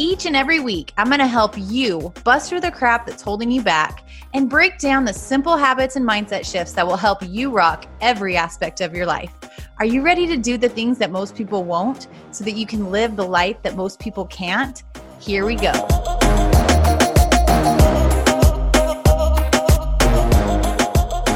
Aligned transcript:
Each 0.00 0.26
and 0.26 0.36
every 0.36 0.60
week, 0.60 0.92
I'm 0.96 1.08
going 1.08 1.18
to 1.18 1.26
help 1.26 1.54
you 1.56 2.12
bust 2.22 2.48
through 2.48 2.60
the 2.60 2.70
crap 2.70 3.04
that's 3.04 3.20
holding 3.20 3.50
you 3.50 3.62
back 3.62 4.04
and 4.32 4.48
break 4.48 4.78
down 4.78 5.04
the 5.04 5.12
simple 5.12 5.56
habits 5.56 5.96
and 5.96 6.08
mindset 6.08 6.48
shifts 6.48 6.72
that 6.74 6.86
will 6.86 6.96
help 6.96 7.18
you 7.26 7.50
rock 7.50 7.84
every 8.00 8.36
aspect 8.36 8.80
of 8.80 8.94
your 8.94 9.06
life. 9.06 9.32
Are 9.80 9.84
you 9.84 10.02
ready 10.02 10.28
to 10.28 10.36
do 10.36 10.56
the 10.56 10.68
things 10.68 10.98
that 10.98 11.10
most 11.10 11.34
people 11.34 11.64
won't 11.64 12.06
so 12.30 12.44
that 12.44 12.52
you 12.52 12.64
can 12.64 12.92
live 12.92 13.16
the 13.16 13.26
life 13.26 13.60
that 13.62 13.74
most 13.74 13.98
people 13.98 14.24
can't? 14.26 14.84
Here 15.18 15.44
we 15.44 15.56
go. 15.56 15.72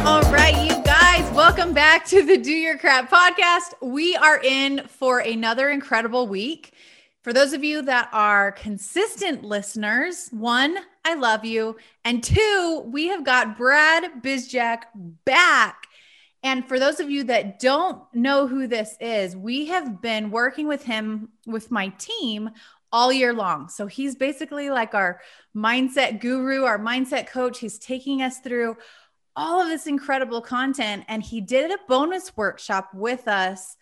All 0.07 0.23
right, 0.31 0.55
you 0.65 0.85
guys, 0.85 1.29
welcome 1.35 1.75
back 1.75 2.05
to 2.07 2.25
the 2.25 2.39
Do 2.39 2.53
Your 2.53 2.79
Crap 2.79 3.11
podcast. 3.11 3.75
We 3.81 4.15
are 4.15 4.41
in 4.41 4.87
for 4.87 5.19
another 5.19 5.71
incredible 5.71 6.29
week. 6.29 6.73
For 7.23 7.33
those 7.33 7.53
of 7.53 7.63
you 7.63 7.83
that 7.83 8.09
are 8.13 8.51
consistent 8.51 9.45
listeners, 9.45 10.29
one, 10.33 10.77
I 11.05 11.15
love 11.15 11.45
you. 11.45 11.77
And 12.05 12.23
two, 12.23 12.83
we 12.87 13.09
have 13.09 13.25
got 13.25 13.57
Brad 13.57 14.23
Bizjack 14.23 14.83
back. 15.25 15.87
And 16.43 16.67
for 16.67 16.81
those 16.81 16.99
of 16.99 17.11
you 17.11 17.23
that 17.25 17.61
don't 17.61 18.03
know 18.13 18.49
who 18.49 18.67
this 18.67 18.97
is, 19.01 19.37
we 19.37 19.67
have 19.67 20.03
been 20.03 20.33
working 20.33 20.67
with 20.67 20.83
him 20.83 21.29
with 21.47 21.71
my 21.71 21.89
team 21.99 22.51
all 22.91 23.13
year 23.13 23.33
long. 23.33 23.69
So 23.69 23.87
he's 23.87 24.17
basically 24.17 24.69
like 24.69 24.93
our 24.93 25.21
mindset 25.57 26.21
guru, 26.21 26.65
our 26.65 26.79
mindset 26.79 27.29
coach. 27.29 27.61
He's 27.61 27.79
taking 27.79 28.23
us 28.23 28.41
through 28.41 28.77
all 29.37 29.63
of 29.63 29.69
this 29.69 29.87
incredible 29.87 30.41
content. 30.41 31.05
And 31.07 31.23
he 31.23 31.41
did 31.41 31.71
a 31.71 31.79
bonus 31.89 32.37
workshop 32.37 32.91
with 32.93 33.29
us 33.29 33.77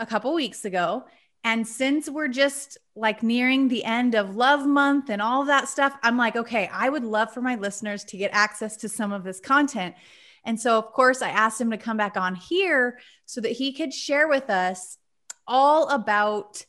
a 0.00 0.06
couple 0.06 0.34
weeks 0.34 0.64
ago. 0.64 1.04
And 1.48 1.66
since 1.66 2.10
we're 2.10 2.28
just 2.28 2.76
like 2.94 3.22
nearing 3.22 3.68
the 3.68 3.82
end 3.82 4.14
of 4.14 4.36
love 4.36 4.66
month 4.66 5.08
and 5.08 5.22
all 5.22 5.46
that 5.46 5.66
stuff, 5.66 5.96
I'm 6.02 6.18
like, 6.18 6.36
okay, 6.36 6.68
I 6.70 6.90
would 6.90 7.04
love 7.04 7.32
for 7.32 7.40
my 7.40 7.54
listeners 7.54 8.04
to 8.04 8.18
get 8.18 8.32
access 8.34 8.76
to 8.76 8.88
some 8.90 9.14
of 9.14 9.24
this 9.24 9.40
content. 9.40 9.94
And 10.44 10.60
so, 10.60 10.76
of 10.76 10.92
course, 10.92 11.22
I 11.22 11.30
asked 11.30 11.58
him 11.58 11.70
to 11.70 11.78
come 11.78 11.96
back 11.96 12.18
on 12.18 12.34
here 12.34 12.98
so 13.24 13.40
that 13.40 13.52
he 13.52 13.72
could 13.72 13.94
share 13.94 14.28
with 14.28 14.50
us 14.50 14.98
all 15.46 15.88
about 15.88 16.66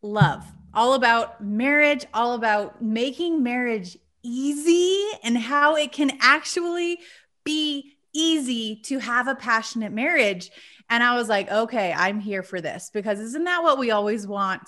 love, 0.00 0.50
all 0.72 0.94
about 0.94 1.44
marriage, 1.44 2.06
all 2.14 2.32
about 2.32 2.80
making 2.80 3.42
marriage 3.42 3.98
easy 4.22 5.08
and 5.24 5.36
how 5.36 5.76
it 5.76 5.92
can 5.92 6.16
actually 6.22 7.00
be 7.44 7.98
easy 8.14 8.76
to 8.84 8.98
have 8.98 9.28
a 9.28 9.34
passionate 9.34 9.92
marriage. 9.92 10.50
And 10.88 11.02
I 11.02 11.16
was 11.16 11.28
like, 11.28 11.50
okay, 11.50 11.92
I'm 11.92 12.20
here 12.20 12.42
for 12.42 12.60
this 12.60 12.90
because 12.92 13.18
isn't 13.20 13.44
that 13.44 13.62
what 13.62 13.78
we 13.78 13.90
always 13.90 14.26
want? 14.26 14.62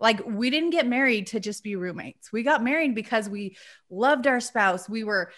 Like, 0.00 0.26
we 0.26 0.50
didn't 0.50 0.70
get 0.70 0.86
married 0.86 1.28
to 1.28 1.40
just 1.40 1.62
be 1.62 1.76
roommates. 1.76 2.32
We 2.32 2.42
got 2.42 2.64
married 2.64 2.94
because 2.94 3.28
we 3.28 3.56
loved 3.88 4.26
our 4.26 4.40
spouse. 4.40 4.88
We 4.88 5.04
were 5.04 5.30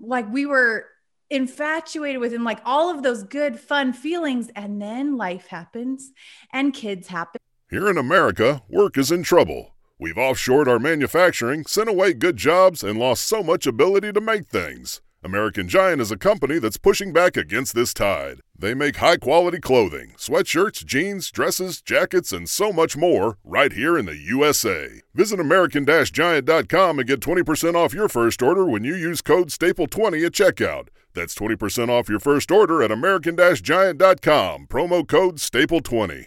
like, 0.00 0.30
we 0.32 0.44
were 0.44 0.86
infatuated 1.30 2.20
with 2.20 2.32
him, 2.32 2.42
like 2.42 2.60
all 2.64 2.90
of 2.90 3.04
those 3.04 3.22
good, 3.22 3.60
fun 3.60 3.92
feelings. 3.92 4.50
And 4.56 4.82
then 4.82 5.16
life 5.16 5.46
happens 5.46 6.10
and 6.52 6.74
kids 6.74 7.08
happen. 7.08 7.40
Here 7.70 7.88
in 7.88 7.96
America, 7.96 8.62
work 8.68 8.98
is 8.98 9.12
in 9.12 9.22
trouble. 9.22 9.74
We've 9.98 10.16
offshored 10.16 10.66
our 10.66 10.80
manufacturing, 10.80 11.64
sent 11.64 11.88
away 11.88 12.12
good 12.12 12.36
jobs, 12.36 12.82
and 12.82 12.98
lost 12.98 13.22
so 13.22 13.42
much 13.42 13.68
ability 13.68 14.12
to 14.12 14.20
make 14.20 14.48
things. 14.48 15.00
American 15.24 15.68
Giant 15.68 16.00
is 16.00 16.10
a 16.10 16.16
company 16.16 16.58
that's 16.58 16.76
pushing 16.76 17.12
back 17.12 17.36
against 17.36 17.76
this 17.76 17.94
tide. 17.94 18.40
They 18.58 18.74
make 18.74 18.96
high 18.96 19.18
quality 19.18 19.60
clothing, 19.60 20.14
sweatshirts, 20.16 20.84
jeans, 20.84 21.30
dresses, 21.30 21.80
jackets, 21.80 22.32
and 22.32 22.48
so 22.48 22.72
much 22.72 22.96
more 22.96 23.38
right 23.44 23.72
here 23.72 23.96
in 23.96 24.06
the 24.06 24.16
USA. 24.16 25.00
Visit 25.14 25.38
American 25.38 25.86
Giant.com 25.86 26.98
and 26.98 27.08
get 27.08 27.20
20% 27.20 27.74
off 27.76 27.94
your 27.94 28.08
first 28.08 28.42
order 28.42 28.64
when 28.64 28.82
you 28.82 28.96
use 28.96 29.22
code 29.22 29.50
STAPLE20 29.50 30.26
at 30.26 30.32
checkout. 30.32 30.88
That's 31.14 31.36
20% 31.36 31.88
off 31.88 32.08
your 32.08 32.20
first 32.20 32.50
order 32.50 32.82
at 32.82 32.90
American 32.90 33.36
Giant.com, 33.36 34.66
promo 34.66 35.06
code 35.06 35.36
STAPLE20. 35.36 36.26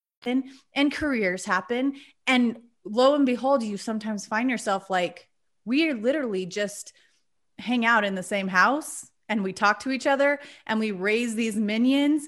happen 0.21 0.43
and 0.73 0.91
careers 0.91 1.45
happen. 1.45 1.93
And 2.27 2.57
lo 2.83 3.15
and 3.15 3.25
behold, 3.25 3.63
you 3.63 3.77
sometimes 3.77 4.25
find 4.25 4.49
yourself 4.49 4.89
like, 4.89 5.27
we 5.65 5.93
literally 5.93 6.45
just 6.45 6.93
hang 7.59 7.85
out 7.85 8.03
in 8.03 8.15
the 8.15 8.23
same 8.23 8.47
house 8.47 9.09
and 9.29 9.43
we 9.43 9.53
talk 9.53 9.81
to 9.81 9.91
each 9.91 10.07
other 10.07 10.39
and 10.65 10.79
we 10.79 10.91
raise 10.91 11.35
these 11.35 11.55
minions. 11.55 12.27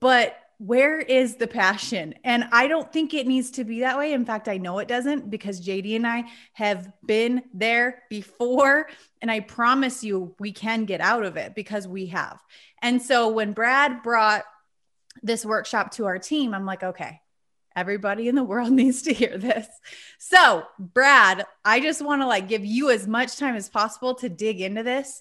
But 0.00 0.36
where 0.58 0.98
is 1.00 1.36
the 1.36 1.46
passion? 1.46 2.14
And 2.22 2.44
I 2.52 2.68
don't 2.68 2.92
think 2.92 3.12
it 3.12 3.26
needs 3.26 3.52
to 3.52 3.64
be 3.64 3.80
that 3.80 3.98
way. 3.98 4.12
In 4.12 4.24
fact, 4.24 4.48
I 4.48 4.58
know 4.58 4.78
it 4.78 4.88
doesn't 4.88 5.30
because 5.30 5.66
JD 5.66 5.96
and 5.96 6.06
I 6.06 6.24
have 6.52 6.90
been 7.04 7.42
there 7.52 8.02
before. 8.08 8.88
And 9.20 9.30
I 9.30 9.40
promise 9.40 10.04
you, 10.04 10.34
we 10.38 10.52
can 10.52 10.84
get 10.84 11.00
out 11.00 11.24
of 11.24 11.36
it 11.36 11.54
because 11.54 11.88
we 11.88 12.06
have. 12.06 12.40
And 12.82 13.02
so 13.02 13.30
when 13.30 13.52
Brad 13.52 14.02
brought 14.02 14.44
this 15.22 15.44
workshop 15.44 15.92
to 15.92 16.04
our 16.04 16.18
team, 16.18 16.54
I'm 16.54 16.66
like, 16.66 16.82
okay, 16.82 17.20
Everybody 17.76 18.28
in 18.28 18.34
the 18.34 18.44
world 18.44 18.70
needs 18.72 19.02
to 19.02 19.12
hear 19.12 19.36
this. 19.38 19.66
So, 20.18 20.64
Brad, 20.78 21.44
I 21.64 21.80
just 21.80 22.04
want 22.04 22.22
to 22.22 22.26
like 22.26 22.48
give 22.48 22.64
you 22.64 22.90
as 22.90 23.06
much 23.06 23.36
time 23.36 23.56
as 23.56 23.68
possible 23.68 24.14
to 24.16 24.28
dig 24.28 24.60
into 24.60 24.82
this 24.82 25.20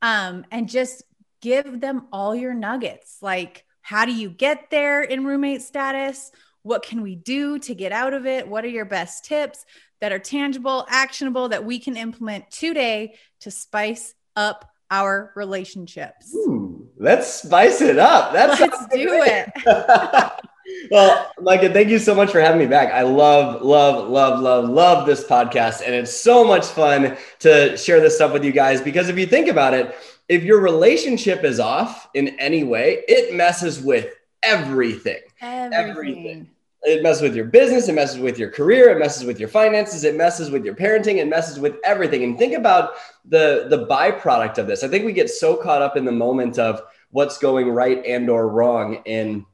um, 0.00 0.44
and 0.50 0.68
just 0.68 1.02
give 1.40 1.80
them 1.80 2.06
all 2.12 2.34
your 2.34 2.54
nuggets. 2.54 3.18
Like, 3.20 3.64
how 3.82 4.04
do 4.04 4.14
you 4.14 4.30
get 4.30 4.70
there 4.70 5.02
in 5.02 5.24
roommate 5.24 5.62
status? 5.62 6.30
What 6.62 6.84
can 6.84 7.02
we 7.02 7.16
do 7.16 7.58
to 7.60 7.74
get 7.74 7.92
out 7.92 8.14
of 8.14 8.26
it? 8.26 8.46
What 8.46 8.64
are 8.64 8.68
your 8.68 8.84
best 8.84 9.24
tips 9.24 9.64
that 10.00 10.12
are 10.12 10.18
tangible, 10.18 10.86
actionable 10.88 11.48
that 11.48 11.64
we 11.64 11.78
can 11.78 11.96
implement 11.96 12.50
today 12.50 13.14
to 13.40 13.50
spice 13.50 14.14
up 14.36 14.70
our 14.90 15.32
relationships? 15.34 16.32
Ooh, 16.34 16.88
let's 16.96 17.42
spice 17.42 17.80
it 17.80 17.98
up. 17.98 18.32
That's 18.32 18.60
let's 18.60 18.86
do 18.86 19.22
it. 19.24 19.50
well, 20.90 21.30
Micah, 21.40 21.72
thank 21.72 21.88
you 21.88 21.98
so 21.98 22.14
much 22.14 22.30
for 22.30 22.40
having 22.40 22.58
me 22.58 22.66
back. 22.66 22.92
I 22.92 23.02
love, 23.02 23.62
love, 23.62 24.08
love, 24.08 24.40
love, 24.40 24.68
love 24.68 25.06
this 25.06 25.24
podcast. 25.24 25.82
And 25.84 25.94
it's 25.94 26.14
so 26.14 26.44
much 26.44 26.66
fun 26.66 27.16
to 27.40 27.76
share 27.76 28.00
this 28.00 28.16
stuff 28.16 28.32
with 28.32 28.44
you 28.44 28.52
guys 28.52 28.80
because 28.80 29.08
if 29.08 29.18
you 29.18 29.26
think 29.26 29.48
about 29.48 29.74
it, 29.74 29.94
if 30.28 30.42
your 30.44 30.60
relationship 30.60 31.44
is 31.44 31.60
off 31.60 32.08
in 32.14 32.28
any 32.40 32.64
way, 32.64 33.04
it 33.08 33.34
messes 33.34 33.80
with 33.80 34.14
everything. 34.42 35.20
Everything. 35.40 35.90
everything. 35.90 36.50
It 36.84 37.02
messes 37.02 37.22
with 37.22 37.36
your 37.36 37.44
business, 37.44 37.88
it 37.88 37.92
messes 37.92 38.18
with 38.18 38.38
your 38.38 38.50
career, 38.50 38.90
it 38.90 38.98
messes 38.98 39.24
with 39.24 39.38
your 39.38 39.48
finances, 39.48 40.02
it 40.02 40.16
messes 40.16 40.50
with 40.50 40.64
your 40.64 40.74
parenting, 40.74 41.18
it 41.18 41.28
messes 41.28 41.60
with 41.60 41.76
everything. 41.84 42.24
And 42.24 42.36
think 42.36 42.54
about 42.54 42.94
the 43.24 43.66
the 43.70 43.86
byproduct 43.86 44.58
of 44.58 44.66
this. 44.66 44.82
I 44.82 44.88
think 44.88 45.04
we 45.04 45.12
get 45.12 45.30
so 45.30 45.54
caught 45.54 45.80
up 45.80 45.96
in 45.96 46.04
the 46.04 46.12
moment 46.12 46.58
of 46.58 46.82
what's 47.10 47.38
going 47.38 47.70
right 47.70 48.04
and 48.04 48.28
or 48.28 48.48
wrong 48.48 49.00
in 49.04 49.46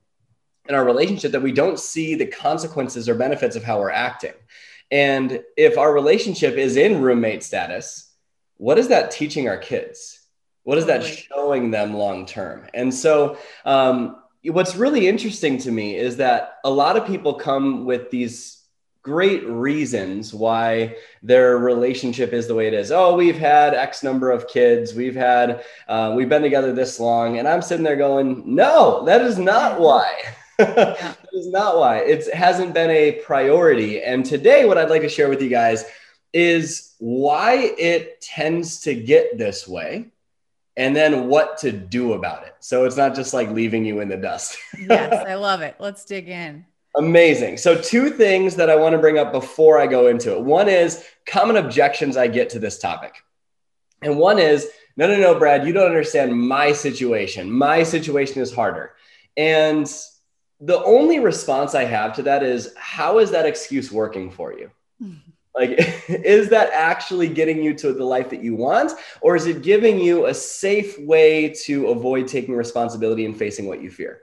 in 0.69 0.75
our 0.75 0.85
relationship 0.85 1.33
that 1.33 1.43
we 1.43 1.53
don't 1.53 1.79
see 1.79 2.15
the 2.15 2.27
consequences 2.27 3.09
or 3.09 3.15
benefits 3.15 3.57
of 3.57 3.65
how 3.65 3.81
we're 3.81 3.91
acting. 3.91 4.35
And 4.91 5.43
if 5.57 5.79
our 5.79 5.93
relationship 5.93 6.57
is 6.57 6.77
in 6.77 7.01
roommate 7.01 7.43
status, 7.43 8.11
what 8.57 8.79
is 8.79 8.89
that 8.89 9.11
teaching 9.11 9.49
our 9.49 9.57
kids? 9.57 10.21
What 10.65 10.79
is 10.79 10.87
that 10.87 11.05
showing 11.05 11.71
them 11.71 11.95
long 11.95 12.27
term? 12.27 12.67
And 12.75 12.93
so, 12.93 13.39
um, 13.65 14.23
what's 14.45 14.77
really 14.77 15.09
interesting 15.09 15.59
to 15.59 15.71
me 15.71 15.97
is 15.97 16.19
that 16.19 16.59
a 16.65 16.71
lot 16.71 16.97
of 16.97 17.07
people 17.07 17.35
come 17.35 17.85
with 17.85 18.11
these 18.11 18.59
great 19.03 19.47
reasons 19.47 20.35
why 20.35 20.97
their 21.23 21.57
relationship 21.57 22.33
is 22.35 22.47
the 22.47 22.55
way 22.55 22.67
it 22.67 22.75
is. 22.75 22.93
Oh, 22.93 23.17
we've 23.17 23.39
had 23.39 23.73
X 23.73 24.03
number 24.03 24.31
of 24.31 24.49
kids. 24.49 24.93
We've 24.95 25.15
had, 25.15 25.65
uh, 25.89 26.13
we've 26.15 26.29
been 26.29 26.43
together 26.43 26.75
this 26.75 27.01
long. 27.01 27.39
And 27.39 27.49
I'm 27.49 27.63
sitting 27.63 27.85
there 27.85 27.97
going, 27.97 28.43
no, 28.55 29.05
that 29.07 29.23
is 29.23 29.39
not 29.39 29.81
why. 29.81 30.13
that 30.75 31.19
is 31.33 31.47
not 31.47 31.79
why. 31.79 31.99
It 31.99 32.33
hasn't 32.35 32.75
been 32.75 32.91
a 32.91 33.13
priority. 33.25 34.03
And 34.03 34.25
today, 34.25 34.65
what 34.65 34.77
I'd 34.77 34.91
like 34.91 35.03
to 35.03 35.09
share 35.09 35.29
with 35.29 35.41
you 35.41 35.49
guys 35.49 35.85
is 36.33 36.95
why 36.99 37.55
it 37.79 38.21
tends 38.21 38.81
to 38.81 38.95
get 38.95 39.39
this 39.39 39.69
way 39.69 40.07
and 40.77 40.95
then 40.97 41.29
what 41.29 41.59
to 41.59 41.71
do 41.71 42.15
about 42.15 42.45
it. 42.45 42.57
So 42.61 42.85
it's 42.85 42.97
not 42.97 43.15
just 43.15 43.33
like 43.33 43.51
leaving 43.51 43.85
you 43.85 44.01
in 44.01 44.09
the 44.09 44.17
dust. 44.17 44.59
yes, 44.89 45.25
I 45.27 45.35
love 45.35 45.61
it. 45.61 45.77
Let's 45.79 46.05
dig 46.05 46.29
in. 46.29 46.67
Amazing. 46.97 47.59
So, 47.59 47.81
two 47.81 48.11
things 48.11 48.57
that 48.57 48.71
I 48.71 48.75
want 48.75 48.95
to 48.95 48.99
bring 48.99 49.19
up 49.19 49.31
before 49.31 49.79
I 49.79 49.87
go 49.87 50.09
into 50.09 50.33
it. 50.33 50.43
One 50.43 50.69
is 50.69 51.05
common 51.27 51.57
objections 51.57 52.17
I 52.17 52.27
get 52.27 52.51
to 52.51 52.59
this 52.59 52.79
topic. 52.79 53.15
And 54.03 54.19
one 54.19 54.39
is, 54.39 54.69
no, 54.97 55.07
no, 55.07 55.17
no, 55.17 55.39
Brad, 55.39 55.67
you 55.67 55.73
don't 55.73 55.87
understand 55.87 56.37
my 56.37 56.73
situation. 56.73 57.51
My 57.51 57.85
situation 57.85 58.43
is 58.43 58.53
harder. 58.53 58.95
And 59.37 59.89
the 60.61 60.83
only 60.85 61.21
response 61.21 61.75
I 61.75 61.85
have 61.85 62.15
to 62.17 62.23
that 62.23 62.43
is, 62.43 62.75
how 62.77 63.19
is 63.19 63.31
that 63.31 63.47
excuse 63.47 63.93
working 63.93 64.31
for 64.31 64.53
you? 64.53 64.71
Like, 65.55 65.71
is 66.09 66.51
that 66.51 66.71
actually 66.73 67.29
getting 67.29 67.61
you 67.61 67.75
to 67.79 67.93
the 67.93 68.05
life 68.05 68.31
that 68.31 68.45
you 68.45 68.55
want? 68.55 68.93
Or 69.23 69.35
is 69.35 69.47
it 69.47 69.63
giving 69.63 69.99
you 69.99 70.27
a 70.27 70.35
safe 70.35 70.97
way 71.01 71.53
to 71.65 71.89
avoid 71.89 72.29
taking 72.29 72.55
responsibility 72.55 73.25
and 73.25 73.37
facing 73.37 73.67
what 73.67 73.83
you 73.83 73.91
fear? 73.91 74.21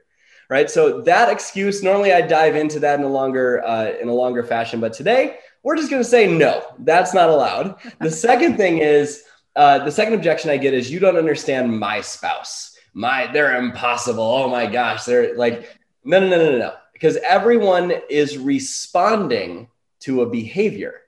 right? 0.50 0.70
So 0.70 1.02
that 1.02 1.30
excuse, 1.30 1.84
normally 1.84 2.14
I 2.14 2.22
dive 2.22 2.56
into 2.56 2.80
that 2.80 3.00
in 3.00 3.06
a 3.06 3.10
longer 3.10 3.64
uh, 3.66 3.94
in 4.02 4.08
a 4.08 4.14
longer 4.14 4.44
fashion, 4.44 4.80
but 4.80 4.94
today 4.94 5.38
we're 5.64 5.76
just 5.76 5.90
going 5.90 6.04
to 6.04 6.08
say 6.08 6.28
no, 6.28 6.64
that's 6.80 7.14
not 7.14 7.30
allowed. 7.30 7.76
The 8.00 8.12
second 8.28 8.58
thing 8.58 8.80
is 8.80 9.24
uh, 9.56 9.80
the 9.80 9.92
second 9.92 10.14
objection 10.14 10.50
I 10.50 10.58
get 10.58 10.74
is 10.74 10.92
you 10.92 11.00
don't 11.00 11.18
understand 11.18 11.80
my 11.80 12.02
spouse. 12.02 12.78
My 12.94 13.28
they're 13.32 13.58
impossible. 13.58 14.24
Oh 14.24 14.50
my 14.50 14.68
gosh, 14.68 15.06
they're 15.06 15.36
like 15.36 15.76
no 16.06 16.20
no 16.20 16.28
no 16.30 16.52
no 16.52 16.58
no. 16.58 16.74
Because 16.94 17.18
everyone 17.18 17.92
is 18.10 18.38
responding 18.38 19.68
to 20.02 20.22
a 20.22 20.30
behavior. 20.30 21.02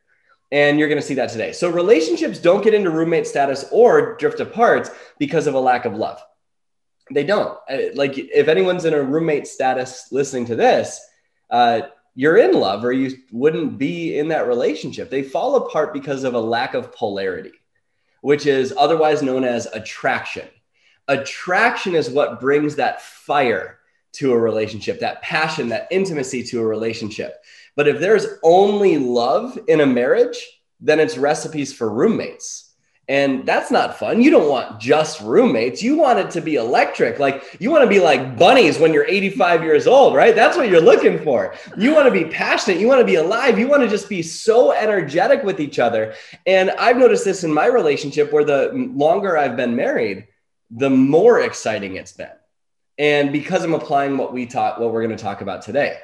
And 0.52 0.80
you're 0.80 0.90
going 0.90 1.02
to 1.02 1.06
see 1.06 1.16
that 1.16 1.30
today. 1.30 1.52
So 1.52 1.70
relationships 1.70 2.40
don't 2.40 2.64
get 2.64 2.74
into 2.74 2.90
roommate 2.90 3.28
status 3.28 3.66
or 3.72 4.16
drift 4.16 4.40
apart 4.40 4.90
because 5.20 5.48
of 5.48 5.54
a 5.56 5.60
lack 5.60 5.86
of 5.86 5.96
love. 5.96 6.22
They 7.12 7.24
don't. 7.24 7.58
Uh, 7.70 7.94
like 7.96 8.18
if 8.18 8.48
anyone's 8.48 8.86
in 8.86 8.94
a 8.94 9.02
roommate 9.02 9.48
status 9.48 10.08
listening 10.12 10.46
to 10.48 10.56
this 10.56 11.00
uh, 11.50 11.82
you're 12.16 12.38
in 12.38 12.54
love 12.54 12.84
or 12.84 12.92
you 12.92 13.16
wouldn't 13.32 13.78
be 13.78 14.18
in 14.18 14.30
that 14.30 14.48
relationship. 14.48 15.10
They 15.10 15.24
fall 15.24 15.56
apart 15.56 15.94
because 15.94 16.24
of 16.24 16.34
a 16.34 16.40
lack 16.40 16.74
of 16.74 16.92
polarity 16.92 17.54
which 18.22 18.46
is 18.46 18.74
otherwise 18.78 19.22
known 19.22 19.44
as 19.44 19.68
attraction. 19.68 20.48
Attraction 21.08 21.96
is 21.96 22.10
what 22.10 22.42
brings 22.42 22.76
that 22.76 23.02
fire 23.02 23.77
to 24.18 24.34
a 24.34 24.40
relationship 24.40 25.00
that 25.00 25.22
passion 25.22 25.70
that 25.70 25.88
intimacy 25.92 26.44
to 26.44 26.60
a 26.60 26.66
relationship 26.66 27.44
but 27.76 27.88
if 27.88 28.00
there's 28.00 28.26
only 28.44 28.98
love 28.98 29.58
in 29.68 29.82
a 29.82 29.86
marriage 29.86 30.38
then 30.80 31.00
it's 31.00 31.18
recipes 31.18 31.74
for 31.74 31.90
roommates 31.90 32.68
and 33.10 33.46
that's 33.46 33.72
not 33.72 33.98
fun. 33.98 34.22
You 34.22 34.32
don't 34.32 34.50
want 34.50 34.82
just 34.82 35.22
roommates. 35.22 35.82
You 35.82 35.98
want 35.98 36.20
it 36.20 36.30
to 36.32 36.42
be 36.42 36.56
electric. 36.56 37.20
Like 37.20 37.58
you 37.58 37.72
want 37.72 37.84
to 37.84 37.90
be 37.90 38.02
like 38.02 38.38
bunnies 38.38 38.80
when 38.80 38.92
you're 38.92 39.08
85 39.08 39.64
years 39.64 39.88
old, 39.88 40.14
right? 40.14 40.36
That's 40.36 40.58
what 40.58 40.68
you're 40.68 40.82
looking 40.82 41.24
for. 41.24 41.56
You 41.78 41.94
want 41.94 42.06
to 42.08 42.12
be 42.12 42.30
passionate. 42.30 42.82
You 42.82 42.88
want 42.88 43.00
to 43.00 43.06
be 43.06 43.16
alive. 43.16 43.58
You 43.58 43.70
want 43.70 43.82
to 43.84 43.88
just 43.88 44.10
be 44.10 44.22
so 44.22 44.74
energetic 44.74 45.44
with 45.44 45.62
each 45.62 45.80
other. 45.80 46.16
And 46.46 46.72
I've 46.72 46.98
noticed 46.98 47.24
this 47.24 47.46
in 47.46 47.54
my 47.54 47.68
relationship 47.68 48.34
where 48.34 48.44
the 48.44 48.72
longer 48.74 49.38
I've 49.38 49.56
been 49.56 49.78
married, 49.78 50.28
the 50.70 50.90
more 50.90 51.40
exciting 51.40 51.96
it's 51.96 52.12
been. 52.12 52.28
And 52.98 53.32
because 53.32 53.64
I'm 53.64 53.74
applying 53.74 54.18
what 54.18 54.34
we 54.34 54.46
taught, 54.46 54.80
what 54.80 54.92
we're 54.92 55.04
going 55.04 55.16
to 55.16 55.24
talk 55.24 55.42
about 55.42 55.62
today. 55.62 55.98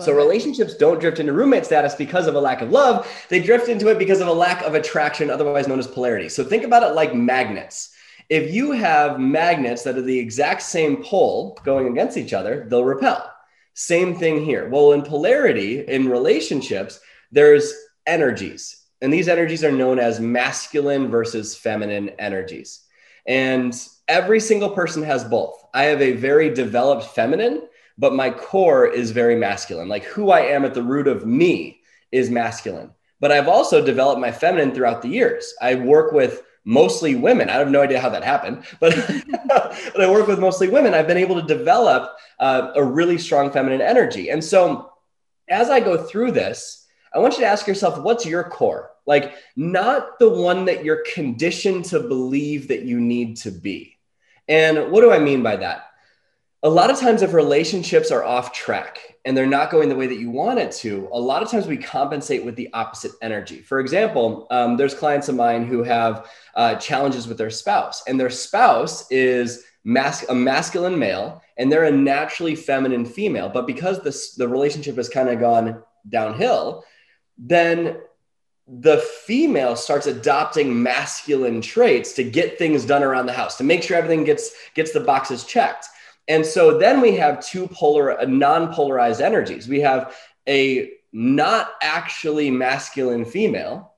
So 0.00 0.12
relationships 0.12 0.74
don't 0.74 0.98
drift 0.98 1.20
into 1.20 1.32
roommate 1.32 1.64
status 1.64 1.94
because 1.94 2.26
of 2.26 2.34
a 2.34 2.40
lack 2.40 2.60
of 2.60 2.72
love. 2.72 3.08
They 3.28 3.40
drift 3.40 3.68
into 3.68 3.86
it 3.86 4.00
because 4.00 4.20
of 4.20 4.26
a 4.26 4.32
lack 4.32 4.62
of 4.62 4.74
attraction, 4.74 5.30
otherwise 5.30 5.68
known 5.68 5.78
as 5.78 5.86
polarity. 5.86 6.28
So 6.28 6.42
think 6.42 6.64
about 6.64 6.82
it 6.82 6.96
like 6.96 7.14
magnets. 7.14 7.94
If 8.28 8.52
you 8.52 8.72
have 8.72 9.20
magnets 9.20 9.84
that 9.84 9.96
are 9.96 10.02
the 10.02 10.18
exact 10.18 10.62
same 10.62 11.04
pole 11.04 11.56
going 11.64 11.86
against 11.86 12.16
each 12.16 12.32
other, 12.32 12.66
they'll 12.68 12.84
repel. 12.84 13.32
Same 13.74 14.16
thing 14.16 14.44
here. 14.44 14.68
Well, 14.68 14.90
in 14.90 15.02
polarity, 15.02 15.86
in 15.86 16.08
relationships, 16.08 16.98
there's 17.30 17.72
energies. 18.06 18.82
And 19.00 19.12
these 19.12 19.28
energies 19.28 19.62
are 19.62 19.70
known 19.70 20.00
as 20.00 20.18
masculine 20.18 21.08
versus 21.08 21.54
feminine 21.54 22.08
energies. 22.18 22.80
And 23.24 23.72
every 24.08 24.40
single 24.40 24.70
person 24.70 25.04
has 25.04 25.22
both. 25.22 25.62
I 25.76 25.84
have 25.84 26.02
a 26.02 26.12
very 26.12 26.52
developed 26.52 27.04
feminine 27.14 27.62
but 27.98 28.14
my 28.14 28.30
core 28.30 28.86
is 28.86 29.10
very 29.10 29.36
masculine. 29.36 29.88
Like 29.88 30.04
who 30.04 30.30
I 30.30 30.40
am 30.40 30.64
at 30.64 30.74
the 30.74 30.82
root 30.82 31.08
of 31.08 31.26
me 31.26 31.80
is 32.12 32.30
masculine. 32.30 32.92
But 33.20 33.32
I've 33.32 33.48
also 33.48 33.84
developed 33.84 34.20
my 34.20 34.30
feminine 34.30 34.74
throughout 34.74 35.00
the 35.00 35.08
years. 35.08 35.54
I 35.62 35.76
work 35.76 36.12
with 36.12 36.42
mostly 36.64 37.14
women. 37.14 37.48
I 37.48 37.54
have 37.54 37.70
no 37.70 37.80
idea 37.80 38.00
how 38.00 38.10
that 38.10 38.24
happened, 38.24 38.64
but, 38.80 38.94
but 39.48 40.00
I 40.00 40.10
work 40.10 40.26
with 40.26 40.38
mostly 40.38 40.68
women. 40.68 40.92
I've 40.92 41.06
been 41.06 41.16
able 41.16 41.40
to 41.40 41.46
develop 41.46 42.16
uh, 42.38 42.72
a 42.74 42.84
really 42.84 43.16
strong 43.16 43.50
feminine 43.50 43.80
energy. 43.80 44.30
And 44.30 44.44
so 44.44 44.92
as 45.48 45.70
I 45.70 45.80
go 45.80 45.96
through 46.02 46.32
this, 46.32 46.86
I 47.14 47.18
want 47.18 47.34
you 47.34 47.40
to 47.40 47.46
ask 47.46 47.66
yourself, 47.66 48.02
what's 48.02 48.26
your 48.26 48.44
core? 48.44 48.90
Like, 49.06 49.34
not 49.54 50.18
the 50.18 50.28
one 50.28 50.66
that 50.66 50.84
you're 50.84 51.04
conditioned 51.14 51.86
to 51.86 52.00
believe 52.00 52.68
that 52.68 52.82
you 52.82 53.00
need 53.00 53.36
to 53.38 53.52
be. 53.52 53.95
And 54.48 54.90
what 54.90 55.00
do 55.00 55.10
I 55.10 55.18
mean 55.18 55.42
by 55.42 55.56
that? 55.56 55.86
a 56.62 56.70
lot 56.70 56.90
of 56.90 56.98
times 56.98 57.22
if 57.22 57.32
relationships 57.32 58.10
are 58.10 58.24
off 58.24 58.52
track 58.52 59.16
and 59.24 59.36
they're 59.36 59.46
not 59.46 59.70
going 59.70 59.88
the 59.88 59.94
way 59.94 60.08
that 60.08 60.18
you 60.18 60.30
want 60.30 60.58
it 60.58 60.72
to 60.72 61.08
a 61.12 61.20
lot 61.20 61.40
of 61.40 61.48
times 61.48 61.66
we 61.66 61.76
compensate 61.76 62.44
with 62.44 62.56
the 62.56 62.68
opposite 62.72 63.12
energy 63.22 63.60
for 63.60 63.78
example 63.78 64.48
um, 64.50 64.76
there's 64.76 64.94
clients 64.94 65.28
of 65.28 65.36
mine 65.36 65.64
who 65.64 65.84
have 65.84 66.28
uh, 66.56 66.74
challenges 66.76 67.28
with 67.28 67.38
their 67.38 67.50
spouse 67.50 68.02
and 68.08 68.18
their 68.18 68.30
spouse 68.30 69.08
is 69.12 69.64
mas- 69.84 70.28
a 70.28 70.34
masculine 70.34 70.98
male 70.98 71.40
and 71.56 71.70
they're 71.70 71.84
a 71.84 71.90
naturally 71.90 72.56
feminine 72.56 73.04
female 73.04 73.48
but 73.48 73.66
because 73.66 74.02
this, 74.02 74.34
the 74.34 74.48
relationship 74.48 74.96
has 74.96 75.08
kind 75.08 75.28
of 75.28 75.38
gone 75.38 75.82
downhill 76.08 76.84
then 77.38 77.98
the 78.68 78.98
female 78.98 79.76
starts 79.76 80.06
adopting 80.06 80.82
masculine 80.82 81.60
traits 81.60 82.12
to 82.14 82.24
get 82.24 82.58
things 82.58 82.84
done 82.84 83.02
around 83.02 83.26
the 83.26 83.32
house 83.32 83.56
to 83.56 83.64
make 83.64 83.82
sure 83.82 83.96
everything 83.96 84.24
gets 84.24 84.50
gets 84.74 84.92
the 84.92 85.00
boxes 85.00 85.44
checked 85.44 85.88
and 86.28 86.44
so 86.44 86.78
then 86.78 87.00
we 87.00 87.16
have 87.16 87.44
two 87.44 87.68
polar, 87.68 88.18
uh, 88.18 88.24
non-polarized 88.24 89.20
energies. 89.20 89.68
We 89.68 89.80
have 89.80 90.14
a 90.48 90.90
not 91.12 91.70
actually 91.80 92.50
masculine 92.50 93.24
female 93.24 93.94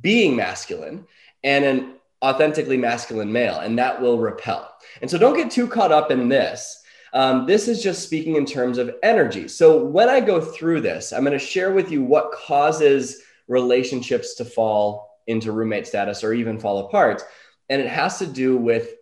being 0.00 0.36
masculine 0.36 1.06
and 1.42 1.64
an 1.64 1.94
authentically 2.22 2.76
masculine 2.76 3.32
male, 3.32 3.58
and 3.58 3.78
that 3.78 4.00
will 4.00 4.18
repel. 4.18 4.72
And 5.00 5.10
so 5.10 5.18
don't 5.18 5.36
get 5.36 5.50
too 5.50 5.66
caught 5.66 5.92
up 5.92 6.10
in 6.10 6.28
this. 6.28 6.82
Um, 7.12 7.46
this 7.46 7.66
is 7.68 7.82
just 7.82 8.02
speaking 8.02 8.36
in 8.36 8.46
terms 8.46 8.78
of 8.78 8.94
energy. 9.02 9.48
So 9.48 9.84
when 9.84 10.08
I 10.08 10.20
go 10.20 10.40
through 10.40 10.82
this, 10.82 11.12
I'm 11.12 11.24
going 11.24 11.38
to 11.38 11.44
share 11.44 11.72
with 11.72 11.90
you 11.90 12.02
what 12.02 12.32
causes 12.32 13.22
relationships 13.48 14.34
to 14.34 14.44
fall 14.44 15.10
into 15.26 15.52
roommate 15.52 15.86
status 15.86 16.22
or 16.22 16.32
even 16.32 16.58
fall 16.58 16.86
apart. 16.86 17.22
And 17.68 17.80
it 17.80 17.88
has 17.88 18.18
to 18.18 18.26
do 18.26 18.56
with 18.56 18.94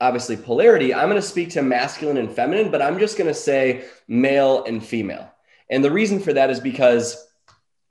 obviously 0.00 0.36
polarity, 0.36 0.94
I'm 0.94 1.08
going 1.08 1.20
to 1.20 1.26
speak 1.26 1.50
to 1.50 1.62
masculine 1.62 2.16
and 2.16 2.30
feminine, 2.30 2.70
but 2.70 2.80
I'm 2.80 2.98
just 2.98 3.18
going 3.18 3.28
to 3.28 3.34
say 3.34 3.84
male 4.08 4.64
and 4.64 4.84
female. 4.84 5.30
And 5.68 5.84
the 5.84 5.90
reason 5.90 6.20
for 6.20 6.32
that 6.32 6.50
is 6.50 6.58
because 6.58 7.26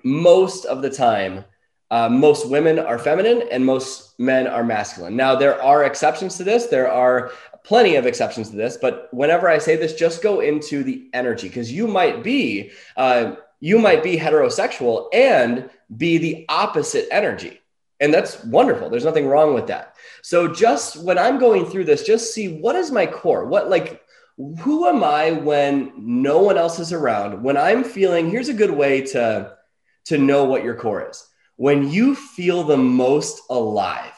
most 0.04 0.66
of 0.66 0.82
the 0.82 0.90
time, 0.90 1.46
uh, 1.92 2.10
most 2.10 2.50
women 2.50 2.78
are 2.78 3.00
feminine 3.00 3.44
and 3.52 3.66
most 3.66 4.20
men 4.20 4.48
are 4.48 4.64
masculine. 4.64 5.16
Now, 5.16 5.36
there 5.36 5.62
are 5.62 5.84
exceptions 5.84 6.38
to 6.38 6.44
this. 6.44 6.68
There 6.68 6.92
are 6.92 7.32
plenty 7.64 7.96
of 7.96 8.06
exceptions 8.06 8.50
to 8.50 8.56
this, 8.56 8.78
but 8.78 9.10
whenever 9.12 9.48
I 9.50 9.58
say 9.58 9.76
this, 9.76 9.94
just 9.94 10.22
go 10.22 10.40
into 10.40 10.84
the 10.84 11.10
energy 11.14 11.48
because 11.48 11.72
you 11.72 11.88
might 11.88 12.24
be 12.24 12.72
uh, 12.96 13.36
you 13.60 13.78
might 13.78 14.04
be 14.04 14.18
heterosexual 14.18 15.08
and 15.14 15.70
be 15.96 16.18
the 16.18 16.46
opposite 16.50 17.08
energy. 17.12 17.60
And 18.00 18.14
that's 18.14 18.44
wonderful. 18.46 18.90
There's 18.90 19.06
nothing 19.06 19.28
wrong 19.28 19.54
with 19.54 19.68
that. 19.68 19.96
So 20.22 20.48
just 20.48 21.04
when 21.04 21.18
I'm 21.18 21.40
going 21.40 21.66
through 21.66 21.86
this, 21.86 22.04
just 22.04 22.34
see 22.34 22.60
what 22.60 22.76
is 22.76 22.92
my 22.92 23.06
core? 23.06 23.46
What 23.46 23.70
like 23.70 24.02
who 24.60 24.88
am 24.88 25.04
I 25.04 25.32
when 25.34 25.92
no 25.98 26.40
one 26.40 26.58
else 26.58 26.80
is 26.80 26.94
around? 26.94 27.44
When 27.44 27.58
I'm 27.58 27.84
feeling, 27.84 28.30
here's 28.30 28.48
a 28.48 28.54
good 28.54 28.72
way 28.72 29.02
to 29.08 29.58
to 30.06 30.18
know 30.18 30.46
what 30.46 30.64
your 30.64 30.76
core 30.76 31.10
is. 31.10 31.28
When 31.58 31.90
you 31.92 32.16
feel 32.16 32.64
the 32.64 32.78
most 32.78 33.42
alive 33.50 34.16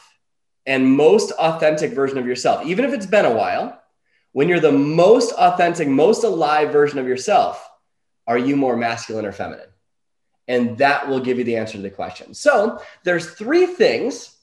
and 0.64 0.96
most 0.96 1.32
authentic 1.32 1.92
version 1.92 2.18
of 2.18 2.26
yourself, 2.26 2.64
even 2.64 2.84
if 2.84 2.92
it's 2.92 3.06
been 3.06 3.24
a 3.24 3.34
while, 3.34 3.82
when 4.30 4.48
you're 4.48 4.60
the 4.60 4.70
most 4.70 5.32
authentic, 5.32 5.88
most 5.88 6.22
alive 6.22 6.70
version 6.70 7.00
of 7.00 7.08
yourself, 7.08 7.68
are 8.28 8.38
you 8.38 8.54
more 8.54 8.76
masculine 8.76 9.26
or 9.26 9.32
feminine? 9.32 9.71
And 10.48 10.76
that 10.78 11.08
will 11.08 11.20
give 11.20 11.38
you 11.38 11.44
the 11.44 11.56
answer 11.56 11.74
to 11.74 11.82
the 11.82 11.90
question. 11.90 12.34
So 12.34 12.80
there's 13.04 13.30
three 13.30 13.66
things 13.66 14.36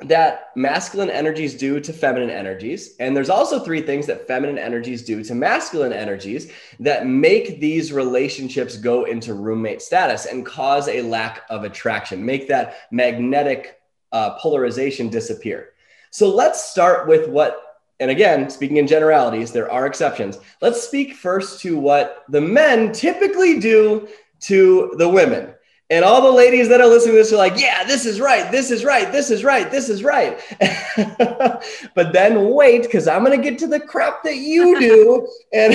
that 0.00 0.50
masculine 0.56 1.10
energies 1.10 1.54
do 1.54 1.78
to 1.80 1.92
feminine 1.92 2.30
energies. 2.30 2.96
And 2.98 3.16
there's 3.16 3.30
also 3.30 3.60
three 3.60 3.80
things 3.80 4.06
that 4.06 4.26
feminine 4.26 4.58
energies 4.58 5.04
do 5.04 5.22
to 5.22 5.34
masculine 5.34 5.92
energies 5.92 6.50
that 6.80 7.06
make 7.06 7.60
these 7.60 7.92
relationships 7.92 8.76
go 8.76 9.04
into 9.04 9.34
roommate 9.34 9.82
status 9.82 10.26
and 10.26 10.44
cause 10.44 10.88
a 10.88 11.02
lack 11.02 11.42
of 11.48 11.62
attraction, 11.62 12.26
make 12.26 12.48
that 12.48 12.78
magnetic 12.90 13.80
uh, 14.10 14.36
polarization 14.38 15.08
disappear. 15.08 15.70
So 16.10 16.28
let's 16.28 16.62
start 16.62 17.06
with 17.06 17.28
what, 17.28 17.80
and 18.00 18.10
again, 18.10 18.50
speaking 18.50 18.78
in 18.78 18.88
generalities, 18.88 19.52
there 19.52 19.70
are 19.70 19.86
exceptions. 19.86 20.38
Let's 20.60 20.82
speak 20.82 21.14
first 21.14 21.60
to 21.60 21.78
what 21.78 22.24
the 22.28 22.40
men 22.40 22.92
typically 22.92 23.60
do 23.60 24.08
to 24.46 24.94
the 24.96 25.08
women. 25.08 25.54
And 25.90 26.04
all 26.04 26.22
the 26.22 26.30
ladies 26.30 26.68
that 26.70 26.80
are 26.80 26.86
listening 26.86 27.14
to 27.14 27.18
this 27.18 27.32
are 27.32 27.36
like, 27.36 27.60
yeah, 27.60 27.84
this 27.84 28.06
is 28.06 28.18
right. 28.18 28.50
This 28.50 28.70
is 28.70 28.84
right. 28.84 29.12
This 29.12 29.30
is 29.30 29.44
right. 29.44 29.70
This 29.70 29.90
is 29.90 30.02
right. 30.02 30.40
but 31.94 32.12
then 32.12 32.50
wait, 32.50 32.82
because 32.82 33.06
I'm 33.06 33.22
going 33.22 33.36
to 33.38 33.50
get 33.50 33.58
to 33.58 33.66
the 33.66 33.80
crap 33.80 34.22
that 34.24 34.36
you 34.36 34.80
do. 34.80 35.28
And 35.52 35.74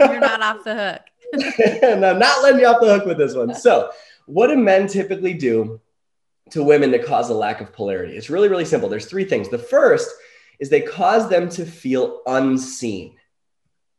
you're 0.00 0.20
not 0.20 0.42
off 0.42 0.64
the 0.64 0.74
hook. 0.74 1.02
and 1.82 2.06
I'm 2.06 2.18
not 2.18 2.42
letting 2.42 2.60
you 2.60 2.66
off 2.66 2.80
the 2.80 2.94
hook 2.94 3.06
with 3.06 3.18
this 3.18 3.34
one. 3.34 3.54
So, 3.54 3.90
what 4.26 4.46
do 4.46 4.56
men 4.56 4.86
typically 4.86 5.34
do 5.34 5.80
to 6.50 6.62
women 6.62 6.90
to 6.92 6.98
cause 7.02 7.28
a 7.28 7.34
lack 7.34 7.60
of 7.60 7.72
polarity? 7.72 8.16
It's 8.16 8.30
really, 8.30 8.48
really 8.48 8.64
simple. 8.64 8.88
There's 8.88 9.06
three 9.06 9.24
things. 9.24 9.50
The 9.50 9.58
first 9.58 10.10
is 10.58 10.70
they 10.70 10.80
cause 10.80 11.28
them 11.28 11.48
to 11.50 11.66
feel 11.66 12.22
unseen. 12.26 13.16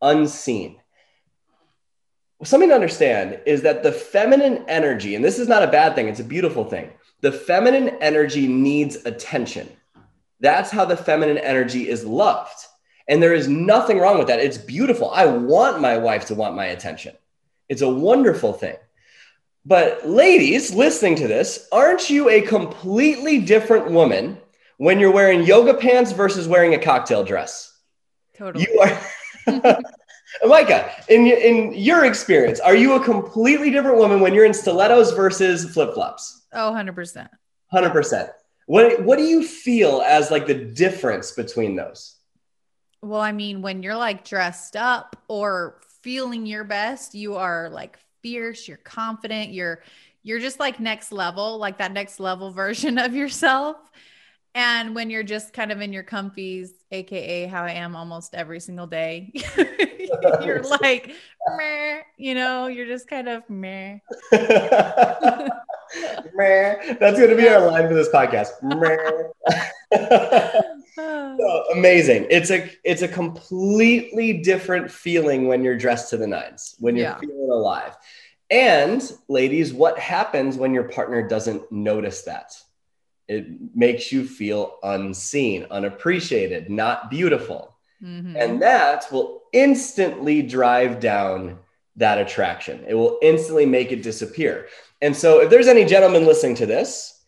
Unseen 0.01 0.79
something 2.43 2.69
to 2.69 2.75
understand 2.75 3.39
is 3.45 3.61
that 3.61 3.83
the 3.83 3.91
feminine 3.91 4.65
energy, 4.67 5.15
and 5.15 5.23
this 5.23 5.39
is 5.39 5.47
not 5.47 5.63
a 5.63 5.67
bad 5.67 5.95
thing, 5.95 6.07
it's 6.07 6.19
a 6.19 6.23
beautiful 6.23 6.65
thing. 6.65 6.91
The 7.21 7.31
feminine 7.31 7.89
energy 8.01 8.47
needs 8.47 8.97
attention. 9.05 9.69
That's 10.39 10.69
how 10.69 10.85
the 10.85 10.97
feminine 10.97 11.37
energy 11.37 11.87
is 11.87 12.05
loved. 12.05 12.65
And 13.07 13.21
there 13.21 13.33
is 13.33 13.47
nothing 13.47 13.99
wrong 13.99 14.17
with 14.17 14.27
that. 14.27 14.39
It's 14.39 14.57
beautiful. 14.57 15.11
I 15.11 15.25
want 15.25 15.79
my 15.79 15.97
wife 15.97 16.25
to 16.25 16.35
want 16.35 16.55
my 16.55 16.65
attention. 16.65 17.15
It's 17.69 17.81
a 17.81 17.89
wonderful 17.89 18.53
thing. 18.53 18.75
But 19.65 20.07
ladies 20.07 20.73
listening 20.73 21.15
to 21.17 21.27
this, 21.27 21.67
aren't 21.71 22.09
you 22.09 22.29
a 22.29 22.41
completely 22.41 23.39
different 23.41 23.89
woman 23.89 24.37
when 24.77 24.99
you're 24.99 25.11
wearing 25.11 25.43
yoga 25.43 25.73
pants 25.73 26.11
versus 26.11 26.47
wearing 26.47 26.75
a 26.75 26.79
cocktail 26.79 27.23
dress? 27.23 27.75
Totally. 28.35 28.67
You 28.69 28.79
are 28.81 29.81
Micah, 30.43 30.91
in, 31.07 31.27
in 31.27 31.73
your 31.73 32.05
experience, 32.05 32.59
are 32.59 32.75
you 32.75 32.93
a 32.93 33.03
completely 33.03 33.71
different 33.71 33.97
woman 33.97 34.19
when 34.19 34.33
you're 34.33 34.45
in 34.45 34.53
stilettos 34.53 35.11
versus 35.11 35.71
flip 35.73 35.93
flops? 35.93 36.45
Oh, 36.53 36.71
100%. 36.71 37.29
100%. 37.73 38.29
What, 38.67 39.03
what 39.03 39.17
do 39.17 39.23
you 39.23 39.45
feel 39.45 40.01
as 40.01 40.31
like 40.31 40.47
the 40.47 40.55
difference 40.55 41.31
between 41.31 41.75
those? 41.75 42.15
Well, 43.01 43.21
I 43.21 43.31
mean, 43.31 43.61
when 43.61 43.83
you're 43.83 43.95
like 43.95 44.25
dressed 44.25 44.75
up 44.75 45.15
or 45.27 45.79
feeling 46.01 46.45
your 46.45 46.63
best, 46.63 47.13
you 47.13 47.35
are 47.35 47.69
like 47.69 47.99
fierce, 48.23 48.67
you're 48.67 48.77
confident, 48.77 49.51
you're 49.51 49.83
you're 50.23 50.39
just 50.39 50.59
like 50.59 50.79
next 50.79 51.11
level, 51.11 51.59
like 51.59 51.77
that 51.77 51.91
next 51.91 52.19
level 52.19 52.51
version 52.63 52.97
of 52.97 53.13
yourself. 53.13 53.77
And 54.55 54.95
when 54.95 55.09
you're 55.09 55.21
just 55.21 55.51
kind 55.51 55.69
of 55.69 55.81
in 55.81 55.91
your 55.91 56.05
comfies, 56.05 56.69
aka 56.89 57.45
how 57.45 57.63
I 57.63 57.71
am 57.71 57.93
almost 57.93 58.33
every 58.33 58.61
single 58.61 58.87
day, 58.87 59.33
you're 60.41 60.63
like, 60.81 61.11
meh, 61.57 61.99
you 62.17 62.35
know, 62.35 62.67
you're 62.67 62.87
just 62.87 63.09
kind 63.09 63.27
of 63.27 63.43
meh. 63.49 63.99
meh. 64.31 64.39
That's 66.99 67.19
going 67.19 67.29
to 67.31 67.35
be 67.35 67.49
our 67.49 67.69
line 67.69 67.89
for 67.89 67.93
this 67.93 68.07
podcast. 68.07 68.51
oh, 70.97 71.63
amazing. 71.73 72.25
It's 72.29 72.49
a 72.49 72.71
it's 72.85 73.01
a 73.01 73.09
completely 73.09 74.41
different 74.41 74.89
feeling 74.89 75.49
when 75.49 75.65
you're 75.65 75.77
dressed 75.77 76.09
to 76.11 76.17
the 76.17 76.27
nines, 76.27 76.75
when 76.79 76.95
you're 76.95 77.07
yeah. 77.07 77.19
feeling 77.19 77.49
alive. 77.51 77.93
And 78.49 79.03
ladies, 79.27 79.73
what 79.73 79.99
happens 79.99 80.55
when 80.55 80.73
your 80.73 80.85
partner 80.85 81.27
doesn't 81.27 81.69
notice 81.73 82.21
that? 82.21 82.55
It 83.27 83.47
makes 83.75 84.11
you 84.11 84.25
feel 84.25 84.77
unseen, 84.83 85.65
unappreciated, 85.71 86.69
not 86.69 87.09
beautiful. 87.09 87.75
Mm-hmm. 88.03 88.35
And 88.35 88.61
that 88.61 89.05
will 89.11 89.41
instantly 89.51 90.41
drive 90.41 90.99
down 90.99 91.59
that 91.95 92.17
attraction. 92.17 92.83
It 92.87 92.93
will 92.93 93.17
instantly 93.21 93.65
make 93.65 93.91
it 93.91 94.03
disappear. 94.03 94.67
And 95.01 95.15
so, 95.15 95.41
if 95.41 95.49
there's 95.49 95.67
any 95.67 95.85
gentlemen 95.85 96.25
listening 96.25 96.55
to 96.55 96.65
this, 96.65 97.21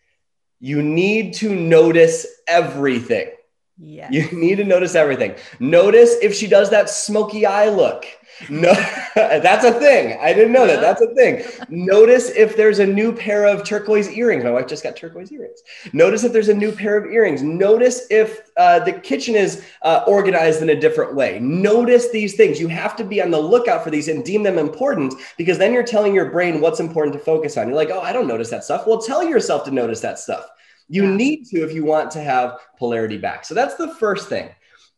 you 0.60 0.82
need 0.82 1.34
to 1.36 1.54
notice 1.56 2.26
everything. 2.48 3.30
Yeah. 3.80 4.10
You 4.10 4.28
need 4.32 4.56
to 4.56 4.64
notice 4.64 4.96
everything. 4.96 5.36
Notice 5.60 6.16
if 6.22 6.34
she 6.34 6.48
does 6.48 6.72
that 6.72 6.90
smoky 6.90 7.46
eye 7.46 7.70
look. 7.70 8.06
No, 8.50 8.74
that's 9.16 9.66
a 9.66 9.72
thing. 9.72 10.18
I 10.20 10.34
didn't 10.34 10.52
know 10.52 10.66
yeah. 10.66 10.78
that. 10.78 10.82
That's 10.82 11.02
a 11.02 11.14
thing. 11.14 11.44
Notice 11.70 12.30
if 12.30 12.58
there's 12.58 12.80
a 12.80 12.86
new 12.86 13.12
pair 13.12 13.46
of 13.46 13.64
turquoise 13.64 14.10
earrings. 14.10 14.44
My 14.44 14.52
wife 14.52 14.68
just 14.68 14.84
got 14.84 14.96
turquoise 14.96 15.32
earrings. 15.32 15.62
Notice 15.94 16.24
if 16.24 16.34
there's 16.34 16.50
a 16.50 16.54
new 16.54 16.72
pair 16.72 16.98
of 16.98 17.12
earrings. 17.12 17.44
Notice 17.44 18.08
if 18.10 18.50
uh, 18.58 18.80
the 18.80 18.94
kitchen 18.94 19.36
is 19.36 19.64
uh, 19.84 20.04
organized 20.08 20.62
in 20.64 20.70
a 20.70 20.80
different 20.80 21.16
way. 21.16 21.40
Notice 21.40 22.10
these 22.10 22.36
things. 22.36 22.60
You 22.60 22.68
have 22.70 22.96
to 22.98 23.04
be 23.04 23.22
on 23.22 23.30
the 23.30 23.40
lookout 23.40 23.84
for 23.84 23.92
these 23.92 24.08
and 24.08 24.26
deem 24.26 24.42
them 24.42 24.58
important 24.58 25.14
because 25.38 25.60
then 25.60 25.72
you're 25.72 25.84
telling 25.84 26.16
your 26.16 26.32
brain 26.32 26.62
what's 26.62 26.80
important 26.80 27.14
to 27.14 27.20
focus 27.20 27.58
on. 27.58 27.68
You're 27.68 27.78
like, 27.78 27.92
oh, 27.92 28.02
I 28.02 28.12
don't 28.12 28.28
notice 28.28 28.50
that 28.50 28.64
stuff. 28.64 28.88
Well, 28.88 29.02
tell 29.02 29.24
yourself 29.24 29.66
to 29.66 29.72
notice 29.72 30.00
that 30.02 30.18
stuff. 30.18 30.48
You 30.90 31.04
yeah. 31.04 31.16
need 31.16 31.46
to 31.48 31.64
if 31.64 31.74
you 31.74 31.84
want 31.84 32.12
to 32.12 32.22
have 32.22 32.60
polarity 32.78 33.18
back. 33.18 33.46
So 33.46 33.54
that's 33.54 33.76
the 33.76 33.94
first 33.96 34.30
thing 34.30 34.50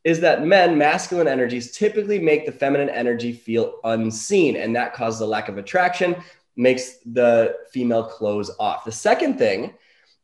is 0.03 0.21
that 0.21 0.45
men, 0.45 0.77
masculine 0.77 1.27
energies, 1.27 1.75
typically 1.75 2.19
make 2.19 2.45
the 2.45 2.51
feminine 2.51 2.89
energy 2.89 3.33
feel 3.33 3.79
unseen, 3.83 4.55
and 4.55 4.75
that 4.75 4.93
causes 4.93 5.19
a 5.19 5.25
lack 5.25 5.49
of 5.49 5.57
attraction, 5.57 6.15
makes 6.55 6.99
the 7.05 7.55
female 7.71 8.03
close 8.03 8.49
off. 8.59 8.85
The 8.85 8.91
second 8.91 9.37
thing 9.37 9.73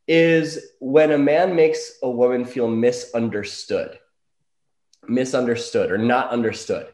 is 0.08 0.70
when 0.80 1.12
a 1.12 1.18
man 1.18 1.54
makes 1.54 1.98
a 2.02 2.08
woman 2.08 2.44
feel 2.44 2.68
misunderstood, 2.68 3.98
misunderstood, 5.06 5.90
or 5.90 5.98
not 5.98 6.30
understood. 6.30 6.88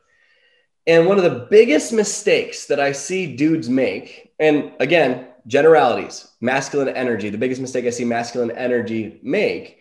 And 0.86 1.06
one 1.06 1.18
of 1.18 1.24
the 1.24 1.46
biggest 1.48 1.92
mistakes 1.92 2.66
that 2.66 2.80
I 2.80 2.92
see 2.92 3.36
dudes 3.36 3.68
make, 3.68 4.32
and 4.40 4.72
again, 4.80 5.28
generalities, 5.46 6.28
masculine 6.40 6.88
energy, 6.88 7.30
the 7.30 7.38
biggest 7.38 7.60
mistake 7.60 7.84
I 7.84 7.90
see 7.90 8.04
masculine 8.04 8.50
energy 8.50 9.20
make 9.22 9.78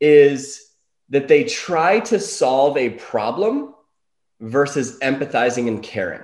is 0.00 0.70
that 1.10 1.28
they 1.28 1.44
try 1.44 2.00
to 2.00 2.20
solve 2.20 2.76
a 2.76 2.90
problem 2.90 3.74
versus 4.40 4.98
empathizing 5.00 5.68
and 5.68 5.82
caring. 5.82 6.22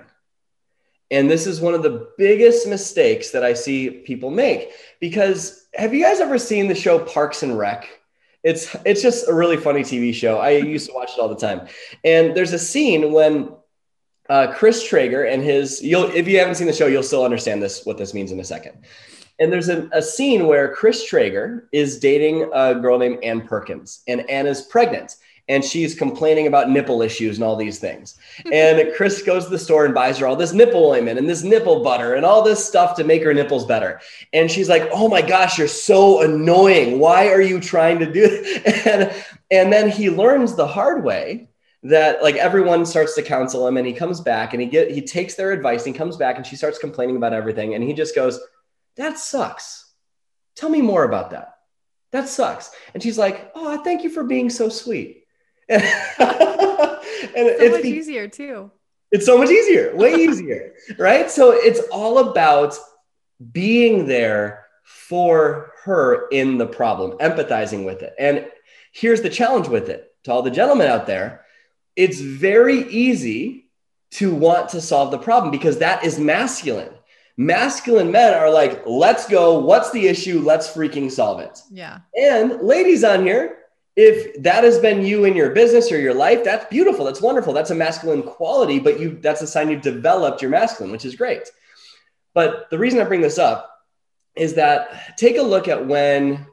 And 1.10 1.30
this 1.30 1.46
is 1.46 1.60
one 1.60 1.74
of 1.74 1.82
the 1.82 2.08
biggest 2.18 2.66
mistakes 2.66 3.30
that 3.30 3.44
I 3.44 3.54
see 3.54 3.90
people 3.90 4.30
make 4.30 4.70
because 5.00 5.66
have 5.74 5.94
you 5.94 6.02
guys 6.02 6.20
ever 6.20 6.38
seen 6.38 6.68
the 6.68 6.74
show 6.74 6.98
Parks 6.98 7.42
and 7.42 7.58
Rec? 7.58 7.88
It's 8.42 8.74
it's 8.84 9.02
just 9.02 9.28
a 9.28 9.32
really 9.32 9.56
funny 9.56 9.80
TV 9.80 10.14
show. 10.14 10.38
I 10.38 10.50
used 10.50 10.88
to 10.88 10.94
watch 10.94 11.12
it 11.16 11.20
all 11.20 11.28
the 11.28 11.36
time. 11.36 11.66
And 12.04 12.36
there's 12.36 12.52
a 12.52 12.58
scene 12.58 13.12
when 13.12 13.54
uh, 14.28 14.52
Chris 14.52 14.86
Traeger 14.86 15.24
and 15.24 15.42
his 15.42 15.82
you'll 15.82 16.10
if 16.10 16.26
you 16.26 16.38
haven't 16.38 16.56
seen 16.56 16.66
the 16.66 16.72
show, 16.72 16.86
you'll 16.86 17.02
still 17.02 17.24
understand 17.24 17.62
this 17.62 17.84
what 17.84 17.98
this 17.98 18.14
means 18.14 18.32
in 18.32 18.40
a 18.40 18.44
second. 18.44 18.78
And 19.38 19.52
there's 19.52 19.68
a, 19.68 19.88
a 19.92 20.00
scene 20.00 20.46
where 20.46 20.72
Chris 20.72 21.04
Traeger 21.06 21.68
is 21.72 21.98
dating 21.98 22.48
a 22.54 22.74
girl 22.76 22.98
named 22.98 23.22
Ann 23.24 23.40
Perkins, 23.46 24.02
and 24.06 24.28
Anna's 24.30 24.62
pregnant 24.62 25.16
and 25.48 25.64
she's 25.64 25.94
complaining 25.94 26.46
about 26.46 26.70
nipple 26.70 27.02
issues 27.02 27.36
and 27.36 27.44
all 27.44 27.56
these 27.56 27.78
things. 27.78 28.18
And 28.52 28.92
Chris 28.94 29.22
goes 29.22 29.44
to 29.44 29.50
the 29.50 29.58
store 29.58 29.84
and 29.84 29.94
buys 29.94 30.18
her 30.18 30.26
all 30.26 30.36
this 30.36 30.52
nipple 30.52 30.90
ointment 30.90 31.18
and 31.18 31.28
this 31.28 31.42
nipple 31.42 31.82
butter 31.82 32.14
and 32.14 32.24
all 32.24 32.42
this 32.42 32.64
stuff 32.64 32.94
to 32.96 33.04
make 33.04 33.22
her 33.24 33.34
nipples 33.34 33.66
better. 33.66 34.00
And 34.32 34.50
she's 34.50 34.68
like, 34.68 34.88
"Oh 34.92 35.08
my 35.08 35.22
gosh, 35.22 35.58
you're 35.58 35.66
so 35.68 36.22
annoying. 36.22 36.98
Why 36.98 37.28
are 37.28 37.40
you 37.40 37.60
trying 37.60 37.98
to 37.98 38.10
do?" 38.10 38.28
It? 38.30 38.86
And 38.86 39.12
and 39.50 39.72
then 39.72 39.90
he 39.90 40.10
learns 40.10 40.54
the 40.54 40.66
hard 40.66 41.04
way 41.04 41.48
that 41.84 42.22
like 42.22 42.36
everyone 42.36 42.86
starts 42.86 43.14
to 43.14 43.22
counsel 43.22 43.68
him 43.68 43.76
and 43.76 43.86
he 43.86 43.92
comes 43.92 44.20
back 44.20 44.54
and 44.54 44.62
he 44.62 44.66
get 44.66 44.90
he 44.90 45.02
takes 45.02 45.34
their 45.34 45.52
advice 45.52 45.84
and 45.84 45.94
he 45.94 45.98
comes 45.98 46.16
back 46.16 46.36
and 46.36 46.46
she 46.46 46.56
starts 46.56 46.78
complaining 46.78 47.16
about 47.16 47.34
everything 47.34 47.74
and 47.74 47.84
he 47.84 47.92
just 47.92 48.14
goes 48.14 48.40
that 48.96 49.18
sucks. 49.18 49.92
Tell 50.56 50.70
me 50.70 50.80
more 50.80 51.04
about 51.04 51.30
that. 51.30 51.56
That 52.12 52.28
sucks. 52.28 52.70
And 52.94 53.02
she's 53.02 53.18
like, 53.18 53.52
Oh, 53.54 53.82
thank 53.84 54.02
you 54.02 54.10
for 54.10 54.24
being 54.24 54.48
so 54.48 54.68
sweet. 54.68 55.24
and 55.68 55.82
so 55.82 55.88
it's 57.36 57.76
much 57.76 57.84
easier 57.84 58.28
too. 58.28 58.70
It's 59.10 59.26
so 59.26 59.36
much 59.36 59.50
easier, 59.50 59.94
way 59.94 60.14
easier, 60.18 60.74
right? 60.98 61.30
So 61.30 61.52
it's 61.52 61.80
all 61.92 62.30
about 62.30 62.76
being 63.52 64.06
there 64.06 64.66
for 64.84 65.72
her 65.84 66.28
in 66.28 66.56
the 66.56 66.66
problem, 66.66 67.18
empathizing 67.18 67.84
with 67.84 68.02
it. 68.02 68.14
And 68.18 68.46
here's 68.92 69.22
the 69.22 69.30
challenge 69.30 69.68
with 69.68 69.88
it 69.88 70.12
to 70.24 70.32
all 70.32 70.42
the 70.42 70.50
gentlemen 70.50 70.88
out 70.88 71.06
there 71.06 71.43
it's 71.96 72.20
very 72.20 72.88
easy 72.88 73.70
to 74.12 74.34
want 74.34 74.70
to 74.70 74.80
solve 74.80 75.10
the 75.10 75.18
problem 75.18 75.50
because 75.50 75.78
that 75.78 76.04
is 76.04 76.18
masculine 76.18 76.94
Masculine 77.36 78.12
men 78.12 78.32
are 78.34 78.50
like, 78.50 78.82
let's 78.86 79.26
go. 79.26 79.58
What's 79.58 79.90
the 79.90 80.06
issue? 80.06 80.40
Let's 80.40 80.68
freaking 80.68 81.10
solve 81.10 81.40
it. 81.40 81.60
Yeah. 81.70 81.98
And 82.16 82.60
ladies 82.62 83.02
on 83.02 83.24
here, 83.26 83.58
if 83.96 84.40
that 84.42 84.62
has 84.64 84.78
been 84.78 85.04
you 85.04 85.24
in 85.24 85.34
your 85.34 85.50
business 85.50 85.90
or 85.90 85.98
your 85.98 86.14
life, 86.14 86.44
that's 86.44 86.66
beautiful. 86.66 87.04
That's 87.04 87.20
wonderful. 87.20 87.52
That's 87.52 87.70
a 87.70 87.74
masculine 87.74 88.22
quality, 88.22 88.78
but 88.78 89.00
you 89.00 89.18
that's 89.20 89.42
a 89.42 89.46
sign 89.46 89.70
you've 89.70 89.82
developed 89.82 90.42
your 90.42 90.50
masculine, 90.50 90.92
which 90.92 91.04
is 91.04 91.16
great. 91.16 91.48
But 92.34 92.70
the 92.70 92.78
reason 92.78 93.00
I 93.00 93.04
bring 93.04 93.20
this 93.20 93.38
up 93.38 93.70
is 94.36 94.54
that 94.54 95.16
take 95.16 95.36
a 95.36 95.42
look 95.42 95.68
at 95.68 95.86
when 95.86 96.46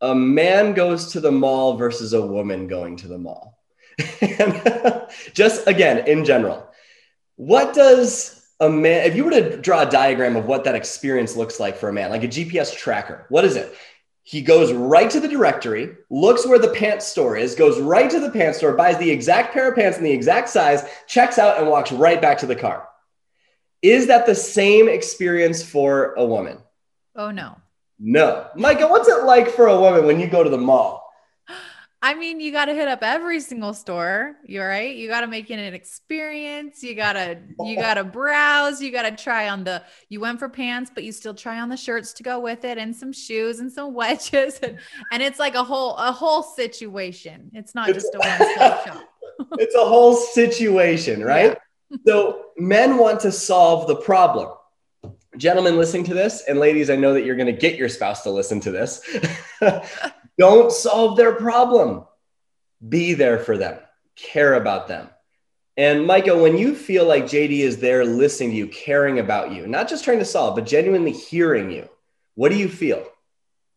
a 0.00 0.14
man 0.14 0.74
goes 0.74 1.12
to 1.12 1.20
the 1.20 1.32
mall 1.32 1.76
versus 1.76 2.12
a 2.12 2.26
woman 2.26 2.68
going 2.68 2.96
to 2.98 3.08
the 3.08 3.18
mall. 3.18 3.58
just 5.34 5.66
again, 5.66 6.06
in 6.06 6.24
general, 6.24 6.68
what 7.36 7.74
does 7.74 8.42
a 8.60 8.70
man, 8.70 9.06
if 9.06 9.16
you 9.16 9.24
were 9.24 9.32
to 9.32 9.56
draw 9.56 9.82
a 9.82 9.90
diagram 9.90 10.36
of 10.36 10.46
what 10.46 10.64
that 10.64 10.76
experience 10.76 11.36
looks 11.36 11.58
like 11.58 11.76
for 11.76 11.88
a 11.88 11.92
man, 11.92 12.10
like 12.10 12.22
a 12.22 12.28
GPS 12.28 12.74
tracker, 12.74 13.26
what 13.28 13.44
is 13.44 13.56
it? 13.56 13.74
He 14.22 14.40
goes 14.40 14.72
right 14.72 15.10
to 15.10 15.18
the 15.18 15.26
directory, 15.26 15.96
looks 16.08 16.46
where 16.46 16.60
the 16.60 16.68
pants 16.68 17.06
store 17.06 17.36
is, 17.36 17.56
goes 17.56 17.80
right 17.80 18.08
to 18.08 18.20
the 18.20 18.30
pants 18.30 18.58
store, 18.58 18.74
buys 18.74 18.96
the 18.98 19.10
exact 19.10 19.52
pair 19.52 19.68
of 19.68 19.74
pants 19.74 19.98
in 19.98 20.04
the 20.04 20.12
exact 20.12 20.48
size, 20.48 20.84
checks 21.08 21.38
out, 21.38 21.58
and 21.58 21.68
walks 21.68 21.90
right 21.90 22.22
back 22.22 22.38
to 22.38 22.46
the 22.46 22.54
car. 22.54 22.88
Is 23.82 24.06
that 24.06 24.26
the 24.26 24.34
same 24.34 24.88
experience 24.88 25.64
for 25.64 26.14
a 26.14 26.24
woman? 26.24 26.58
Oh, 27.16 27.32
no. 27.32 27.58
No. 27.98 28.46
Micah, 28.54 28.86
what's 28.86 29.08
it 29.08 29.24
like 29.24 29.48
for 29.48 29.66
a 29.66 29.80
woman 29.80 30.06
when 30.06 30.20
you 30.20 30.28
go 30.28 30.44
to 30.44 30.50
the 30.50 30.56
mall? 30.56 31.01
I 32.04 32.14
mean, 32.14 32.40
you 32.40 32.50
got 32.50 32.64
to 32.64 32.74
hit 32.74 32.88
up 32.88 32.98
every 33.02 33.38
single 33.38 33.72
store. 33.72 34.34
You're 34.44 34.66
right. 34.66 34.96
You 34.96 35.06
got 35.06 35.20
to 35.20 35.28
make 35.28 35.52
it 35.52 35.60
an 35.60 35.72
experience. 35.72 36.82
You 36.82 36.96
got 36.96 37.12
to, 37.12 37.38
you 37.60 37.76
got 37.80 37.94
to 37.94 38.02
browse. 38.02 38.82
You 38.82 38.90
got 38.90 39.02
to 39.02 39.22
try 39.22 39.48
on 39.48 39.62
the, 39.62 39.84
you 40.08 40.18
went 40.18 40.40
for 40.40 40.48
pants, 40.48 40.90
but 40.92 41.04
you 41.04 41.12
still 41.12 41.32
try 41.32 41.60
on 41.60 41.68
the 41.68 41.76
shirts 41.76 42.12
to 42.14 42.24
go 42.24 42.40
with 42.40 42.64
it 42.64 42.76
and 42.76 42.94
some 42.94 43.12
shoes 43.12 43.60
and 43.60 43.70
some 43.70 43.94
wedges. 43.94 44.58
And, 44.58 44.78
and 45.12 45.22
it's 45.22 45.38
like 45.38 45.54
a 45.54 45.62
whole, 45.62 45.94
a 45.96 46.10
whole 46.10 46.42
situation. 46.42 47.52
It's 47.54 47.72
not 47.72 47.94
just 47.94 48.12
a 48.14 48.18
one 48.18 48.50
stop 48.56 48.86
shop. 48.86 49.04
it's 49.58 49.76
a 49.76 49.84
whole 49.84 50.16
situation, 50.16 51.22
right? 51.22 51.56
Yeah. 51.88 51.98
so 52.04 52.46
men 52.58 52.98
want 52.98 53.20
to 53.20 53.30
solve 53.30 53.86
the 53.86 53.96
problem. 53.96 54.50
Gentlemen 55.38 55.78
listening 55.78 56.04
to 56.04 56.14
this, 56.14 56.42
and 56.46 56.58
ladies, 56.58 56.90
I 56.90 56.96
know 56.96 57.14
that 57.14 57.24
you're 57.24 57.36
going 57.36 57.46
to 57.46 57.58
get 57.58 57.76
your 57.76 57.88
spouse 57.88 58.22
to 58.24 58.30
listen 58.30 58.60
to 58.60 58.70
this. 58.70 59.00
Don't 60.38 60.72
solve 60.72 61.16
their 61.16 61.32
problem. 61.32 62.04
Be 62.86 63.14
there 63.14 63.38
for 63.38 63.56
them, 63.56 63.78
care 64.16 64.54
about 64.54 64.88
them. 64.88 65.08
And 65.76 66.06
Micah, 66.06 66.36
when 66.36 66.58
you 66.58 66.74
feel 66.74 67.06
like 67.06 67.24
JD 67.24 67.60
is 67.60 67.78
there 67.78 68.04
listening 68.04 68.50
to 68.50 68.56
you, 68.56 68.66
caring 68.66 69.18
about 69.18 69.52
you, 69.52 69.66
not 69.66 69.88
just 69.88 70.04
trying 70.04 70.18
to 70.18 70.24
solve, 70.24 70.54
but 70.54 70.66
genuinely 70.66 71.12
hearing 71.12 71.70
you, 71.70 71.88
what 72.34 72.50
do 72.50 72.58
you 72.58 72.68
feel? 72.68 73.06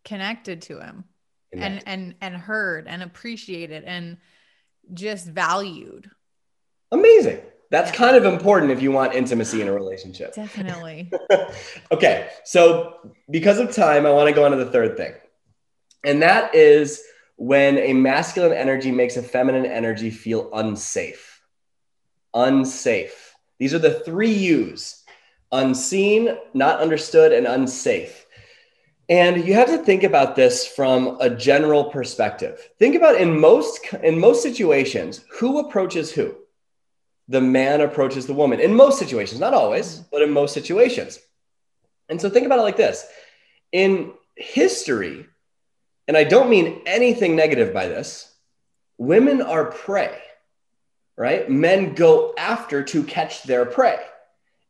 Connected 0.04 0.62
to 0.64 0.80
him 0.80 1.06
Connected. 1.52 1.84
and 1.88 2.16
and 2.22 2.34
and 2.34 2.42
heard 2.42 2.88
and 2.88 3.02
appreciated 3.02 3.84
and 3.86 4.18
just 4.94 5.28
valued. 5.28 6.10
Amazing. 6.92 7.42
That's 7.72 7.92
yeah. 7.92 7.98
kind 7.98 8.16
of 8.16 8.26
important 8.26 8.72
if 8.72 8.82
you 8.82 8.92
want 8.92 9.14
intimacy 9.14 9.62
in 9.62 9.68
a 9.68 9.74
relationship. 9.74 10.36
Definitely. 10.36 11.12
okay. 11.92 12.30
So, 12.44 13.12
because 13.30 13.58
of 13.58 13.74
time, 13.74 14.06
I 14.06 14.12
want 14.12 14.30
to 14.30 14.36
go 14.36 14.46
on 14.46 14.52
to 14.52 14.58
the 14.58 14.72
third 14.72 14.98
thing. 14.98 15.14
And 16.06 16.22
that 16.22 16.56
is 16.56 17.04
when 17.36 17.78
a 17.78 17.94
masculine 17.94 18.54
energy 18.54 18.92
makes 18.92 19.18
a 19.18 19.24
feminine 19.24 19.66
energy 19.66 20.10
feel 20.10 20.50
unsafe. 20.54 21.42
Unsafe. 22.34 23.34
These 23.60 23.74
are 23.74 23.80
the 23.80 24.00
three 24.00 24.32
U's 24.32 25.04
unseen, 25.52 26.38
not 26.54 26.80
understood, 26.80 27.32
and 27.32 27.48
unsafe. 27.48 28.26
And 29.08 29.46
you 29.46 29.54
have 29.54 29.68
to 29.68 29.78
think 29.78 30.04
about 30.04 30.36
this 30.36 30.66
from 30.68 31.18
a 31.22 31.30
general 31.30 31.86
perspective. 31.86 32.70
Think 32.80 32.96
about 32.96 33.16
in 33.16 33.40
most 33.40 33.94
in 34.04 34.20
most 34.20 34.42
situations, 34.42 35.24
who 35.40 35.60
approaches 35.60 36.12
who? 36.12 36.36
The 37.28 37.42
man 37.42 37.82
approaches 37.82 38.26
the 38.26 38.34
woman. 38.34 38.60
In 38.60 38.76
most 38.76 39.00
situations, 39.00 39.40
not 39.40 39.54
always, 39.54 39.96
mm-hmm. 39.96 40.04
but 40.12 40.22
in 40.22 40.32
most 40.32 40.54
situations. 40.54 41.20
And 42.10 42.20
so 42.20 42.30
think 42.30 42.46
about 42.46 42.60
it 42.60 42.64
like 42.64 42.78
this. 42.78 43.06
In 43.72 44.14
history, 44.36 45.28
and 46.08 46.16
I 46.16 46.24
don't 46.24 46.50
mean 46.50 46.82
anything 46.86 47.36
negative 47.36 47.74
by 47.74 47.88
this, 47.88 48.32
women 48.98 49.42
are 49.42 49.66
prey, 49.66 50.18
right? 51.18 51.50
Men 51.50 51.94
go 51.94 52.34
after 52.38 52.84
to 52.84 53.04
catch 53.04 53.44
their 53.44 53.66
prey. 53.66 54.00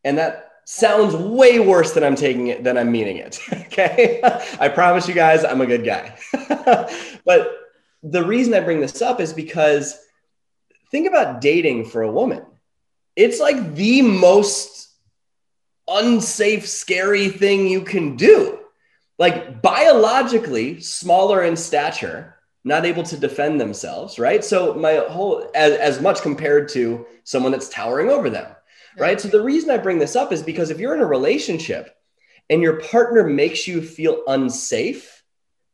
And 0.04 0.18
that 0.18 0.52
sounds 0.66 1.16
way 1.16 1.60
worse 1.60 1.94
than 1.94 2.04
I'm 2.04 2.16
taking 2.16 2.48
it, 2.48 2.64
than 2.64 2.78
I'm 2.78 2.92
meaning 2.92 3.18
it. 3.18 3.40
okay. 3.54 4.22
I 4.60 4.70
promise 4.70 5.08
you 5.08 5.14
guys, 5.14 5.44
I'm 5.44 5.62
a 5.62 5.66
good 5.66 5.86
guy. 5.86 6.18
but 7.26 7.52
the 8.04 8.24
reason 8.24 8.54
I 8.54 8.60
bring 8.62 8.80
this 8.80 9.02
up 9.02 9.20
is 9.20 9.34
because 9.34 9.98
think 10.92 11.08
about 11.08 11.42
dating 11.42 11.86
for 11.86 12.04
a 12.04 12.12
woman. 12.12 12.44
It's 13.16 13.40
like 13.40 13.76
the 13.76 14.02
most 14.02 14.90
unsafe, 15.88 16.68
scary 16.68 17.30
thing 17.30 17.68
you 17.68 17.82
can 17.82 18.16
do 18.16 18.60
like 19.18 19.62
biologically 19.62 20.80
smaller 20.82 21.44
in 21.44 21.56
stature, 21.56 22.36
not 22.64 22.86
able 22.86 23.04
to 23.04 23.18
defend 23.18 23.62
themselves, 23.62 24.20
right? 24.20 24.44
So 24.44 24.74
my 24.74 24.96
whole 25.08 25.50
as, 25.56 25.74
as 25.74 26.02
much 26.02 26.22
compared 26.22 26.70
to 26.70 27.06
someone 27.24 27.52
that's 27.52 27.70
towering 27.70 28.10
over 28.10 28.30
them, 28.30 28.54
right? 28.98 29.20
So 29.20 29.28
the 29.28 29.42
reason 29.42 29.70
I 29.70 29.78
bring 29.78 30.00
this 30.00 30.16
up 30.16 30.34
is 30.34 30.42
because 30.42 30.70
if 30.70 30.80
you're 30.80 30.96
in 30.96 31.02
a 31.02 31.06
relationship 31.06 31.96
and 32.50 32.62
your 32.62 32.82
partner 32.82 33.24
makes 33.24 33.68
you 33.68 33.82
feel 33.82 34.24
unsafe, 34.28 35.24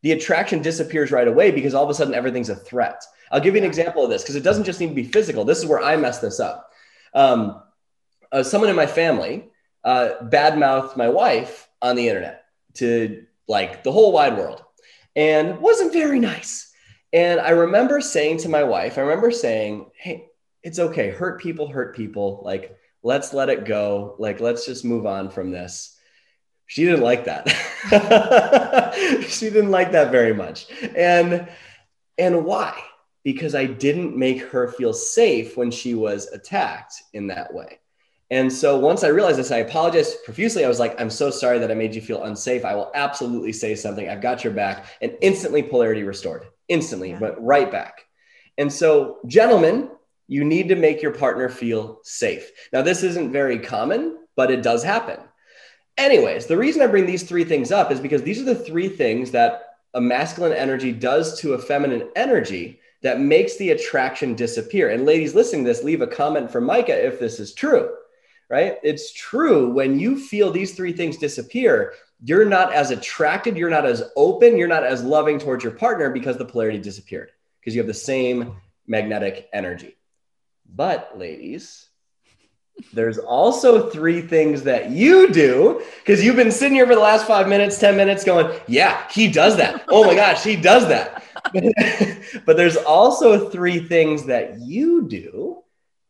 the 0.04 0.12
attraction 0.12 0.62
disappears 0.62 1.12
right 1.12 1.28
away 1.28 1.52
because 1.52 1.74
all 1.74 1.84
of 1.84 1.90
a 1.90 1.94
sudden 1.94 2.14
everything's 2.14 2.50
a 2.50 2.56
threat. 2.56 3.04
I'll 3.32 3.40
give 3.40 3.56
you 3.56 3.62
an 3.62 3.68
example 3.68 4.04
of 4.04 4.10
this 4.10 4.24
because 4.24 4.36
it 4.36 4.44
doesn't 4.44 4.66
just 4.66 4.80
need 4.80 4.90
to 4.90 4.96
be 4.96 5.04
physical. 5.04 5.46
This 5.46 5.60
is 5.60 5.66
where 5.66 5.82
I 5.82 5.96
mess 5.96 6.20
this 6.20 6.40
up. 6.40 6.72
Um, 7.14 7.62
uh, 8.32 8.44
someone 8.44 8.70
in 8.70 8.76
my 8.76 8.88
family 8.88 9.46
uh, 9.84 10.12
badmouthed 10.24 10.98
my 10.98 11.10
wife 11.10 11.70
on 11.82 11.96
the 11.96 12.08
internet 12.08 12.46
to 12.76 13.26
like 13.48 13.84
the 13.84 13.92
whole 13.92 14.12
wide 14.12 14.38
world, 14.38 14.64
and 15.16 15.60
wasn't 15.60 15.94
very 15.94 16.20
nice. 16.20 16.72
And 17.14 17.40
I 17.40 17.50
remember 17.50 18.00
saying 18.00 18.40
to 18.40 18.50
my 18.50 18.64
wife, 18.64 18.98
I 18.98 19.02
remember 19.02 19.32
saying, 19.32 19.92
Hey, 19.96 20.28
it's 20.64 20.80
okay. 20.80 21.10
Hurt 21.10 21.42
people, 21.42 21.68
hurt 21.68 21.96
people. 21.96 22.42
Like, 22.44 22.78
let's 23.04 23.34
let 23.34 23.50
it 23.50 23.66
go. 23.66 24.16
Like, 24.20 24.40
let's 24.40 24.66
just 24.66 24.86
move 24.86 25.06
on 25.06 25.30
from 25.30 25.52
this. 25.52 25.98
She 26.68 26.86
didn't 26.86 27.02
like 27.02 27.26
that. 27.26 27.50
she 29.28 29.50
didn't 29.50 29.72
like 29.72 29.92
that 29.92 30.12
very 30.12 30.34
much. 30.34 30.68
And 30.96 31.50
and 32.18 32.46
why? 32.46 32.82
Because 33.24 33.56
I 33.56 33.66
didn't 33.66 34.16
make 34.16 34.42
her 34.44 34.70
feel 34.70 34.94
safe 34.94 35.58
when 35.58 35.72
she 35.72 35.96
was 35.96 36.28
attacked 36.28 36.94
in 37.14 37.28
that 37.28 37.54
way. 37.54 37.80
And 38.32 38.52
so 38.52 38.80
once 38.80 39.04
I 39.04 39.10
realized 39.10 39.38
this, 39.38 39.52
I 39.52 39.58
apologized 39.58 40.24
profusely. 40.24 40.64
I 40.64 40.70
was 40.70 40.80
like, 40.80 41.00
I'm 41.00 41.10
so 41.10 41.30
sorry 41.30 41.60
that 41.60 41.70
I 41.70 41.74
made 41.74 41.94
you 41.94 42.02
feel 42.02 42.24
unsafe. 42.24 42.64
I 42.64 42.74
will 42.74 42.90
absolutely 42.96 43.52
say 43.52 43.76
something. 43.76 44.08
I've 44.08 44.22
got 44.22 44.42
your 44.42 44.54
back. 44.54 44.86
And 45.02 45.18
instantly 45.22 45.62
polarity 45.62 46.04
restored, 46.04 46.48
instantly, 46.70 47.10
yeah. 47.10 47.20
but 47.20 47.44
right 47.44 47.70
back. 47.70 48.06
And 48.58 48.72
so, 48.72 49.20
gentlemen, 49.28 49.90
you 50.30 50.46
need 50.46 50.70
to 50.70 50.78
make 50.78 51.02
your 51.02 51.12
partner 51.12 51.50
feel 51.50 52.00
safe. 52.04 52.52
Now, 52.72 52.82
this 52.82 53.04
isn't 53.04 53.34
very 53.34 53.60
common, 53.60 54.18
but 54.38 54.50
it 54.50 54.64
does 54.64 54.82
happen. 54.82 55.20
Anyways, 55.98 56.46
the 56.46 56.58
reason 56.58 56.82
I 56.82 56.88
bring 56.88 57.06
these 57.06 57.24
three 57.24 57.44
things 57.44 57.70
up 57.70 57.92
is 57.92 58.00
because 58.00 58.24
these 58.24 58.40
are 58.40 58.46
the 58.46 58.56
three 58.56 58.88
things 58.88 59.32
that 59.32 59.64
a 59.94 60.00
masculine 60.00 60.54
energy 60.54 60.94
does 60.94 61.38
to 61.42 61.54
a 61.54 61.60
feminine 61.60 62.10
energy 62.16 62.80
that 63.02 63.20
makes 63.20 63.58
the 63.58 63.72
attraction 63.72 64.36
disappear. 64.36 64.90
And 64.90 65.06
ladies 65.06 65.36
listening 65.36 65.66
to 65.66 65.70
this, 65.70 65.84
leave 65.84 66.02
a 66.02 66.08
comment 66.08 66.50
for 66.50 66.62
Micah 66.62 67.06
if 67.06 67.20
this 67.20 67.38
is 67.42 67.54
true 67.54 67.90
right? 68.52 68.78
It's 68.84 69.14
true. 69.14 69.72
When 69.72 69.98
you 69.98 70.20
feel 70.20 70.52
these 70.52 70.76
three 70.76 70.92
things 70.92 71.18
disappear, 71.18 71.94
you're 72.22 72.46
not 72.46 72.74
as 72.74 72.92
attracted, 72.92 73.56
you're 73.56 73.70
not 73.70 73.86
as 73.86 74.04
open, 74.18 74.58
you're 74.58 74.68
not 74.68 74.84
as 74.84 75.02
loving 75.04 75.40
towards 75.40 75.64
your 75.64 75.74
partner 75.74 76.10
because 76.10 76.38
the 76.38 76.46
polarity 76.46 76.78
disappeared 76.78 77.32
because 77.60 77.74
you 77.74 77.80
have 77.80 77.88
the 77.88 77.94
same 77.94 78.58
magnetic 78.86 79.48
energy. 79.54 79.96
But, 80.74 81.18
ladies, 81.18 81.88
there's 82.94 83.18
also 83.18 83.90
three 83.90 84.22
things 84.22 84.64
that 84.64 84.90
you 84.90 85.32
do 85.32 85.82
because 86.04 86.24
you've 86.24 86.36
been 86.36 86.52
sitting 86.52 86.76
here 86.76 86.88
for 86.88 86.96
the 86.96 87.02
last 87.02 87.26
five 87.26 87.48
minutes, 87.48 87.80
10 87.80 87.96
minutes 87.96 88.26
going, 88.26 88.60
Yeah, 88.68 89.08
he 89.10 89.30
does 89.30 89.58
that. 89.58 89.86
Oh 89.88 90.04
my 90.04 90.16
gosh, 90.16 90.44
he 90.44 90.58
does 90.58 90.88
that. 90.90 91.24
but 92.46 92.58
there's 92.58 92.78
also 92.78 93.50
three 93.50 93.80
things 93.80 94.26
that 94.26 94.60
you 94.60 95.08
do 95.08 95.64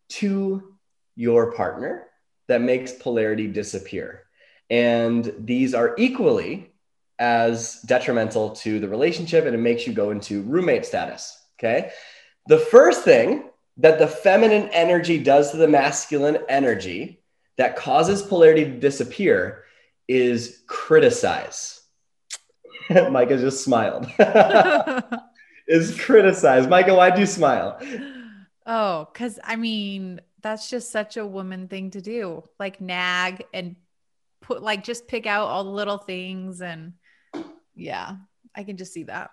to 0.10 0.75
your 1.15 1.54
partner 1.54 2.08
that 2.51 2.61
makes 2.61 2.91
polarity 2.91 3.47
disappear. 3.47 4.23
And 4.69 5.33
these 5.39 5.73
are 5.73 5.95
equally 5.97 6.71
as 7.17 7.81
detrimental 7.83 8.49
to 8.49 8.79
the 8.79 8.89
relationship 8.89 9.45
and 9.45 9.55
it 9.55 9.59
makes 9.59 9.87
you 9.87 9.93
go 9.93 10.11
into 10.11 10.41
roommate 10.43 10.85
status. 10.85 11.37
Okay. 11.57 11.91
The 12.47 12.57
first 12.57 13.03
thing 13.03 13.49
that 13.77 13.99
the 13.99 14.07
feminine 14.07 14.69
energy 14.69 15.17
does 15.17 15.51
to 15.51 15.57
the 15.57 15.67
masculine 15.67 16.39
energy 16.49 17.21
that 17.57 17.77
causes 17.77 18.21
polarity 18.21 18.65
to 18.65 18.79
disappear 18.79 19.63
is 20.07 20.63
criticize. 20.67 21.81
Micah 22.89 23.37
just 23.37 23.63
smiled. 23.63 24.07
is 25.67 25.97
criticize. 26.01 26.67
Micah, 26.67 26.95
why'd 26.95 27.17
you 27.17 27.25
smile? 27.25 27.79
Oh, 28.65 29.07
because 29.11 29.39
I 29.43 29.55
mean, 29.55 30.21
that's 30.41 30.69
just 30.69 30.91
such 30.91 31.17
a 31.17 31.25
woman 31.25 31.67
thing 31.67 31.91
to 31.91 32.01
do. 32.01 32.43
Like 32.60 32.82
nag 32.82 33.45
and 33.54 33.75
put 34.41 34.63
like 34.63 34.84
just 34.84 35.08
pick 35.08 35.25
out 35.25 35.47
all 35.47 35.63
the 35.63 35.69
little 35.69 35.97
things 35.97 36.62
and 36.62 36.93
yeah, 37.75 38.15
I 38.56 38.63
can 38.63 38.77
just 38.77 38.93
see 38.93 39.04
that. 39.04 39.32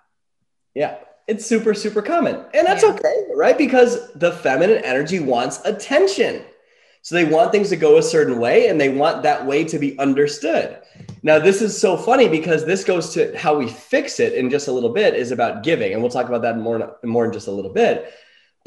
Yeah, 0.75 0.99
it's 1.27 1.45
super, 1.45 1.75
super 1.75 2.03
common. 2.03 2.45
And 2.55 2.67
that's 2.67 2.83
yeah. 2.83 2.91
okay, 2.91 3.25
right? 3.35 3.59
Because 3.59 4.13
the 4.15 4.33
feminine 4.33 4.85
energy 4.85 5.21
wants 5.21 5.65
attention. 5.65 6.43
So 7.03 7.15
they 7.15 7.25
want 7.25 7.53
things 7.53 7.71
to 7.71 7.77
go 7.77 7.99
a 7.99 8.03
certain 8.03 8.39
way 8.39 8.69
and 8.69 8.81
they 8.81 8.89
want 8.89 9.23
that 9.23 9.47
way 9.47 9.65
to 9.65 9.79
be 9.79 9.99
understood. 9.99 10.79
Now, 11.23 11.39
this 11.39 11.63
is 11.63 11.79
so 11.79 11.97
funny 11.97 12.29
because 12.29 12.65
this 12.65 12.85
goes 12.85 13.15
to 13.15 13.37
how 13.37 13.57
we 13.57 13.69
fix 13.69 14.21
it 14.21 14.35
in 14.35 14.51
just 14.51 14.69
a 14.69 14.73
little 14.73 14.93
bit 14.93 15.15
is 15.15 15.31
about 15.31 15.63
giving. 15.63 15.93
And 15.93 16.03
we'll 16.03 16.11
talk 16.11 16.29
about 16.29 16.43
that 16.43 16.59
more, 16.59 16.97
more 17.05 17.25
in 17.25 17.33
just 17.33 17.49
a 17.49 17.53
little 17.53 17.73
bit. 17.73 18.13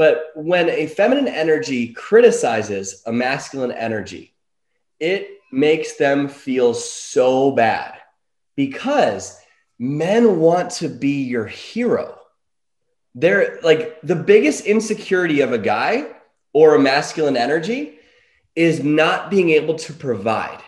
But 0.02 0.32
when 0.34 0.68
a 0.68 0.88
feminine 0.88 1.28
energy 1.28 1.94
criticizes 1.94 3.04
a 3.06 3.12
masculine 3.12 3.72
energy, 3.72 4.34
it 5.00 5.30
makes 5.52 5.94
them 5.98 6.28
feel 6.28 6.74
so 6.74 7.52
bad 7.52 8.00
because 8.56 9.40
men 9.78 10.40
want 10.40 10.72
to 10.72 10.90
be 10.90 11.22
your 11.22 11.46
hero. 11.46 12.18
They're 13.14 13.60
like 13.62 14.02
the 14.02 14.16
biggest 14.16 14.66
insecurity 14.66 15.42
of 15.42 15.54
a 15.54 15.60
guy 15.60 16.08
or 16.52 16.74
a 16.74 16.80
masculine 16.80 17.38
energy 17.38 18.00
is 18.56 18.84
not 18.84 19.30
being 19.30 19.52
able 19.52 19.76
to 19.76 19.94
provide. 19.94 20.64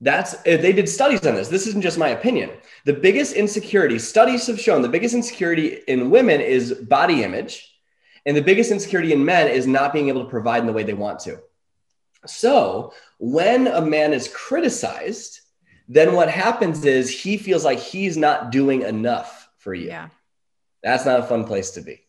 That's 0.00 0.36
eh, 0.46 0.58
they 0.58 0.72
did 0.72 0.88
studies 0.88 1.26
on 1.26 1.34
this. 1.34 1.48
This 1.48 1.66
isn't 1.66 1.82
just 1.82 1.98
my 1.98 2.10
opinion. 2.10 2.50
The 2.84 2.92
biggest 2.92 3.32
insecurity, 3.32 3.98
studies 3.98 4.46
have 4.46 4.60
shown 4.60 4.82
the 4.82 4.88
biggest 4.88 5.16
insecurity 5.16 5.80
in 5.88 6.10
women 6.10 6.40
is 6.40 6.74
body 6.74 7.24
image, 7.24 7.71
and 8.26 8.36
the 8.36 8.42
biggest 8.42 8.70
insecurity 8.70 9.12
in 9.12 9.24
men 9.24 9.48
is 9.48 9.66
not 9.66 9.92
being 9.92 10.08
able 10.08 10.24
to 10.24 10.30
provide 10.30 10.60
in 10.60 10.66
the 10.66 10.72
way 10.72 10.82
they 10.82 10.94
want 10.94 11.20
to. 11.20 11.40
So, 12.26 12.94
when 13.18 13.66
a 13.66 13.80
man 13.80 14.12
is 14.12 14.28
criticized, 14.28 15.40
then 15.88 16.14
what 16.14 16.28
happens 16.28 16.84
is 16.84 17.10
he 17.10 17.36
feels 17.36 17.64
like 17.64 17.78
he's 17.78 18.16
not 18.16 18.52
doing 18.52 18.82
enough 18.82 19.48
for 19.58 19.74
you. 19.74 19.88
Yeah. 19.88 20.08
That's 20.82 21.04
not 21.04 21.20
a 21.20 21.24
fun 21.24 21.44
place 21.44 21.72
to 21.72 21.80
be. 21.80 22.00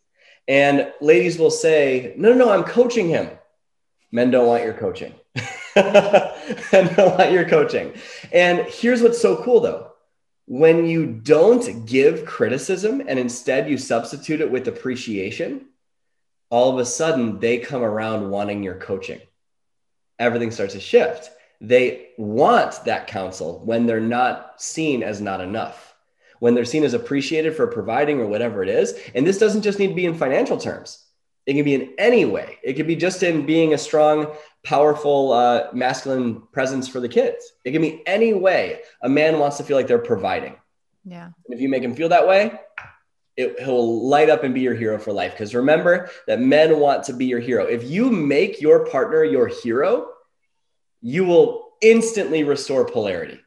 And 0.48 0.92
ladies 1.02 1.38
will 1.38 1.52
say, 1.52 2.14
No, 2.18 2.30
no, 2.34 2.46
no, 2.46 2.52
I'm 2.52 2.64
coaching 2.64 3.10
him. 3.10 3.30
Men 4.12 4.30
don't 4.30 4.48
want 4.48 4.64
your 4.64 4.74
coaching. 4.74 5.14
Men 5.76 6.94
don't 6.96 7.18
want 7.18 7.32
your 7.32 7.48
coaching. 7.48 7.94
And 8.32 8.60
here's 8.68 9.02
what's 9.02 9.22
so 9.22 9.42
cool 9.44 9.60
though 9.60 9.90
when 10.46 10.86
you 10.86 11.06
don't 11.06 11.86
give 11.86 12.26
criticism 12.26 13.02
and 13.08 13.18
instead 13.18 13.70
you 13.70 13.78
substitute 13.78 14.42
it 14.42 14.52
with 14.52 14.68
appreciation, 14.68 15.66
all 16.54 16.70
of 16.70 16.78
a 16.78 16.86
sudden 16.86 17.40
they 17.40 17.58
come 17.58 17.82
around 17.82 18.30
wanting 18.30 18.62
your 18.62 18.76
coaching. 18.76 19.20
Everything 20.20 20.52
starts 20.52 20.76
to 20.76 20.80
shift. 20.80 21.32
They 21.60 22.10
want 22.20 22.86
that 22.86 23.08
counsel 23.08 23.66
when 23.66 23.88
they're 23.88 24.00
not 24.00 24.62
seen 24.62 25.02
as 25.02 25.20
not 25.20 25.42
enough, 25.42 25.96
when 26.38 26.54
they're 26.54 26.64
seen 26.64 26.84
as 26.84 26.94
appreciated 26.94 27.56
for 27.56 27.66
providing 27.66 28.20
or 28.20 28.28
whatever 28.28 28.62
it 28.62 28.70
is. 28.70 28.94
And 29.16 29.26
this 29.26 29.40
doesn't 29.40 29.64
just 29.64 29.80
need 29.80 29.88
to 29.88 29.96
be 29.96 30.06
in 30.06 30.14
financial 30.14 30.60
terms. 30.60 31.04
It 31.48 31.56
can 31.56 31.66
be 31.66 31.74
in 31.74 31.96
any 31.98 32.24
way. 32.24 32.60
It 32.64 32.74
could 32.74 32.86
be 32.86 32.98
just 32.98 33.24
in 33.24 33.48
being 33.48 33.74
a 33.74 33.78
strong, 33.80 34.28
powerful, 34.64 35.34
uh, 35.34 35.70
masculine 35.74 36.44
presence 36.52 36.88
for 36.88 37.00
the 37.00 37.10
kids. 37.10 37.52
It 37.66 37.72
can 37.72 37.82
be 37.82 38.04
any 38.06 38.36
way 38.36 38.82
a 39.02 39.10
man 39.10 39.40
wants 39.40 39.58
to 39.58 39.64
feel 39.64 39.76
like 39.76 39.88
they're 39.88 39.98
providing. 39.98 40.56
Yeah. 41.04 41.26
And 41.26 41.56
if 41.56 41.60
you 41.60 41.68
make 41.68 41.82
him 41.82 41.96
feel 41.96 42.10
that 42.10 42.28
way, 42.28 42.60
it, 43.36 43.60
he'll 43.60 44.08
light 44.08 44.30
up 44.30 44.44
and 44.44 44.54
be 44.54 44.62
your 44.62 44.76
hero 44.76 45.00
for 45.00 45.12
life. 45.12 45.32
Because 45.32 45.56
remember 45.56 46.10
that 46.28 46.40
men 46.40 46.80
want 46.80 47.04
to 47.06 47.14
be 47.14 47.26
your 47.26 47.40
hero. 47.40 47.66
If 47.66 47.84
you 47.84 48.10
make 48.12 48.62
your 48.62 48.86
partner 48.86 49.24
your 49.24 49.48
hero, 49.48 50.10
you 51.02 51.26
will 51.26 51.74
instantly 51.82 52.44
restore 52.44 52.86
polarity. 52.86 53.40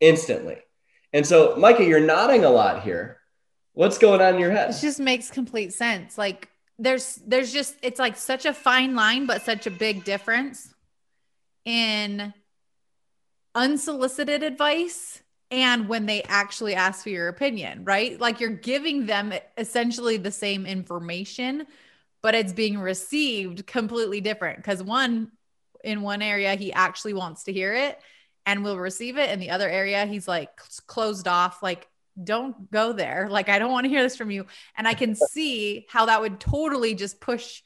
Instantly. 0.00 0.58
And 1.12 1.26
so, 1.26 1.56
Micah, 1.56 1.84
you're 1.84 2.00
nodding 2.00 2.44
a 2.44 2.50
lot 2.50 2.82
here. 2.82 3.18
What's 3.72 3.98
going 3.98 4.20
on 4.20 4.34
in 4.34 4.40
your 4.40 4.50
head? 4.50 4.70
It 4.70 4.80
just 4.80 5.00
makes 5.00 5.30
complete 5.30 5.72
sense. 5.72 6.18
Like 6.18 6.48
there's 6.78 7.16
there's 7.26 7.52
just 7.52 7.76
it's 7.82 7.98
like 7.98 8.16
such 8.16 8.46
a 8.46 8.54
fine 8.54 8.94
line 8.94 9.26
but 9.26 9.42
such 9.42 9.66
a 9.66 9.70
big 9.70 10.04
difference 10.04 10.72
in 11.64 12.32
unsolicited 13.54 14.42
advice 14.42 15.22
and 15.50 15.88
when 15.88 16.06
they 16.06 16.22
actually 16.24 16.74
ask 16.74 17.02
for 17.02 17.10
your 17.10 17.28
opinion 17.28 17.84
right 17.84 18.20
like 18.20 18.40
you're 18.40 18.50
giving 18.50 19.06
them 19.06 19.32
essentially 19.56 20.16
the 20.16 20.30
same 20.30 20.66
information 20.66 21.66
but 22.22 22.34
it's 22.34 22.52
being 22.52 22.78
received 22.78 23.66
completely 23.66 24.20
different 24.20 24.58
because 24.58 24.82
one 24.82 25.30
in 25.84 26.02
one 26.02 26.22
area 26.22 26.54
he 26.54 26.72
actually 26.72 27.14
wants 27.14 27.44
to 27.44 27.52
hear 27.52 27.72
it 27.72 27.98
and 28.46 28.64
will 28.64 28.78
receive 28.78 29.16
it 29.16 29.30
in 29.30 29.40
the 29.40 29.50
other 29.50 29.68
area 29.68 30.04
he's 30.06 30.28
like 30.28 30.56
closed 30.86 31.28
off 31.28 31.62
like 31.62 31.88
don't 32.22 32.70
go 32.70 32.92
there. 32.92 33.28
Like, 33.30 33.48
I 33.48 33.58
don't 33.58 33.72
want 33.72 33.84
to 33.84 33.90
hear 33.90 34.02
this 34.02 34.16
from 34.16 34.30
you. 34.30 34.46
And 34.76 34.86
I 34.86 34.94
can 34.94 35.14
see 35.30 35.86
how 35.88 36.06
that 36.06 36.20
would 36.20 36.40
totally 36.40 36.94
just 36.94 37.20
push 37.20 37.62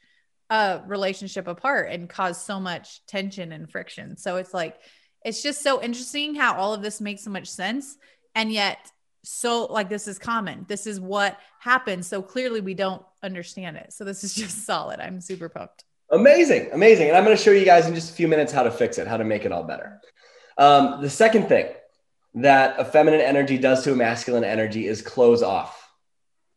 a 0.49 0.81
relationship 0.85 1.47
apart 1.47 1.89
and 1.89 2.09
cause 2.09 2.43
so 2.43 2.59
much 2.59 3.05
tension 3.05 3.51
and 3.51 3.69
friction. 3.69 4.17
So 4.17 4.37
it's 4.37 4.53
like, 4.53 4.77
it's 5.23 5.41
just 5.41 5.61
so 5.61 5.81
interesting 5.81 6.35
how 6.35 6.55
all 6.55 6.73
of 6.73 6.81
this 6.81 6.99
makes 6.99 7.23
so 7.23 7.29
much 7.29 7.47
sense. 7.47 7.97
And 8.35 8.51
yet, 8.51 8.91
so 9.23 9.65
like 9.65 9.89
this 9.89 10.07
is 10.07 10.19
common. 10.19 10.65
This 10.67 10.85
is 10.85 10.99
what 10.99 11.39
happens. 11.59 12.07
So 12.07 12.21
clearly 12.21 12.61
we 12.61 12.73
don't 12.73 13.03
understand 13.21 13.77
it. 13.77 13.93
So 13.93 14.03
this 14.03 14.23
is 14.23 14.33
just 14.35 14.65
solid. 14.65 14.99
I'm 14.99 15.21
super 15.21 15.49
pumped. 15.49 15.85
Amazing. 16.11 16.69
Amazing. 16.73 17.07
And 17.07 17.17
I'm 17.17 17.23
going 17.23 17.35
to 17.35 17.41
show 17.41 17.51
you 17.51 17.65
guys 17.65 17.87
in 17.87 17.95
just 17.95 18.11
a 18.11 18.13
few 18.13 18.27
minutes 18.27 18.51
how 18.51 18.63
to 18.63 18.71
fix 18.71 18.97
it, 18.97 19.07
how 19.07 19.17
to 19.17 19.23
make 19.23 19.45
it 19.45 19.51
all 19.51 19.63
better. 19.63 19.99
Um, 20.57 21.01
the 21.01 21.09
second 21.09 21.47
thing 21.47 21.67
that 22.35 22.79
a 22.79 22.85
feminine 22.85 23.21
energy 23.21 23.57
does 23.57 23.83
to 23.83 23.93
a 23.93 23.95
masculine 23.95 24.43
energy 24.43 24.87
is 24.87 25.01
close 25.01 25.41
off. 25.41 25.79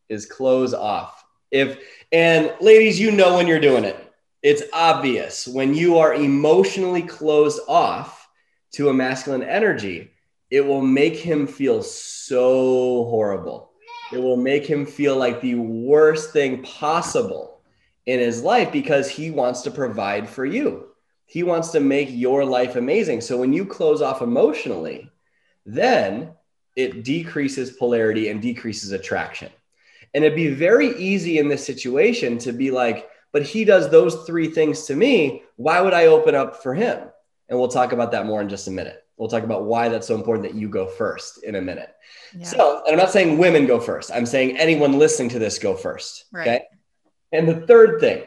Is 0.09 0.25
close 0.25 0.73
off. 0.73 1.23
If 1.51 1.79
and 2.11 2.53
ladies, 2.61 2.99
you 2.99 3.11
know 3.11 3.35
when 3.35 3.47
you're 3.47 3.59
doing 3.59 3.83
it. 3.83 4.03
It's 4.43 4.63
obvious 4.71 5.47
when 5.47 5.73
you 5.73 5.97
are 5.97 6.13
emotionally 6.13 7.01
closed 7.01 7.59
off 7.67 8.16
to 8.77 8.89
a 8.89 8.93
masculine 8.93 9.41
energy, 9.41 10.11
it 10.51 10.61
will 10.61 10.83
make 10.83 11.15
him 11.15 11.47
feel 11.47 11.81
so 11.81 13.05
horrible. 13.05 13.71
It 14.13 14.19
will 14.19 14.37
make 14.37 14.67
him 14.67 14.85
feel 14.85 15.17
like 15.17 15.41
the 15.41 15.55
worst 15.55 16.31
thing 16.31 16.61
possible 16.61 17.59
in 18.05 18.19
his 18.19 18.43
life 18.43 18.71
because 18.71 19.09
he 19.09 19.31
wants 19.31 19.63
to 19.63 19.71
provide 19.71 20.29
for 20.29 20.45
you. 20.45 20.89
He 21.25 21.41
wants 21.41 21.69
to 21.69 21.79
make 21.79 22.09
your 22.11 22.45
life 22.45 22.75
amazing. 22.75 23.21
So 23.21 23.37
when 23.37 23.51
you 23.51 23.65
close 23.65 24.03
off 24.03 24.21
emotionally, 24.21 25.11
then 25.65 26.33
it 26.75 27.03
decreases 27.03 27.71
polarity 27.71 28.29
and 28.29 28.39
decreases 28.39 28.91
attraction. 28.91 29.51
And 30.13 30.23
it'd 30.23 30.35
be 30.35 30.53
very 30.53 30.95
easy 30.99 31.39
in 31.39 31.47
this 31.47 31.65
situation 31.65 32.37
to 32.39 32.51
be 32.51 32.69
like, 32.69 33.09
but 33.33 33.41
he 33.41 33.65
does 33.65 33.89
those 33.89 34.23
three 34.27 34.49
things 34.49 34.83
to 34.83 34.95
me. 34.95 35.41
Why 35.55 35.81
would 35.81 35.95
I 35.95 36.05
open 36.05 36.35
up 36.35 36.61
for 36.61 36.75
him? 36.75 37.09
And 37.49 37.57
we'll 37.57 37.69
talk 37.69 37.93
about 37.93 38.11
that 38.11 38.25
more 38.25 38.41
in 38.41 38.49
just 38.49 38.67
a 38.67 38.71
minute. 38.71 39.03
We'll 39.17 39.29
talk 39.29 39.43
about 39.43 39.65
why 39.65 39.89
that's 39.89 40.07
so 40.07 40.15
important 40.15 40.47
that 40.47 40.55
you 40.55 40.69
go 40.69 40.87
first 40.87 41.43
in 41.43 41.55
a 41.55 41.61
minute. 41.61 41.95
Yeah. 42.35 42.45
So, 42.45 42.83
and 42.85 42.93
I'm 42.93 42.97
not 42.97 43.11
saying 43.11 43.37
women 43.37 43.65
go 43.65 43.79
first. 43.79 44.11
I'm 44.13 44.25
saying 44.25 44.57
anyone 44.57 44.99
listening 44.99 45.29
to 45.29 45.39
this 45.39 45.57
go 45.57 45.75
first. 45.75 46.25
Right. 46.31 46.47
Okay. 46.47 46.61
And 47.31 47.47
the 47.47 47.65
third 47.65 47.99
thing 47.99 48.23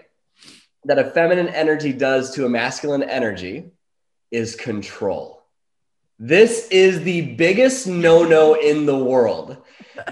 that 0.85 0.99
a 0.99 1.11
feminine 1.11 1.49
energy 1.49 1.93
does 1.93 2.35
to 2.35 2.47
a 2.47 2.49
masculine 2.49 3.03
energy 3.03 3.71
is 4.31 4.57
control. 4.57 5.43
This 6.19 6.69
is 6.69 7.03
the 7.03 7.35
biggest 7.35 7.87
no 7.87 8.25
no 8.25 8.55
in 8.55 8.85
the 8.85 8.99
world. 8.99 9.59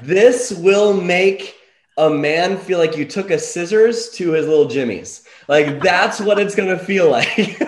This 0.03 0.53
will 0.53 0.99
make 0.99 1.55
a 1.97 2.09
man 2.09 2.57
feel 2.57 2.79
like 2.79 2.97
you 2.97 3.05
took 3.05 3.31
a 3.31 3.39
scissors 3.39 4.11
to 4.11 4.31
his 4.31 4.47
little 4.47 4.69
jimmies. 4.69 5.25
Like 5.49 5.81
that's 5.81 6.21
what 6.21 6.39
it's 6.39 6.55
gonna 6.55 6.79
feel 6.79 7.11
like. 7.11 7.59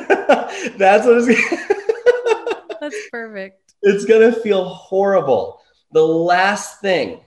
that's 0.76 1.06
what 1.06 1.24
it's. 1.26 2.76
that's 2.80 2.96
perfect. 3.10 3.74
It's 3.82 4.04
gonna 4.04 4.32
feel 4.32 4.64
horrible. 4.66 5.60
The 5.92 6.06
last 6.06 6.80
thing 6.80 7.20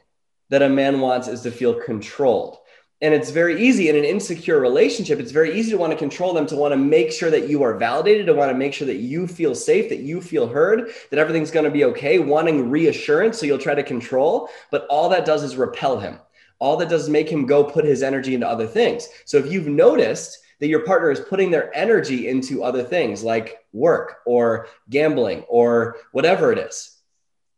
that 0.49 0.61
a 0.61 0.69
man 0.69 1.01
wants 1.01 1.27
is 1.27 1.41
to 1.41 1.51
feel 1.51 1.81
controlled. 1.81 2.57
And 3.01 3.13
it's 3.13 3.31
very 3.31 3.61
easy 3.61 3.89
in 3.89 3.97
an 3.97 4.05
insecure 4.05 4.61
relationship. 4.61 5.19
It's 5.19 5.31
very 5.31 5.59
easy 5.59 5.71
to 5.71 5.77
want 5.77 5.91
to 5.91 5.97
control 5.97 6.33
them, 6.33 6.45
to 6.45 6.55
want 6.55 6.71
to 6.71 6.77
make 6.77 7.11
sure 7.11 7.29
that 7.29 7.49
you 7.49 7.61
are 7.63 7.77
validated, 7.77 8.27
to 8.27 8.33
want 8.33 8.49
to 8.49 8.57
make 8.57 8.73
sure 8.73 8.87
that 8.87 8.99
you 8.99 9.27
feel 9.27 9.55
safe, 9.55 9.89
that 9.89 9.99
you 9.99 10.21
feel 10.21 10.47
heard, 10.47 10.89
that 11.09 11.19
everything's 11.19 11.51
going 11.51 11.65
to 11.65 11.71
be 11.71 11.83
okay, 11.83 12.19
wanting 12.19 12.69
reassurance. 12.69 13.37
So 13.37 13.45
you'll 13.45 13.57
try 13.57 13.75
to 13.75 13.83
control. 13.83 14.47
But 14.71 14.85
all 14.89 15.09
that 15.09 15.25
does 15.25 15.43
is 15.43 15.57
repel 15.57 15.99
him. 15.99 16.17
All 16.59 16.77
that 16.77 16.87
does 16.87 17.03
is 17.03 17.09
make 17.09 17.29
him 17.29 17.45
go 17.45 17.65
put 17.65 17.83
his 17.83 18.03
energy 18.03 18.35
into 18.35 18.47
other 18.47 18.67
things. 18.67 19.09
So 19.25 19.37
if 19.37 19.51
you've 19.51 19.67
noticed 19.67 20.39
that 20.63 20.69
your 20.69 20.85
partner 20.85 21.11
is 21.11 21.19
putting 21.19 21.51
their 21.51 21.75
energy 21.75 22.29
into 22.29 22.63
other 22.63 22.83
things 22.83 23.21
like 23.21 23.57
work 23.73 24.19
or 24.25 24.69
gambling 24.89 25.41
or 25.49 25.97
whatever 26.13 26.53
it 26.53 26.57
is, 26.57 27.01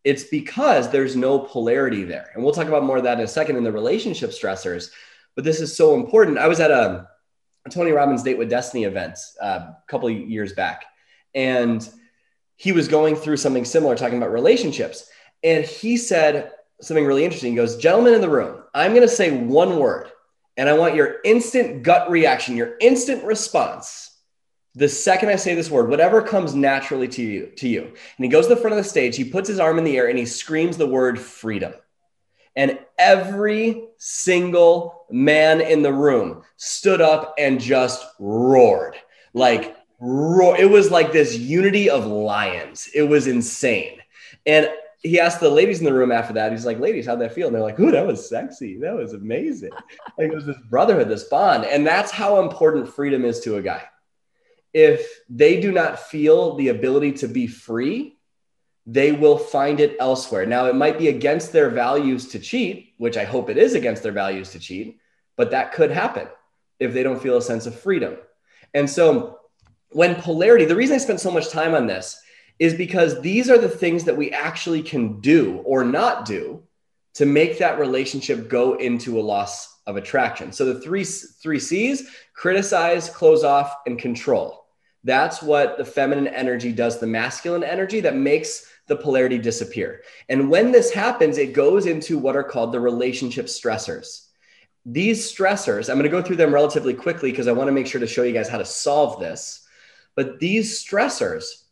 It's 0.03 0.23
because 0.23 0.89
there's 0.89 1.15
no 1.15 1.37
polarity 1.37 2.03
there. 2.03 2.31
And 2.33 2.43
we'll 2.43 2.51
talk 2.51 2.67
about 2.67 2.83
more 2.83 2.97
of 2.97 3.03
that 3.03 3.19
in 3.19 3.23
a 3.23 3.27
second 3.27 3.57
in 3.57 3.63
the 3.63 3.71
relationship 3.71 4.31
stressors. 4.31 4.89
But 5.35 5.43
this 5.43 5.61
is 5.61 5.77
so 5.77 5.93
important. 5.93 6.39
I 6.39 6.47
was 6.47 6.59
at 6.59 6.71
a, 6.71 7.07
a 7.67 7.69
Tony 7.69 7.91
Robbins 7.91 8.23
Date 8.23 8.39
with 8.39 8.49
Destiny 8.49 8.85
event 8.85 9.19
uh, 9.39 9.69
a 9.69 9.83
couple 9.87 10.09
of 10.09 10.15
years 10.15 10.53
back, 10.53 10.85
and 11.35 11.87
he 12.55 12.71
was 12.71 12.87
going 12.87 13.15
through 13.15 13.37
something 13.37 13.65
similar, 13.65 13.95
talking 13.95 14.17
about 14.17 14.31
relationships. 14.31 15.11
And 15.43 15.63
he 15.63 15.95
said 15.95 16.53
something 16.81 17.05
really 17.05 17.23
interesting. 17.23 17.51
He 17.51 17.55
goes, 17.55 17.77
Gentlemen 17.77 18.15
in 18.15 18.21
the 18.21 18.29
room, 18.29 18.63
I'm 18.73 18.95
going 18.95 19.07
to 19.07 19.07
say 19.07 19.29
one 19.29 19.77
word, 19.77 20.09
and 20.57 20.69
I 20.69 20.73
want 20.73 20.95
your 20.95 21.17
instant 21.23 21.83
gut 21.83 22.09
reaction, 22.09 22.57
your 22.57 22.75
instant 22.79 23.23
response 23.23 24.15
the 24.75 24.89
second 24.89 25.29
I 25.29 25.37
say 25.37 25.55
this 25.55 25.71
word, 25.71 25.89
whatever 25.89 26.21
comes 26.21 26.53
naturally 26.53 27.07
to 27.07 27.23
you, 27.23 27.47
to 27.57 27.67
you. 27.67 27.83
And 27.83 28.25
he 28.25 28.27
goes 28.27 28.47
to 28.47 28.55
the 28.55 28.61
front 28.61 28.77
of 28.77 28.83
the 28.83 28.89
stage, 28.89 29.15
he 29.15 29.23
puts 29.23 29.47
his 29.47 29.59
arm 29.59 29.77
in 29.77 29.85
the 29.85 29.97
air 29.97 30.09
and 30.09 30.19
he 30.19 30.25
screams 30.25 30.75
the 30.77 30.85
word 30.85 31.17
freedom. 31.17 31.73
And 32.57 32.79
every 32.97 33.87
single 33.97 35.05
man 35.09 35.61
in 35.61 35.81
the 35.81 35.93
room 35.93 36.43
stood 36.57 37.01
up 37.01 37.35
and 37.37 37.59
just 37.59 38.05
roared. 38.19 38.95
Like 39.33 39.75
roar. 39.99 40.57
It 40.57 40.69
was 40.69 40.91
like 40.91 41.11
this 41.11 41.37
unity 41.37 41.89
of 41.89 42.05
lions. 42.05 42.89
It 42.93 43.03
was 43.03 43.27
insane. 43.27 43.99
And 44.45 44.69
he 45.05 45.19
asked 45.19 45.39
the 45.39 45.49
ladies 45.49 45.79
in 45.79 45.85
the 45.85 45.93
room 45.93 46.11
after 46.11 46.33
that, 46.33 46.51
he's 46.51 46.65
like, 46.65 46.79
ladies, 46.79 47.05
how'd 47.05 47.21
that 47.21 47.33
feel? 47.33 47.47
And 47.47 47.55
they're 47.55 47.63
like, 47.63 47.79
ooh, 47.79 47.91
that 47.91 48.05
was 48.05 48.27
sexy. 48.27 48.77
That 48.79 48.95
was 48.95 49.13
amazing. 49.13 49.71
like 50.17 50.31
it 50.31 50.35
was 50.35 50.45
this 50.45 50.57
brotherhood, 50.69 51.09
this 51.09 51.25
bond. 51.25 51.65
And 51.65 51.85
that's 51.85 52.11
how 52.11 52.41
important 52.41 52.89
freedom 52.89 53.23
is 53.23 53.39
to 53.41 53.57
a 53.57 53.61
guy 53.61 53.83
if 54.75 55.21
they 55.29 55.61
do 55.61 55.71
not 55.71 55.97
feel 55.97 56.55
the 56.57 56.67
ability 56.67 57.13
to 57.13 57.29
be 57.29 57.47
free, 57.47 58.17
they 58.85 59.13
will 59.13 59.37
find 59.37 59.79
it 59.79 59.95
elsewhere. 60.01 60.45
Now, 60.45 60.65
it 60.65 60.75
might 60.75 60.99
be 60.99 61.07
against 61.07 61.53
their 61.53 61.69
values 61.69 62.27
to 62.27 62.39
cheat, 62.39 62.93
which 62.97 63.15
I 63.15 63.23
hope 63.23 63.49
it 63.49 63.57
is 63.57 63.73
against 63.73 64.03
their 64.03 64.11
values 64.11 64.49
to 64.51 64.59
cheat, 64.59 64.99
but 65.37 65.51
that 65.51 65.71
could 65.71 65.91
happen 65.91 66.27
if 66.77 66.93
they 66.93 67.03
don't 67.03 67.21
feel 67.21 67.37
a 67.37 67.41
sense 67.41 67.65
of 67.65 67.79
freedom. 67.79 68.17
And 68.73 68.89
so, 68.89 69.39
when 69.91 70.15
polarity, 70.15 70.65
the 70.65 70.75
reason 70.75 70.95
I 70.95 70.99
spent 70.99 71.21
so 71.21 71.31
much 71.31 71.49
time 71.49 71.73
on 71.73 71.87
this 71.87 72.19
is 72.59 72.73
because 72.73 73.21
these 73.21 73.49
are 73.49 73.57
the 73.57 73.69
things 73.69 74.05
that 74.05 74.17
we 74.17 74.31
actually 74.31 74.81
can 74.81 75.19
do 75.19 75.57
or 75.65 75.83
not 75.83 76.25
do 76.25 76.63
to 77.15 77.25
make 77.25 77.59
that 77.59 77.79
relationship 77.79 78.49
go 78.49 78.75
into 78.75 79.19
a 79.19 79.21
loss 79.21 79.79
of 79.87 79.97
attraction. 79.97 80.51
So 80.51 80.65
the 80.65 80.79
three 80.81 81.03
three 81.03 81.59
C's, 81.59 82.09
criticize, 82.33 83.09
close 83.09 83.43
off 83.43 83.73
and 83.85 83.99
control. 83.99 84.65
That's 85.03 85.41
what 85.41 85.77
the 85.77 85.85
feminine 85.85 86.27
energy 86.27 86.71
does, 86.71 86.99
the 86.99 87.07
masculine 87.07 87.63
energy 87.63 87.99
that 88.01 88.15
makes 88.15 88.67
the 88.87 88.95
polarity 88.95 89.37
disappear. 89.37 90.01
And 90.29 90.49
when 90.49 90.71
this 90.71 90.91
happens, 90.91 91.37
it 91.37 91.53
goes 91.53 91.85
into 91.85 92.17
what 92.17 92.35
are 92.35 92.43
called 92.43 92.71
the 92.71 92.79
relationship 92.79 93.45
stressors. 93.45 94.27
These 94.85 95.31
stressors, 95.31 95.89
I'm 95.89 95.97
going 95.97 96.03
to 96.03 96.09
go 96.09 96.21
through 96.21 96.35
them 96.35 96.53
relatively 96.53 96.93
quickly 96.93 97.31
because 97.31 97.47
I 97.47 97.51
want 97.51 97.67
to 97.67 97.71
make 97.71 97.87
sure 97.87 98.01
to 98.01 98.07
show 98.07 98.23
you 98.23 98.33
guys 98.33 98.49
how 98.49 98.59
to 98.59 98.65
solve 98.65 99.19
this. 99.19 99.67
But 100.15 100.39
these 100.39 100.83
stressors 100.83 101.64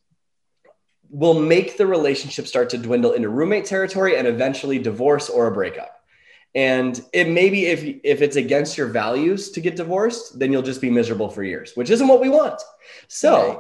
will 1.14 1.40
make 1.40 1.78
the 1.78 1.86
relationship 1.86 2.48
start 2.48 2.72
to 2.72 2.78
dwindle 2.78 3.14
into 3.14 3.30
roommate 3.30 3.66
territory 3.66 4.18
and 4.18 4.28
eventually 4.28 4.80
divorce 4.80 5.30
or 5.30 5.46
a 5.46 5.52
breakup. 5.52 6.02
And 6.56 7.00
it 7.14 7.30
maybe 7.30 7.68
if 7.68 8.00
if 8.04 8.22
it's 8.22 8.36
against 8.36 8.78
your 8.78 8.88
values 8.88 9.52
to 9.52 9.62
get 9.62 9.76
divorced, 9.76 10.38
then 10.40 10.52
you'll 10.52 10.64
just 10.64 10.82
be 10.82 10.90
miserable 10.90 11.30
for 11.30 11.44
years, 11.44 11.74
which 11.76 11.92
isn't 11.92 12.08
what 12.08 12.20
we 12.20 12.30
want. 12.30 12.62
So, 13.08 13.48
right. 13.48 13.60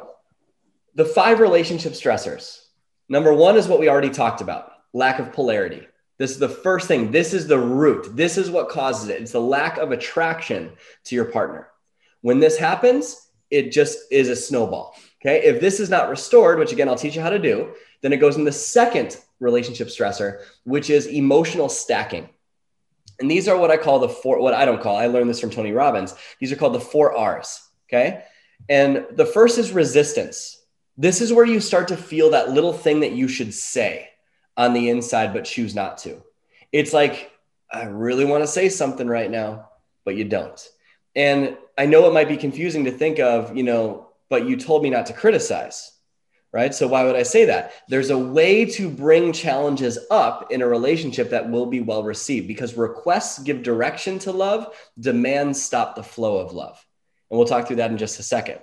the 0.95 1.05
five 1.05 1.39
relationship 1.39 1.93
stressors. 1.93 2.59
Number 3.09 3.33
1 3.33 3.57
is 3.57 3.67
what 3.67 3.79
we 3.79 3.89
already 3.89 4.09
talked 4.09 4.41
about, 4.41 4.71
lack 4.93 5.19
of 5.19 5.33
polarity. 5.33 5.85
This 6.17 6.31
is 6.31 6.39
the 6.39 6.49
first 6.49 6.87
thing. 6.87 7.11
This 7.11 7.33
is 7.33 7.47
the 7.47 7.59
root. 7.59 8.15
This 8.15 8.37
is 8.37 8.49
what 8.49 8.69
causes 8.69 9.09
it. 9.09 9.21
It's 9.21 9.33
the 9.33 9.41
lack 9.41 9.77
of 9.77 9.91
attraction 9.91 10.71
to 11.05 11.15
your 11.15 11.25
partner. 11.25 11.69
When 12.21 12.39
this 12.39 12.57
happens, 12.57 13.29
it 13.51 13.71
just 13.71 13.99
is 14.11 14.29
a 14.29 14.35
snowball. 14.35 14.95
Okay. 15.25 15.43
If 15.45 15.61
this 15.61 15.79
is 15.79 15.89
not 15.89 16.09
restored, 16.09 16.59
which 16.59 16.73
again, 16.73 16.89
I'll 16.89 16.97
teach 16.97 17.15
you 17.15 17.21
how 17.21 17.29
to 17.29 17.39
do, 17.39 17.73
then 18.01 18.11
it 18.11 18.17
goes 18.17 18.35
in 18.35 18.43
the 18.43 18.51
second 18.51 19.17
relationship 19.39 19.87
stressor, 19.87 20.41
which 20.65 20.89
is 20.89 21.07
emotional 21.07 21.69
stacking. 21.69 22.27
And 23.19 23.31
these 23.31 23.47
are 23.47 23.57
what 23.57 23.71
I 23.71 23.77
call 23.77 23.99
the 23.99 24.09
four, 24.09 24.41
what 24.41 24.53
I 24.53 24.65
don't 24.65 24.81
call, 24.81 24.97
I 24.97 25.07
learned 25.07 25.29
this 25.29 25.39
from 25.39 25.49
Tony 25.49 25.71
Robbins. 25.71 26.13
These 26.39 26.51
are 26.51 26.57
called 26.57 26.73
the 26.73 26.79
four 26.81 27.15
R's. 27.15 27.61
Okay. 27.87 28.23
And 28.67 29.05
the 29.11 29.25
first 29.25 29.57
is 29.57 29.71
resistance. 29.71 30.61
This 30.97 31.21
is 31.21 31.31
where 31.31 31.45
you 31.45 31.59
start 31.59 31.87
to 31.89 31.97
feel 31.97 32.31
that 32.31 32.51
little 32.51 32.73
thing 32.73 32.99
that 32.99 33.13
you 33.13 33.27
should 33.27 33.53
say 33.53 34.09
on 34.57 34.73
the 34.73 34.89
inside, 34.89 35.33
but 35.33 35.45
choose 35.45 35.73
not 35.73 35.97
to. 35.99 36.21
It's 36.71 36.93
like, 36.93 37.31
I 37.71 37.85
really 37.85 38.25
want 38.25 38.43
to 38.43 38.47
say 38.47 38.69
something 38.69 39.07
right 39.07 39.31
now, 39.31 39.69
but 40.05 40.15
you 40.15 40.25
don't. 40.25 40.69
And 41.15 41.57
I 41.77 41.85
know 41.85 42.07
it 42.07 42.13
might 42.13 42.27
be 42.27 42.37
confusing 42.37 42.85
to 42.85 42.91
think 42.91 43.19
of, 43.19 43.55
you 43.55 43.63
know, 43.63 44.09
but 44.33 44.47
you 44.47 44.57
told 44.57 44.81
me 44.81 44.89
not 44.89 45.05
to 45.05 45.13
criticize 45.13 45.91
right? 46.53 46.73
So 46.73 46.87
why 46.87 47.03
would 47.03 47.15
I 47.15 47.23
say 47.23 47.45
that? 47.45 47.73
There's 47.89 48.11
a 48.11 48.17
way 48.17 48.65
to 48.65 48.89
bring 48.89 49.33
challenges 49.33 49.97
up 50.11 50.51
in 50.51 50.61
a 50.61 50.67
relationship 50.67 51.31
that 51.31 51.49
will 51.49 51.65
be 51.65 51.81
well 51.81 52.03
received 52.03 52.47
because 52.47 52.77
requests 52.77 53.39
give 53.39 53.63
direction 53.63 54.19
to 54.19 54.31
love, 54.31 54.73
demands 54.99 55.61
stop 55.61 55.95
the 55.95 56.03
flow 56.03 56.37
of 56.37 56.53
love. 56.53 56.85
And 57.29 57.37
we'll 57.39 57.47
talk 57.47 57.67
through 57.67 57.77
that 57.77 57.89
in 57.89 57.97
just 57.97 58.19
a 58.19 58.23
second. 58.23 58.59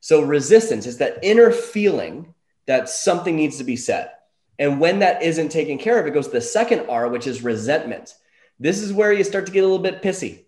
So 0.00 0.22
resistance 0.22 0.86
is 0.86 0.96
that 0.98 1.18
inner 1.22 1.52
feeling 1.52 2.34
that 2.66 2.88
something 2.88 3.36
needs 3.36 3.58
to 3.58 3.64
be 3.64 3.76
said. 3.76 4.10
And 4.58 4.80
when 4.80 5.00
that 5.00 5.22
isn't 5.22 5.50
taken 5.50 5.76
care 5.76 6.00
of, 6.00 6.06
it 6.06 6.14
goes 6.14 6.28
to 6.28 6.32
the 6.32 6.40
second 6.40 6.88
R, 6.88 7.08
which 7.08 7.26
is 7.26 7.44
resentment. 7.44 8.14
This 8.58 8.80
is 8.80 8.94
where 8.94 9.12
you 9.12 9.24
start 9.24 9.44
to 9.44 9.52
get 9.52 9.62
a 9.62 9.66
little 9.66 9.78
bit 9.78 10.00
pissy. 10.00 10.45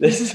This 0.00 0.20
is 0.20 0.34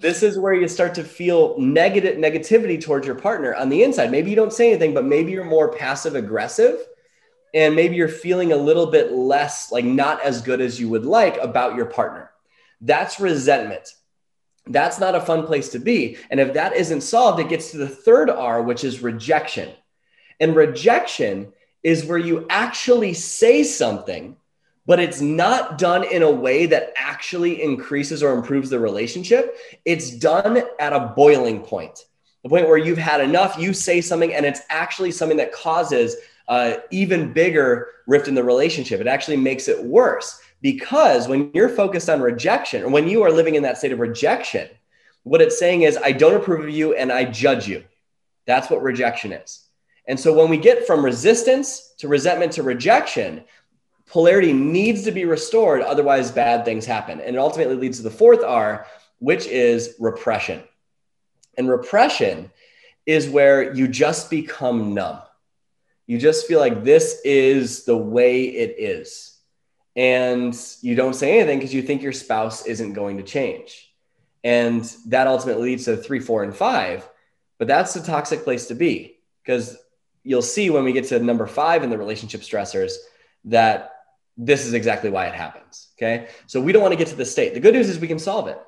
this 0.00 0.22
is 0.22 0.38
where 0.38 0.54
you 0.54 0.66
start 0.66 0.94
to 0.94 1.04
feel 1.04 1.56
negative 1.58 2.16
negativity 2.16 2.82
towards 2.82 3.06
your 3.06 3.14
partner 3.14 3.54
on 3.54 3.68
the 3.68 3.84
inside. 3.84 4.10
Maybe 4.10 4.30
you 4.30 4.36
don't 4.36 4.52
say 4.52 4.70
anything, 4.70 4.94
but 4.94 5.04
maybe 5.04 5.30
you're 5.30 5.44
more 5.44 5.70
passive 5.70 6.16
aggressive 6.16 6.78
and 7.54 7.76
maybe 7.76 7.94
you're 7.94 8.08
feeling 8.08 8.52
a 8.52 8.56
little 8.56 8.86
bit 8.86 9.12
less 9.12 9.70
like 9.70 9.84
not 9.84 10.22
as 10.24 10.40
good 10.40 10.60
as 10.60 10.80
you 10.80 10.88
would 10.88 11.04
like 11.04 11.36
about 11.36 11.76
your 11.76 11.86
partner. 11.86 12.30
That's 12.80 13.20
resentment. 13.20 13.94
That's 14.66 14.98
not 14.98 15.14
a 15.14 15.20
fun 15.20 15.46
place 15.46 15.68
to 15.70 15.78
be. 15.78 16.16
And 16.30 16.40
if 16.40 16.54
that 16.54 16.74
isn't 16.74 17.02
solved, 17.02 17.38
it 17.38 17.48
gets 17.48 17.70
to 17.72 17.78
the 17.78 17.88
third 17.88 18.30
R, 18.30 18.62
which 18.62 18.82
is 18.82 19.02
rejection. 19.02 19.70
And 20.40 20.56
rejection 20.56 21.52
is 21.82 22.06
where 22.06 22.18
you 22.18 22.46
actually 22.48 23.12
say 23.12 23.62
something 23.62 24.36
but 24.86 24.98
it's 24.98 25.20
not 25.20 25.78
done 25.78 26.04
in 26.04 26.22
a 26.22 26.30
way 26.30 26.66
that 26.66 26.92
actually 26.96 27.62
increases 27.62 28.22
or 28.22 28.32
improves 28.32 28.70
the 28.70 28.80
relationship. 28.80 29.56
It's 29.84 30.10
done 30.10 30.62
at 30.78 30.92
a 30.92 31.12
boiling 31.14 31.60
point, 31.60 32.04
the 32.42 32.48
point 32.48 32.68
where 32.68 32.78
you've 32.78 32.98
had 32.98 33.20
enough, 33.20 33.58
you 33.58 33.72
say 33.72 34.00
something, 34.00 34.34
and 34.34 34.44
it's 34.44 34.62
actually 34.70 35.12
something 35.12 35.38
that 35.38 35.52
causes 35.52 36.16
uh, 36.48 36.74
even 36.90 37.32
bigger 37.32 37.88
rift 38.06 38.28
in 38.28 38.34
the 38.34 38.42
relationship. 38.42 39.00
It 39.00 39.06
actually 39.06 39.36
makes 39.36 39.68
it 39.68 39.82
worse 39.82 40.40
because 40.60 41.28
when 41.28 41.50
you're 41.54 41.68
focused 41.68 42.10
on 42.10 42.20
rejection, 42.20 42.82
or 42.82 42.88
when 42.88 43.08
you 43.08 43.22
are 43.22 43.30
living 43.30 43.54
in 43.54 43.62
that 43.62 43.78
state 43.78 43.92
of 43.92 44.00
rejection, 44.00 44.68
what 45.24 45.40
it's 45.40 45.58
saying 45.58 45.82
is, 45.82 45.96
I 45.96 46.12
don't 46.12 46.34
approve 46.34 46.64
of 46.64 46.70
you 46.70 46.94
and 46.94 47.12
I 47.12 47.24
judge 47.24 47.68
you. 47.68 47.84
That's 48.46 48.68
what 48.70 48.82
rejection 48.82 49.32
is. 49.32 49.66
And 50.08 50.18
so 50.18 50.32
when 50.32 50.50
we 50.50 50.56
get 50.56 50.86
from 50.86 51.04
resistance 51.04 51.94
to 51.98 52.08
resentment 52.08 52.52
to 52.52 52.64
rejection, 52.64 53.44
polarity 54.12 54.52
needs 54.52 55.02
to 55.04 55.10
be 55.10 55.24
restored 55.24 55.82
otherwise 55.82 56.30
bad 56.30 56.64
things 56.64 56.86
happen. 56.86 57.20
And 57.20 57.34
it 57.34 57.38
ultimately 57.38 57.74
leads 57.74 57.96
to 57.96 58.04
the 58.04 58.10
fourth 58.10 58.44
r 58.44 58.86
which 59.18 59.46
is 59.46 59.94
repression. 59.98 60.62
And 61.56 61.68
repression 61.68 62.50
is 63.06 63.28
where 63.28 63.72
you 63.74 63.88
just 63.88 64.30
become 64.30 64.94
numb. 64.94 65.20
You 66.06 66.18
just 66.18 66.46
feel 66.46 66.60
like 66.60 66.84
this 66.84 67.20
is 67.24 67.84
the 67.84 67.96
way 67.96 68.44
it 68.44 68.76
is. 68.78 69.38
And 69.94 70.56
you 70.80 70.94
don't 70.94 71.14
say 71.14 71.38
anything 71.38 71.58
because 71.58 71.74
you 71.74 71.82
think 71.82 72.02
your 72.02 72.12
spouse 72.12 72.66
isn't 72.66 72.94
going 72.94 73.18
to 73.18 73.22
change. 73.22 73.92
And 74.44 74.84
that 75.06 75.26
ultimately 75.26 75.70
leads 75.70 75.84
to 75.86 75.96
three 75.96 76.20
four 76.20 76.42
and 76.44 76.54
five 76.54 77.08
but 77.62 77.68
that's 77.68 77.94
the 77.94 78.00
toxic 78.00 78.42
place 78.42 78.66
to 78.66 78.74
be 78.74 79.18
because 79.44 79.78
you'll 80.24 80.42
see 80.42 80.68
when 80.68 80.82
we 80.82 80.92
get 80.92 81.04
to 81.04 81.20
number 81.20 81.46
five 81.46 81.84
in 81.84 81.90
the 81.90 81.96
relationship 81.96 82.40
stressors 82.40 82.94
that 83.44 83.91
this 84.36 84.66
is 84.66 84.72
exactly 84.72 85.10
why 85.10 85.26
it 85.26 85.34
happens. 85.34 85.88
Okay. 85.98 86.28
So 86.46 86.60
we 86.60 86.72
don't 86.72 86.82
want 86.82 86.92
to 86.92 86.98
get 86.98 87.08
to 87.08 87.16
the 87.16 87.24
state. 87.24 87.54
The 87.54 87.60
good 87.60 87.74
news 87.74 87.88
is 87.88 87.98
we 87.98 88.08
can 88.08 88.18
solve 88.18 88.48
it. 88.48 88.58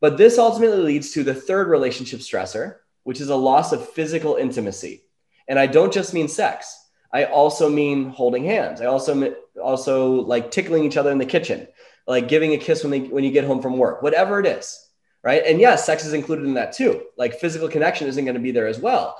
But 0.00 0.16
this 0.16 0.38
ultimately 0.38 0.78
leads 0.78 1.12
to 1.12 1.24
the 1.24 1.34
third 1.34 1.68
relationship 1.68 2.20
stressor, 2.20 2.76
which 3.04 3.20
is 3.20 3.28
a 3.28 3.36
loss 3.36 3.72
of 3.72 3.86
physical 3.90 4.36
intimacy. 4.36 5.02
And 5.48 5.58
I 5.58 5.66
don't 5.66 5.92
just 5.92 6.14
mean 6.14 6.28
sex. 6.28 6.76
I 7.12 7.24
also 7.24 7.68
mean 7.68 8.10
holding 8.10 8.44
hands. 8.44 8.80
I 8.80 8.86
also 8.86 9.34
also 9.60 10.12
like 10.12 10.50
tickling 10.50 10.84
each 10.84 10.96
other 10.96 11.10
in 11.10 11.18
the 11.18 11.26
kitchen, 11.26 11.66
like 12.06 12.28
giving 12.28 12.54
a 12.54 12.58
kiss 12.58 12.82
when 12.82 12.90
they, 12.90 13.00
when 13.00 13.24
you 13.24 13.30
get 13.30 13.44
home 13.44 13.60
from 13.60 13.76
work, 13.76 14.00
whatever 14.00 14.40
it 14.40 14.46
is, 14.46 14.78
right? 15.22 15.42
And 15.44 15.60
yes, 15.60 15.84
sex 15.84 16.04
is 16.04 16.12
included 16.12 16.46
in 16.46 16.54
that 16.54 16.72
too. 16.72 17.02
Like 17.18 17.34
physical 17.34 17.68
connection 17.68 18.06
isn't 18.06 18.24
going 18.24 18.36
to 18.36 18.40
be 18.40 18.52
there 18.52 18.68
as 18.68 18.78
well. 18.78 19.18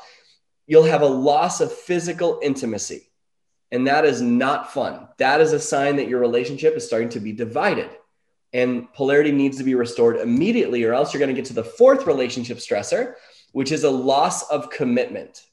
You'll 0.67 0.85
have 0.85 1.03
a 1.03 1.07
loss 1.07 1.61
of 1.61 1.73
physical 1.73 2.39
intimacy. 2.43 3.10
And 3.73 3.87
that 3.87 4.05
is 4.05 4.21
not 4.21 4.73
fun. 4.73 5.07
That 5.19 5.41
is 5.41 5.53
a 5.53 5.61
sign 5.61 5.97
that 5.97 6.09
your 6.09 6.21
relationship 6.21 6.77
is 6.77 6.87
starting 6.87 7.11
to 7.11 7.21
be 7.21 7.33
divided. 7.33 7.91
And 8.53 8.93
polarity 8.93 9.31
needs 9.31 9.59
to 9.59 9.65
be 9.65 9.77
restored 9.77 10.17
immediately, 10.17 10.83
or 10.85 10.93
else 10.93 11.13
you're 11.13 11.21
going 11.21 11.35
to 11.35 11.41
get 11.41 11.47
to 11.47 11.55
the 11.55 11.63
fourth 11.63 12.07
relationship 12.07 12.59
stressor, 12.59 13.15
which 13.53 13.71
is 13.71 13.85
a 13.85 13.91
loss 13.91 14.49
of 14.51 14.71
commitment. 14.71 15.45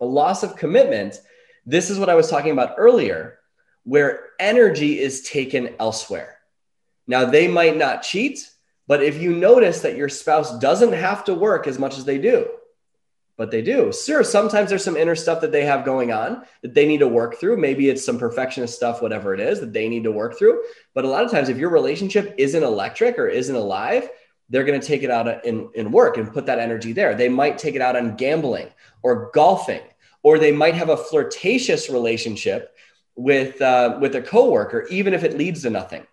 A 0.00 0.04
loss 0.04 0.42
of 0.42 0.56
commitment. 0.56 1.20
This 1.64 1.88
is 1.88 1.98
what 1.98 2.10
I 2.10 2.14
was 2.14 2.28
talking 2.28 2.52
about 2.52 2.74
earlier, 2.76 3.38
where 3.84 4.30
energy 4.38 4.98
is 4.98 5.22
taken 5.22 5.74
elsewhere. 5.80 6.38
Now, 7.06 7.24
they 7.24 7.48
might 7.48 7.76
not 7.76 8.02
cheat, 8.02 8.48
but 8.86 9.02
if 9.02 9.20
you 9.20 9.34
notice 9.34 9.80
that 9.80 9.96
your 9.96 10.08
spouse 10.08 10.58
doesn't 10.58 10.92
have 10.92 11.24
to 11.24 11.34
work 11.34 11.66
as 11.66 11.78
much 11.78 11.96
as 11.96 12.04
they 12.04 12.18
do, 12.18 12.48
but 13.42 13.50
they 13.50 13.60
do. 13.60 13.92
Sure, 13.92 14.22
sometimes 14.22 14.70
there's 14.70 14.84
some 14.84 14.96
inner 14.96 15.16
stuff 15.16 15.40
that 15.40 15.50
they 15.50 15.64
have 15.64 15.84
going 15.84 16.12
on 16.12 16.44
that 16.60 16.74
they 16.74 16.86
need 16.86 16.98
to 16.98 17.08
work 17.08 17.40
through. 17.40 17.56
Maybe 17.56 17.88
it's 17.88 18.06
some 18.06 18.16
perfectionist 18.16 18.76
stuff, 18.76 19.02
whatever 19.02 19.34
it 19.34 19.40
is 19.40 19.58
that 19.58 19.72
they 19.72 19.88
need 19.88 20.04
to 20.04 20.12
work 20.12 20.38
through. 20.38 20.62
But 20.94 21.04
a 21.04 21.08
lot 21.08 21.24
of 21.24 21.30
times, 21.32 21.48
if 21.48 21.56
your 21.56 21.70
relationship 21.70 22.36
isn't 22.38 22.62
electric 22.62 23.18
or 23.18 23.26
isn't 23.26 23.56
alive, 23.56 24.08
they're 24.48 24.62
going 24.62 24.80
to 24.80 24.86
take 24.86 25.02
it 25.02 25.10
out 25.10 25.44
in, 25.44 25.68
in 25.74 25.90
work 25.90 26.18
and 26.18 26.32
put 26.32 26.46
that 26.46 26.60
energy 26.60 26.92
there. 26.92 27.16
They 27.16 27.28
might 27.28 27.58
take 27.58 27.74
it 27.74 27.82
out 27.82 27.96
on 27.96 28.14
gambling 28.14 28.68
or 29.02 29.32
golfing, 29.34 29.82
or 30.22 30.38
they 30.38 30.52
might 30.52 30.76
have 30.76 30.90
a 30.90 30.96
flirtatious 30.96 31.90
relationship 31.90 32.76
with, 33.16 33.60
uh, 33.60 33.98
with 34.00 34.14
a 34.14 34.22
coworker, 34.22 34.86
even 34.88 35.14
if 35.14 35.24
it 35.24 35.36
leads 35.36 35.62
to 35.62 35.70
nothing 35.70 36.06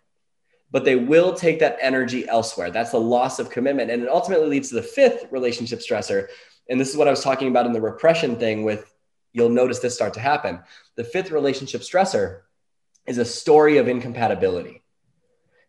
but 0.72 0.86
they 0.86 0.96
will 0.96 1.34
take 1.34 1.60
that 1.60 1.78
energy 1.82 2.28
elsewhere. 2.28 2.70
That's 2.70 2.92
the 2.92 3.00
loss 3.00 3.40
of 3.40 3.50
commitment. 3.50 3.90
And 3.90 4.04
it 4.04 4.10
ultimately 4.10 4.48
leads 4.48 4.70
to 4.70 4.76
the 4.76 4.84
fifth 4.84 5.26
relationship 5.32 5.80
stressor. 5.80 6.28
And 6.70 6.80
this 6.80 6.90
is 6.90 6.98
what 6.98 7.08
I 7.08 7.12
was 7.12 7.24
talking 7.24 7.48
about 7.48 7.66
in 7.66 7.74
the 7.74 7.82
repression 7.82 8.38
thing 8.38 8.64
with 8.64 8.94
you'll 9.34 9.50
notice 9.50 9.80
this 9.80 9.96
start 9.96 10.14
to 10.16 10.20
happen. 10.20 10.60
The 10.96 11.04
fifth 11.04 11.32
relationship 11.32 11.82
stressor 11.82 12.42
is 13.06 13.18
a 13.18 13.26
story 13.26 13.78
of 13.78 13.88
incompatibility. 13.88 14.84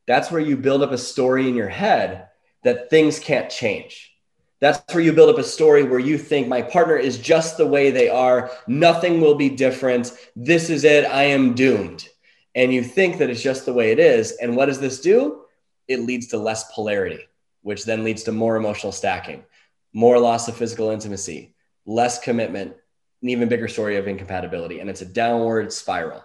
That's 0.06 0.30
where 0.30 0.40
you 0.40 0.56
build 0.56 0.82
up 0.82 0.92
a 0.92 0.98
story 0.98 1.48
in 1.48 1.54
your 1.54 1.68
head 1.68 2.28
that 2.64 2.90
things 2.90 3.18
can't 3.18 3.50
change. 3.50 4.14
That's 4.60 4.82
where 4.94 5.02
you 5.02 5.12
build 5.12 5.30
up 5.30 5.38
a 5.38 5.44
story 5.44 5.84
where 5.84 5.98
you 5.98 6.18
think 6.18 6.46
my 6.46 6.60
partner 6.60 6.96
is 6.96 7.18
just 7.18 7.56
the 7.56 7.66
way 7.66 7.90
they 7.90 8.10
are. 8.10 8.50
Nothing 8.66 9.20
will 9.20 9.36
be 9.36 9.48
different. 9.48 10.12
This 10.36 10.68
is 10.68 10.84
it. 10.84 11.06
I 11.06 11.24
am 11.24 11.54
doomed 11.54 12.06
and 12.54 12.72
you 12.72 12.82
think 12.82 13.18
that 13.18 13.30
it's 13.30 13.42
just 13.42 13.64
the 13.64 13.72
way 13.72 13.92
it 13.92 13.98
is. 13.98 14.32
And 14.32 14.56
what 14.56 14.66
does 14.66 14.80
this 14.80 15.00
do? 15.00 15.42
It 15.88 16.00
leads 16.00 16.28
to 16.28 16.38
less 16.38 16.72
polarity, 16.72 17.28
which 17.62 17.84
then 17.84 18.04
leads 18.04 18.24
to 18.24 18.32
more 18.32 18.56
emotional 18.56 18.92
stacking, 18.92 19.44
more 19.92 20.18
loss 20.18 20.48
of 20.48 20.56
physical 20.56 20.90
intimacy, 20.90 21.54
less 21.86 22.20
commitment, 22.20 22.74
an 23.22 23.28
even 23.28 23.48
bigger 23.48 23.68
story 23.68 23.96
of 23.96 24.08
incompatibility. 24.08 24.80
And 24.80 24.88
it's 24.88 25.02
a 25.02 25.06
downward 25.06 25.72
spiral. 25.72 26.24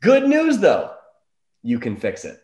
Good 0.00 0.28
news 0.28 0.58
though, 0.58 0.92
you 1.62 1.78
can 1.78 1.96
fix 1.96 2.24
it. 2.24 2.40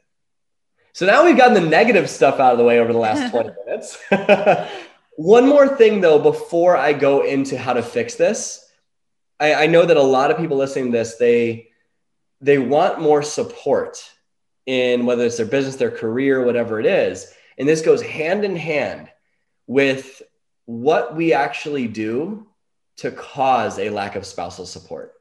So 0.92 1.06
now 1.06 1.24
we've 1.24 1.36
gotten 1.36 1.54
the 1.54 1.68
negative 1.68 2.08
stuff 2.08 2.40
out 2.40 2.52
of 2.52 2.58
the 2.58 2.64
way 2.64 2.78
over 2.80 2.92
the 2.92 2.98
last 2.98 3.30
20 3.32 3.50
minutes. 3.66 3.98
One 5.16 5.48
more 5.48 5.68
thing 5.68 6.00
though, 6.00 6.18
before 6.18 6.76
I 6.76 6.92
go 6.92 7.22
into 7.22 7.58
how 7.58 7.74
to 7.74 7.82
fix 7.82 8.14
this, 8.14 8.62
I, 9.38 9.54
I 9.54 9.66
know 9.66 9.84
that 9.84 9.96
a 9.96 10.02
lot 10.02 10.30
of 10.30 10.38
people 10.38 10.56
listening 10.56 10.92
to 10.92 10.98
this, 10.98 11.16
they, 11.16 11.68
they 12.40 12.58
want 12.58 13.00
more 13.00 13.22
support 13.22 14.10
in 14.66 15.06
whether 15.06 15.24
it's 15.24 15.36
their 15.36 15.46
business, 15.46 15.76
their 15.76 15.90
career, 15.90 16.44
whatever 16.44 16.80
it 16.80 16.86
is. 16.86 17.32
And 17.58 17.68
this 17.68 17.82
goes 17.82 18.02
hand 18.02 18.44
in 18.44 18.56
hand 18.56 19.08
with 19.66 20.22
what 20.66 21.16
we 21.16 21.32
actually 21.32 21.88
do 21.88 22.46
to 22.98 23.10
cause 23.10 23.78
a 23.78 23.90
lack 23.90 24.16
of 24.16 24.26
spousal 24.26 24.66
support. 24.66 25.12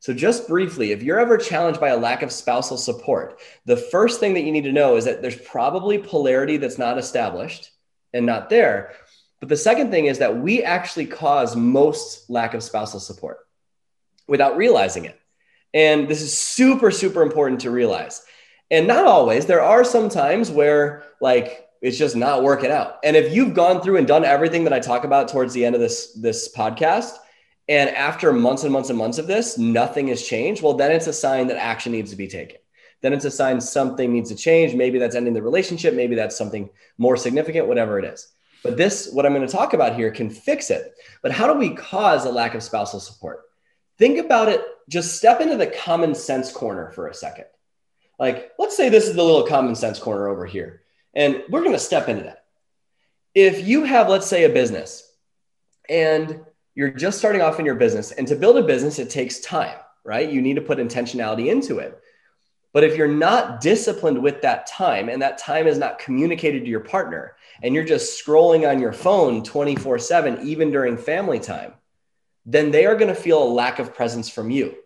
So, 0.00 0.14
just 0.14 0.48
briefly, 0.48 0.92
if 0.92 1.02
you're 1.02 1.20
ever 1.20 1.36
challenged 1.36 1.80
by 1.80 1.88
a 1.90 1.96
lack 1.96 2.22
of 2.22 2.32
spousal 2.32 2.78
support, 2.78 3.38
the 3.66 3.76
first 3.76 4.18
thing 4.18 4.34
that 4.34 4.42
you 4.42 4.52
need 4.52 4.64
to 4.64 4.72
know 4.72 4.96
is 4.96 5.04
that 5.04 5.20
there's 5.20 5.36
probably 5.36 5.98
polarity 5.98 6.56
that's 6.56 6.78
not 6.78 6.96
established 6.96 7.70
and 8.14 8.24
not 8.24 8.48
there. 8.48 8.92
But 9.40 9.48
the 9.48 9.56
second 9.56 9.90
thing 9.90 10.06
is 10.06 10.18
that 10.18 10.38
we 10.38 10.62
actually 10.62 11.06
cause 11.06 11.54
most 11.56 12.28
lack 12.30 12.54
of 12.54 12.62
spousal 12.62 13.00
support 13.00 13.38
without 14.26 14.56
realizing 14.56 15.04
it. 15.04 15.18
And 15.72 16.08
this 16.08 16.22
is 16.22 16.36
super, 16.36 16.90
super 16.90 17.22
important 17.22 17.60
to 17.62 17.70
realize. 17.70 18.24
And 18.70 18.86
not 18.86 19.06
always, 19.06 19.46
there 19.46 19.62
are 19.62 19.84
some 19.84 20.08
times 20.08 20.50
where 20.50 21.04
like 21.20 21.66
it's 21.80 21.98
just 21.98 22.16
not 22.16 22.42
working 22.42 22.70
out. 22.70 22.98
And 23.02 23.16
if 23.16 23.34
you've 23.34 23.54
gone 23.54 23.80
through 23.80 23.96
and 23.96 24.06
done 24.06 24.24
everything 24.24 24.64
that 24.64 24.72
I 24.72 24.80
talk 24.80 25.04
about 25.04 25.28
towards 25.28 25.54
the 25.54 25.64
end 25.64 25.74
of 25.74 25.80
this, 25.80 26.12
this 26.14 26.52
podcast, 26.54 27.16
and 27.68 27.88
after 27.90 28.32
months 28.32 28.64
and 28.64 28.72
months 28.72 28.90
and 28.90 28.98
months 28.98 29.18
of 29.18 29.26
this, 29.26 29.56
nothing 29.56 30.08
has 30.08 30.22
changed, 30.22 30.62
well, 30.62 30.74
then 30.74 30.90
it's 30.90 31.06
a 31.06 31.12
sign 31.12 31.46
that 31.46 31.56
action 31.56 31.92
needs 31.92 32.10
to 32.10 32.16
be 32.16 32.28
taken. 32.28 32.58
Then 33.00 33.12
it's 33.12 33.24
a 33.24 33.30
sign 33.30 33.60
something 33.60 34.12
needs 34.12 34.30
to 34.30 34.36
change. 34.36 34.74
Maybe 34.74 34.98
that's 34.98 35.14
ending 35.14 35.34
the 35.34 35.42
relationship. 35.42 35.94
Maybe 35.94 36.16
that's 36.16 36.36
something 36.36 36.68
more 36.98 37.16
significant, 37.16 37.66
whatever 37.66 37.98
it 37.98 38.04
is. 38.04 38.28
But 38.62 38.76
this, 38.76 39.10
what 39.10 39.24
I'm 39.24 39.32
going 39.32 39.46
to 39.46 39.52
talk 39.52 39.72
about 39.72 39.96
here, 39.96 40.10
can 40.10 40.28
fix 40.28 40.70
it. 40.70 40.92
But 41.22 41.32
how 41.32 41.50
do 41.50 41.58
we 41.58 41.74
cause 41.74 42.26
a 42.26 42.30
lack 42.30 42.54
of 42.54 42.62
spousal 42.62 43.00
support? 43.00 43.44
Think 43.96 44.18
about 44.18 44.48
it, 44.48 44.62
just 44.88 45.16
step 45.16 45.40
into 45.40 45.56
the 45.56 45.66
common 45.66 46.14
sense 46.14 46.52
corner 46.52 46.90
for 46.90 47.08
a 47.08 47.14
second. 47.14 47.46
Like, 48.18 48.52
let's 48.58 48.76
say 48.76 48.88
this 48.88 49.08
is 49.08 49.14
the 49.14 49.24
little 49.24 49.46
common 49.46 49.74
sense 49.74 49.98
corner 49.98 50.28
over 50.28 50.44
here, 50.44 50.82
and 51.14 51.42
we're 51.48 51.60
going 51.60 51.72
to 51.72 51.78
step 51.78 52.08
into 52.08 52.24
that. 52.24 52.44
If 53.34 53.66
you 53.66 53.84
have, 53.84 54.08
let's 54.08 54.26
say, 54.26 54.44
a 54.44 54.48
business 54.48 55.06
and 55.88 56.40
you're 56.74 56.90
just 56.90 57.18
starting 57.18 57.42
off 57.42 57.58
in 57.58 57.66
your 57.66 57.74
business, 57.74 58.12
and 58.12 58.26
to 58.28 58.36
build 58.36 58.56
a 58.56 58.62
business, 58.62 58.98
it 58.98 59.10
takes 59.10 59.40
time, 59.40 59.76
right? 60.04 60.30
You 60.30 60.40
need 60.40 60.54
to 60.54 60.62
put 60.62 60.78
intentionality 60.78 61.50
into 61.50 61.78
it. 61.78 62.00
But 62.72 62.84
if 62.84 62.96
you're 62.96 63.08
not 63.08 63.60
disciplined 63.60 64.22
with 64.22 64.42
that 64.42 64.66
time 64.66 65.08
and 65.08 65.22
that 65.22 65.38
time 65.38 65.66
is 65.66 65.78
not 65.78 65.98
communicated 65.98 66.64
to 66.64 66.70
your 66.70 66.80
partner, 66.80 67.34
and 67.62 67.74
you're 67.74 67.84
just 67.84 68.24
scrolling 68.24 68.68
on 68.68 68.80
your 68.80 68.92
phone 68.92 69.42
24 69.42 69.98
7, 69.98 70.46
even 70.46 70.70
during 70.70 70.96
family 70.96 71.40
time, 71.40 71.74
then 72.46 72.70
they 72.70 72.86
are 72.86 72.96
going 72.96 73.14
to 73.14 73.20
feel 73.20 73.42
a 73.42 73.44
lack 73.44 73.78
of 73.78 73.94
presence 73.94 74.28
from 74.28 74.50
you. 74.50 74.76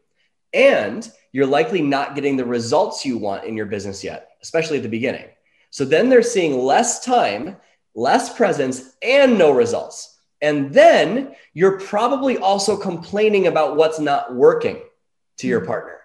And 0.52 1.08
you're 1.32 1.46
likely 1.46 1.82
not 1.82 2.14
getting 2.14 2.36
the 2.36 2.44
results 2.44 3.04
you 3.04 3.18
want 3.18 3.44
in 3.44 3.56
your 3.56 3.66
business 3.66 4.02
yet, 4.02 4.30
especially 4.42 4.78
at 4.78 4.82
the 4.82 4.88
beginning. 4.88 5.26
So 5.74 5.84
then 5.84 6.08
they're 6.08 6.22
seeing 6.22 6.62
less 6.62 7.04
time, 7.04 7.56
less 7.96 8.32
presence, 8.32 8.94
and 9.02 9.36
no 9.36 9.50
results. 9.50 10.16
And 10.40 10.72
then 10.72 11.34
you're 11.52 11.80
probably 11.80 12.38
also 12.38 12.76
complaining 12.76 13.48
about 13.48 13.74
what's 13.74 13.98
not 13.98 14.32
working 14.32 14.80
to 15.38 15.48
your 15.48 15.62
hmm. 15.62 15.66
partner. 15.66 15.98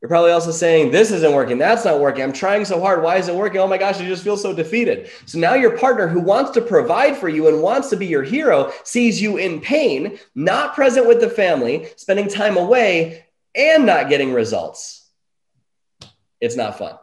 You're 0.00 0.10
probably 0.10 0.30
also 0.30 0.52
saying, 0.52 0.92
This 0.92 1.10
isn't 1.10 1.32
working. 1.32 1.58
That's 1.58 1.84
not 1.84 1.98
working. 1.98 2.22
I'm 2.22 2.32
trying 2.32 2.64
so 2.64 2.80
hard. 2.80 3.02
Why 3.02 3.16
isn't 3.16 3.34
it 3.34 3.36
working? 3.36 3.60
Oh 3.60 3.66
my 3.66 3.78
gosh, 3.78 4.00
you 4.00 4.06
just 4.06 4.22
feel 4.22 4.36
so 4.36 4.54
defeated. 4.54 5.10
So 5.24 5.40
now 5.40 5.54
your 5.54 5.76
partner 5.76 6.06
who 6.06 6.20
wants 6.20 6.52
to 6.52 6.60
provide 6.60 7.16
for 7.16 7.28
you 7.28 7.48
and 7.48 7.60
wants 7.60 7.90
to 7.90 7.96
be 7.96 8.06
your 8.06 8.22
hero 8.22 8.70
sees 8.84 9.20
you 9.20 9.38
in 9.38 9.60
pain, 9.60 10.20
not 10.36 10.76
present 10.76 11.08
with 11.08 11.20
the 11.20 11.30
family, 11.30 11.88
spending 11.96 12.28
time 12.28 12.56
away, 12.56 13.24
and 13.56 13.86
not 13.86 14.08
getting 14.08 14.32
results. 14.32 15.10
It's 16.40 16.54
not 16.54 16.78
fun. 16.78 16.96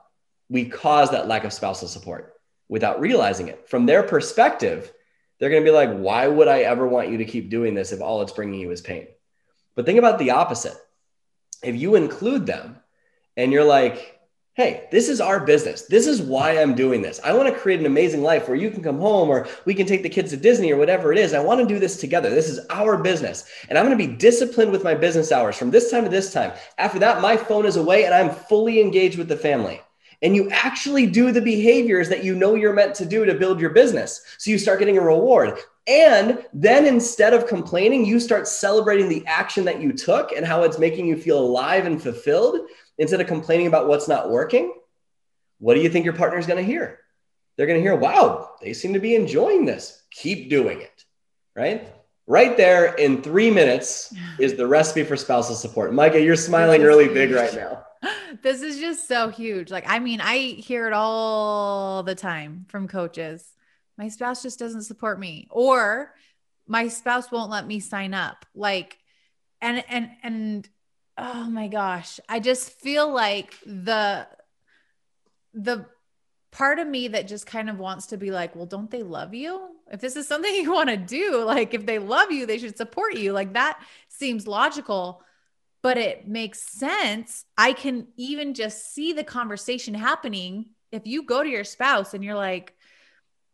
We 0.53 0.65
cause 0.65 1.09
that 1.11 1.27
lack 1.27 1.43
of 1.43 1.51
spousal 1.51 1.87
support 1.87 2.35
without 2.69 3.01
realizing 3.01 3.47
it. 3.47 3.67
From 3.67 3.85
their 3.85 4.03
perspective, 4.03 4.93
they're 5.39 5.49
going 5.49 5.63
to 5.63 5.69
be 5.69 5.75
like, 5.75 5.91
Why 5.91 6.27
would 6.27 6.47
I 6.47 6.59
ever 6.59 6.87
want 6.87 7.09
you 7.09 7.17
to 7.17 7.25
keep 7.25 7.49
doing 7.49 7.73
this 7.73 7.91
if 7.91 8.01
all 8.01 8.21
it's 8.21 8.31
bringing 8.31 8.59
you 8.59 8.71
is 8.71 8.81
pain? 8.81 9.07
But 9.75 9.85
think 9.85 9.99
about 9.99 10.19
the 10.19 10.31
opposite. 10.31 10.77
If 11.63 11.75
you 11.75 11.95
include 11.95 12.45
them, 12.45 12.77
and 13.35 13.51
you're 13.51 13.63
like, 13.63 14.19
hey, 14.55 14.87
this 14.91 15.09
is 15.09 15.19
our 15.19 15.39
business. 15.39 15.83
This 15.83 16.05
is 16.05 16.21
why 16.21 16.59
I'm 16.59 16.75
doing 16.75 17.01
this. 17.01 17.19
I 17.23 17.33
want 17.33 17.51
to 17.51 17.59
create 17.59 17.79
an 17.79 17.87
amazing 17.87 18.21
life 18.21 18.47
where 18.47 18.55
you 18.55 18.69
can 18.69 18.83
come 18.83 18.99
home 18.99 19.29
or 19.29 19.47
we 19.65 19.73
can 19.73 19.87
take 19.87 20.03
the 20.03 20.09
kids 20.09 20.29
to 20.29 20.37
Disney 20.37 20.71
or 20.71 20.77
whatever 20.77 21.11
it 21.11 21.17
is. 21.17 21.33
I 21.33 21.39
want 21.39 21.59
to 21.61 21.65
do 21.65 21.79
this 21.79 21.97
together. 21.97 22.29
This 22.29 22.49
is 22.49 22.59
our 22.69 22.97
business. 22.97 23.49
And 23.67 23.77
I'm 23.77 23.85
going 23.85 23.97
to 23.97 24.07
be 24.07 24.15
disciplined 24.15 24.71
with 24.71 24.83
my 24.83 24.93
business 24.93 25.31
hours 25.31 25.57
from 25.57 25.71
this 25.71 25.89
time 25.89 26.03
to 26.03 26.09
this 26.09 26.31
time. 26.31 26.51
After 26.77 26.99
that, 26.99 27.21
my 27.21 27.35
phone 27.35 27.65
is 27.65 27.77
away 27.77 28.05
and 28.05 28.13
I'm 28.13 28.29
fully 28.29 28.79
engaged 28.79 29.17
with 29.17 29.27
the 29.27 29.37
family. 29.37 29.81
And 30.23 30.35
you 30.35 30.49
actually 30.49 31.05
do 31.05 31.31
the 31.31 31.41
behaviors 31.41 32.09
that 32.09 32.23
you 32.23 32.33
know 32.33 32.55
you're 32.55 32.73
meant 32.73 32.95
to 32.95 33.05
do 33.05 33.25
to 33.25 33.35
build 33.35 33.59
your 33.59 33.71
business. 33.71 34.23
So 34.37 34.49
you 34.49 34.57
start 34.57 34.79
getting 34.79 34.97
a 34.97 35.01
reward. 35.01 35.59
And 35.85 36.45
then 36.53 36.85
instead 36.85 37.33
of 37.33 37.45
complaining, 37.45 38.05
you 38.05 38.21
start 38.21 38.47
celebrating 38.47 39.09
the 39.09 39.25
action 39.27 39.65
that 39.65 39.81
you 39.81 39.91
took 39.91 40.31
and 40.31 40.45
how 40.45 40.63
it's 40.63 40.79
making 40.79 41.07
you 41.07 41.17
feel 41.17 41.39
alive 41.39 41.85
and 41.85 42.01
fulfilled 42.01 42.61
instead 42.97 43.19
of 43.19 43.27
complaining 43.27 43.67
about 43.67 43.87
what's 43.89 44.07
not 44.07 44.29
working, 44.29 44.73
what 45.59 45.73
do 45.73 45.81
you 45.81 45.89
think 45.89 46.05
your 46.05 46.13
partner 46.13 46.39
is 46.39 46.47
going 46.47 46.63
to 46.63 46.71
hear? 46.71 46.99
They're 47.57 47.67
going 47.67 47.79
to 47.79 47.83
hear, 47.83 47.95
wow, 47.95 48.51
they 48.61 48.73
seem 48.73 48.93
to 48.93 48.99
be 48.99 49.15
enjoying 49.15 49.65
this. 49.65 50.03
Keep 50.09 50.49
doing 50.49 50.79
it. 50.79 51.03
Right? 51.55 51.93
Right 52.27 52.55
there 52.55 52.93
in 52.95 53.21
three 53.21 53.51
minutes 53.51 54.13
is 54.39 54.55
the 54.55 54.65
recipe 54.65 55.03
for 55.03 55.17
spousal 55.17 55.55
support. 55.55 55.93
Micah, 55.93 56.21
you're 56.21 56.37
smiling 56.37 56.81
really 56.81 57.09
big 57.09 57.31
right 57.31 57.53
now. 57.53 57.83
This 58.41 58.61
is 58.61 58.79
just 58.79 59.07
so 59.07 59.29
huge. 59.29 59.71
Like, 59.71 59.85
I 59.87 59.99
mean, 59.99 60.19
I 60.19 60.37
hear 60.37 60.87
it 60.87 60.93
all 60.93 62.03
the 62.03 62.15
time 62.15 62.65
from 62.67 62.87
coaches. 62.87 63.47
My 63.97 64.09
spouse 64.09 64.41
just 64.43 64.59
doesn't 64.59 64.83
support 64.83 65.19
me, 65.19 65.47
or 65.49 66.13
my 66.67 66.87
spouse 66.87 67.31
won't 67.31 67.51
let 67.51 67.67
me 67.67 67.79
sign 67.79 68.13
up. 68.13 68.45
Like, 68.55 68.97
and, 69.61 69.83
and, 69.87 70.09
and 70.23 70.69
oh 71.17 71.49
my 71.49 71.67
gosh, 71.67 72.19
I 72.27 72.39
just 72.39 72.71
feel 72.79 73.11
like 73.11 73.55
the 73.65 74.27
the 75.53 75.85
part 76.51 76.79
of 76.79 76.87
me 76.87 77.09
that 77.09 77.27
just 77.27 77.45
kind 77.45 77.69
of 77.69 77.79
wants 77.79 78.07
to 78.07 78.17
be 78.17 78.31
like, 78.31 78.55
well, 78.55 78.65
don't 78.65 78.89
they 78.89 79.03
love 79.03 79.33
you? 79.33 79.69
If 79.91 80.01
this 80.01 80.15
is 80.15 80.27
something 80.27 80.53
you 80.63 80.71
want 80.73 80.89
to 80.89 80.97
do, 80.97 81.43
like 81.43 81.73
if 81.73 81.85
they 81.85 81.99
love 81.99 82.31
you, 82.31 82.45
they 82.45 82.57
should 82.57 82.77
support 82.77 83.15
you. 83.15 83.33
Like 83.33 83.53
that 83.53 83.79
seems 84.09 84.47
logical, 84.47 85.21
but 85.83 85.97
it 85.97 86.27
makes 86.27 86.59
sense. 86.59 87.45
I 87.57 87.73
can 87.73 88.07
even 88.17 88.55
just 88.55 88.95
see 88.95 89.13
the 89.13 89.23
conversation 89.23 89.93
happening. 89.93 90.67
If 90.91 91.05
you 91.05 91.23
go 91.23 91.43
to 91.43 91.49
your 91.49 91.65
spouse 91.65 92.13
and 92.13 92.23
you're 92.23 92.35
like, 92.35 92.73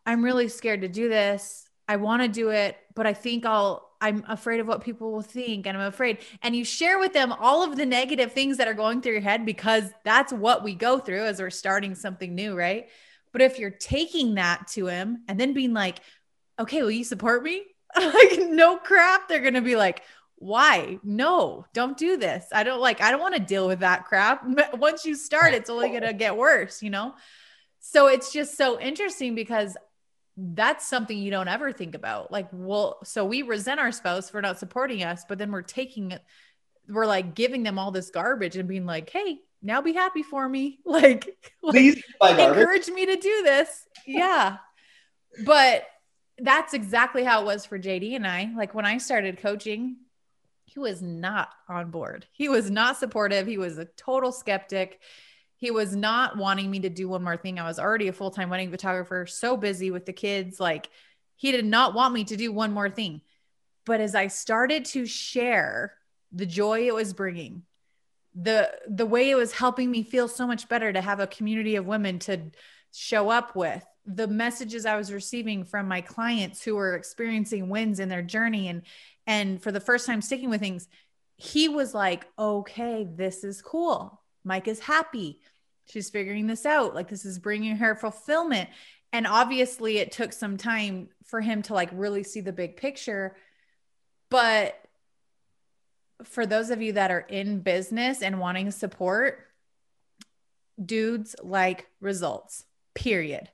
I'm 0.06 0.24
really 0.24 0.48
scared 0.48 0.82
to 0.82 0.88
do 0.88 1.10
this. 1.10 1.68
I 1.88 1.96
want 1.96 2.22
to 2.22 2.28
do 2.28 2.50
it, 2.50 2.78
but 2.96 3.08
I 3.08 3.14
think 3.14 3.46
I'll 3.46 3.90
I'm 4.02 4.24
afraid 4.30 4.62
of 4.62 4.68
what 4.68 4.82
people 4.82 5.12
will 5.12 5.22
think 5.22 5.66
and 5.66 5.78
I'm 5.78 5.88
afraid. 5.88 6.20
And 6.42 6.56
you 6.56 6.64
share 6.64 7.00
with 7.00 7.12
them 7.12 7.34
all 7.34 7.64
of 7.64 7.76
the 7.76 7.86
negative 7.86 8.32
things 8.32 8.56
that 8.58 8.68
are 8.68 8.74
going 8.74 9.02
through 9.02 9.14
your 9.14 9.22
head 9.22 9.46
because 9.46 9.92
that's 10.06 10.32
what 10.32 10.64
we 10.64 10.74
go 10.74 11.00
through 11.00 11.26
as 11.26 11.42
we're 11.42 11.50
starting 11.50 11.96
something 11.96 12.34
new, 12.34 12.56
right? 12.56 12.88
But 13.34 13.42
if 13.42 13.60
you're 13.60 13.72
taking 13.72 14.36
that 14.36 14.68
to 14.70 14.88
him 14.88 15.24
and 15.28 15.38
then 15.38 15.54
being 15.54 15.74
like, 15.74 16.00
okay, 16.58 16.82
will 16.82 16.92
you 16.92 17.04
support 17.04 17.44
me? 17.44 17.64
like, 17.98 18.40
no 18.40 18.78
crap. 18.78 19.28
They're 19.28 19.42
going 19.42 19.54
to 19.56 19.62
be 19.62 19.76
like, 19.76 20.04
why? 20.40 21.00
No, 21.04 21.66
don't 21.74 21.98
do 21.98 22.16
this. 22.16 22.46
I 22.54 22.64
don't 22.64 22.80
like, 22.80 23.02
I 23.02 23.12
don't 23.12 23.20
want 23.20 23.36
to 23.36 23.42
deal 23.42 23.68
with 23.68 23.80
that 23.80 24.06
crap. 24.06 24.44
Once 24.74 25.06
you 25.06 25.16
start, 25.16 25.54
it's 25.54 25.70
only 25.70 25.90
going 25.90 26.02
to 26.02 26.14
get 26.14 26.38
worse, 26.38 26.82
you 26.82 26.90
know? 26.90 27.14
So 27.82 28.08
it's 28.08 28.32
just 28.32 28.58
so 28.58 28.80
interesting 28.80 29.36
because 29.36 29.76
that's 30.38 30.88
something 30.88 31.18
you 31.18 31.30
don't 31.30 31.50
ever 31.50 31.74
think 31.74 31.94
about. 31.94 32.32
Like, 32.32 32.48
well, 32.54 33.00
so 33.04 33.26
we 33.26 33.42
resent 33.42 33.82
our 33.82 33.92
spouse 33.92 34.30
for 34.30 34.42
not 34.42 34.60
supporting 34.60 35.04
us, 35.04 35.26
but 35.28 35.38
then 35.38 35.52
we're 35.52 35.62
taking 35.62 36.12
it, 36.12 36.24
we're 36.88 37.06
like 37.06 37.36
giving 37.36 37.64
them 37.64 37.78
all 37.78 37.92
this 37.92 38.10
garbage 38.10 38.56
and 38.56 38.68
being 38.68 38.86
like, 38.86 39.10
hey, 39.10 39.40
now 39.62 39.82
be 39.82 39.92
happy 39.92 40.24
for 40.24 40.48
me. 40.48 40.80
Like, 40.86 41.38
Please 41.62 42.02
like 42.22 42.40
encourage 42.40 42.88
me 42.88 43.06
to 43.08 43.18
do 43.18 43.42
this. 43.44 43.86
Yeah. 44.08 44.58
but 45.46 45.84
that's 46.38 46.74
exactly 46.74 47.26
how 47.26 47.42
it 47.42 47.46
was 47.46 47.66
for 47.66 47.78
JD 47.78 48.16
and 48.16 48.26
I. 48.26 48.50
Like 48.56 48.74
when 48.74 48.86
I 48.86 49.00
started 49.00 49.40
coaching, 49.40 49.98
he 50.70 50.80
was 50.80 51.01
not 51.01 51.49
on 51.67 51.91
board. 51.91 52.28
He 52.32 52.49
was 52.49 52.70
not 52.70 52.97
supportive. 52.97 53.47
He 53.47 53.57
was 53.57 53.78
a 53.78 53.86
total 53.86 54.32
skeptic 54.32 54.99
he 55.59 55.72
was 55.72 55.93
not 55.93 56.38
wanting 56.38 56.72
me 56.72 56.80
to 56.80 56.89
do 56.89 57.09
one 57.09 57.22
more 57.22 57.36
thing. 57.36 57.59
I 57.59 57.67
was 57.67 57.80
already 57.80 58.07
a 58.07 58.13
full 58.13 58.32
time 58.32 58.49
wedding 58.49 58.72
photographer, 58.72 59.28
so 59.28 59.57
busy 59.57 59.91
with 59.91 60.05
the 60.05 60.13
kids. 60.13 60.57
Like, 60.57 60.89
he 61.36 61.51
did 61.51 61.65
not 61.65 61.93
want 61.93 62.13
me 62.13 62.24
to 62.24 62.38
do 62.38 62.53
one 62.53 62.72
more 62.72 62.89
thing. 62.89 63.22
But 63.86 63.99
as 63.99 64.15
I 64.15 64.28
started 64.28 64.86
to 64.86 65.05
share 65.05 65.95
the 66.32 66.45
joy 66.45 66.88
it 66.88 66.95
was 66.95 67.11
bringing, 67.13 67.63
the 68.34 68.72
the 68.88 69.05
way 69.05 69.30
it 69.30 69.36
was 69.36 69.51
helping 69.51 69.91
me 69.91 70.01
feel 70.01 70.30
so 70.30 70.47
much 70.47 70.70
better 70.70 70.93
to 70.93 71.01
have 71.01 71.20
a 71.20 71.28
community 71.28 71.76
of 71.76 71.86
women 71.86 72.20
to 72.20 72.39
show 72.93 73.30
up 73.30 73.53
with 73.53 73.84
the 74.16 74.28
messages 74.28 74.86
i 74.86 74.95
was 74.95 75.14
receiving 75.14 75.64
from 75.64 75.88
my 75.88 76.01
clients 76.01 76.64
who 76.64 76.76
were 76.76 76.95
experiencing 76.95 77.70
wins 77.70 77.99
in 77.99 78.10
their 78.10 78.22
journey 78.22 78.68
and 78.68 78.82
and 79.28 79.62
for 79.62 79.72
the 79.72 79.80
first 79.80 80.05
time 80.05 80.22
sticking 80.22 80.49
with 80.49 80.60
things 80.60 80.88
he 81.39 81.70
was 81.70 81.93
like 81.93 82.28
okay 82.38 83.07
this 83.16 83.43
is 83.43 83.62
cool. 83.62 84.22
Mike 84.43 84.68
is 84.68 84.80
happy. 84.80 85.39
She's 85.86 86.10
figuring 86.10 86.47
this 86.47 86.66
out. 86.66 86.93
Like 86.93 87.07
this 87.07 87.26
is 87.26 87.39
bringing 87.39 87.78
her 87.78 87.95
fulfillment. 87.95 88.70
And 89.12 89.26
obviously 89.26 89.97
it 89.97 90.12
took 90.12 90.34
some 90.34 90.57
time 90.57 91.10
for 91.26 91.41
him 91.41 91.62
to 91.64 91.74
like 91.74 91.89
really 91.93 92.24
see 92.24 92.41
the 92.41 92.53
big 92.53 92.78
picture. 92.78 93.36
But 94.30 94.80
for 96.24 96.45
those 96.45 96.70
of 96.70 96.82
you 96.82 96.93
that 96.93 97.10
are 97.10 97.20
in 97.20 97.62
business 97.62 98.22
and 98.22 98.39
wanting 98.39 98.72
support 98.72 99.39
dudes 100.84 101.36
like 101.41 101.88
results 102.01 102.66
period 103.00 103.50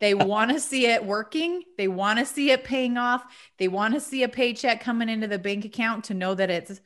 they 0.00 0.14
want 0.14 0.50
to 0.50 0.60
see 0.60 0.86
it 0.86 1.04
working 1.04 1.62
they 1.76 1.88
want 1.88 2.18
to 2.18 2.24
see 2.24 2.50
it 2.50 2.64
paying 2.64 2.96
off 2.96 3.24
they 3.58 3.68
want 3.68 3.92
to 3.92 4.00
see 4.00 4.22
a 4.22 4.28
paycheck 4.28 4.80
coming 4.80 5.08
into 5.08 5.26
the 5.26 5.38
bank 5.38 5.64
account 5.64 6.04
to 6.04 6.14
know 6.14 6.34
that 6.34 6.50
it's 6.50 6.80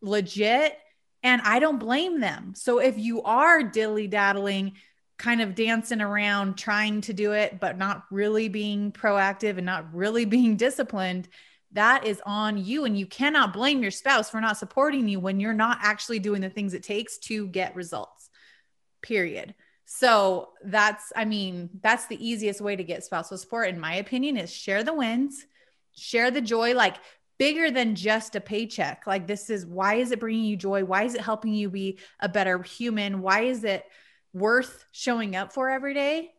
legit 0.00 0.78
and 1.22 1.42
I 1.42 1.58
don't 1.58 1.78
blame 1.78 2.20
them. 2.20 2.54
So 2.54 2.78
if 2.78 2.98
you 2.98 3.22
are 3.22 3.62
dilly 3.62 4.06
daddling, 4.06 4.72
kind 5.18 5.42
of 5.42 5.54
dancing 5.54 6.00
around 6.00 6.56
trying 6.56 7.02
to 7.02 7.12
do 7.12 7.32
it, 7.32 7.60
but 7.60 7.76
not 7.76 8.04
really 8.10 8.48
being 8.48 8.90
proactive 8.90 9.58
and 9.58 9.66
not 9.66 9.92
really 9.94 10.24
being 10.26 10.56
disciplined, 10.56 11.28
that 11.72 12.06
is 12.06 12.22
on 12.24 12.56
you. 12.58 12.84
And 12.84 12.98
you 12.98 13.06
cannot 13.06 13.52
blame 13.52 13.82
your 13.82 13.90
spouse 13.90 14.30
for 14.30 14.40
not 14.40 14.56
supporting 14.56 15.08
you 15.08 15.20
when 15.20 15.38
you're 15.38 15.52
not 15.52 15.78
actually 15.82 16.18
doing 16.18 16.40
the 16.40 16.50
things 16.50 16.74
it 16.74 16.82
takes 16.82 17.18
to 17.18 17.46
get 17.46 17.76
results, 17.76 18.30
period. 19.02 19.54
So 19.92 20.50
that's, 20.64 21.12
I 21.16 21.24
mean, 21.24 21.68
that's 21.82 22.06
the 22.06 22.24
easiest 22.24 22.60
way 22.60 22.76
to 22.76 22.84
get 22.84 23.02
spousal 23.02 23.36
support, 23.36 23.68
in 23.68 23.80
my 23.80 23.96
opinion, 23.96 24.36
is 24.36 24.52
share 24.52 24.84
the 24.84 24.94
wins, 24.94 25.44
share 25.96 26.30
the 26.30 26.40
joy. 26.40 26.74
Like 26.74 26.98
bigger 27.38 27.72
than 27.72 27.96
just 27.96 28.36
a 28.36 28.40
paycheck. 28.40 29.04
Like, 29.04 29.26
this 29.26 29.50
is 29.50 29.66
why 29.66 29.94
is 29.94 30.12
it 30.12 30.20
bringing 30.20 30.44
you 30.44 30.56
joy? 30.56 30.84
Why 30.84 31.02
is 31.02 31.16
it 31.16 31.22
helping 31.22 31.52
you 31.52 31.68
be 31.68 31.98
a 32.20 32.28
better 32.28 32.62
human? 32.62 33.20
Why 33.20 33.40
is 33.40 33.64
it 33.64 33.84
worth 34.32 34.84
showing 34.92 35.34
up 35.34 35.52
for 35.52 35.68
every 35.68 35.92
day? 35.92 36.30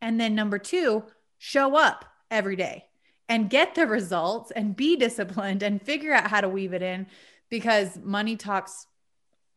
And 0.00 0.20
then 0.20 0.36
number 0.36 0.60
two, 0.60 1.02
show 1.38 1.74
up 1.74 2.04
every 2.30 2.54
day 2.54 2.84
and 3.28 3.50
get 3.50 3.74
the 3.74 3.88
results 3.88 4.52
and 4.52 4.76
be 4.76 4.94
disciplined 4.94 5.64
and 5.64 5.82
figure 5.82 6.14
out 6.14 6.30
how 6.30 6.40
to 6.40 6.48
weave 6.48 6.72
it 6.72 6.82
in 6.82 7.08
because 7.50 7.98
money 8.00 8.36
talks 8.36 8.86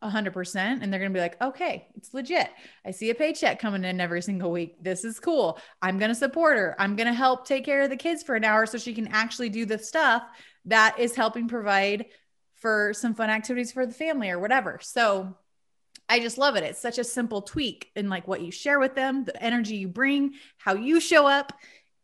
100% 0.04 0.56
and 0.56 0.91
they're 0.91 1.00
going 1.00 1.12
to 1.12 1.18
be 1.18 1.22
like, 1.22 1.41
okay, 1.41 1.88
it's 1.96 2.14
legit. 2.14 2.50
I 2.86 2.91
see 2.91 3.10
a 3.10 3.16
paycheck 3.16 3.60
coming 3.60 3.84
in 3.84 4.00
every 4.00 4.22
single 4.22 4.52
week. 4.52 4.76
This 4.82 5.04
is 5.04 5.20
cool. 5.20 5.60
I'm 5.82 5.98
going 5.98 6.10
to 6.10 6.16
support 6.16 6.58
her. 6.58 6.76
I'm 6.80 6.96
going 6.96 7.08
to 7.08 7.14
help 7.14 7.48
take 7.48 7.66
care 7.66 7.82
of 7.82 7.89
the 7.89 7.98
kids 7.98 8.24
for 8.24 8.36
an 8.36 8.43
hour 8.43 8.66
so 8.66 8.78
she 8.78 8.93
can 8.93 9.08
actually 9.08 9.50
do 9.50 9.66
the 9.66 9.80
stuff 9.80 10.24
that 10.66 11.00
is 11.00 11.16
helping 11.16 11.48
provide 11.48 12.06
for 12.56 12.93
some 12.93 13.14
fun 13.14 13.30
activities 13.30 13.72
for 13.72 13.86
the 13.86 13.93
family 13.93 14.30
or 14.30 14.39
whatever. 14.39 14.80
So 14.82 15.36
I 16.08 16.20
just 16.20 16.38
love 16.38 16.56
it. 16.56 16.64
It's 16.64 16.82
such 16.82 17.00
a 17.00 17.04
simple 17.04 17.41
tweak 17.41 17.89
in 17.96 18.10
like 18.10 18.28
what 18.28 18.41
you 18.41 18.52
share 18.52 18.80
with 18.80 18.96
them, 18.96 19.24
the 19.24 19.41
energy 19.41 19.78
you 19.78 19.88
bring, 19.88 20.34
how 20.58 20.76
you 20.76 21.00
show 21.00 21.26
up, 21.26 21.54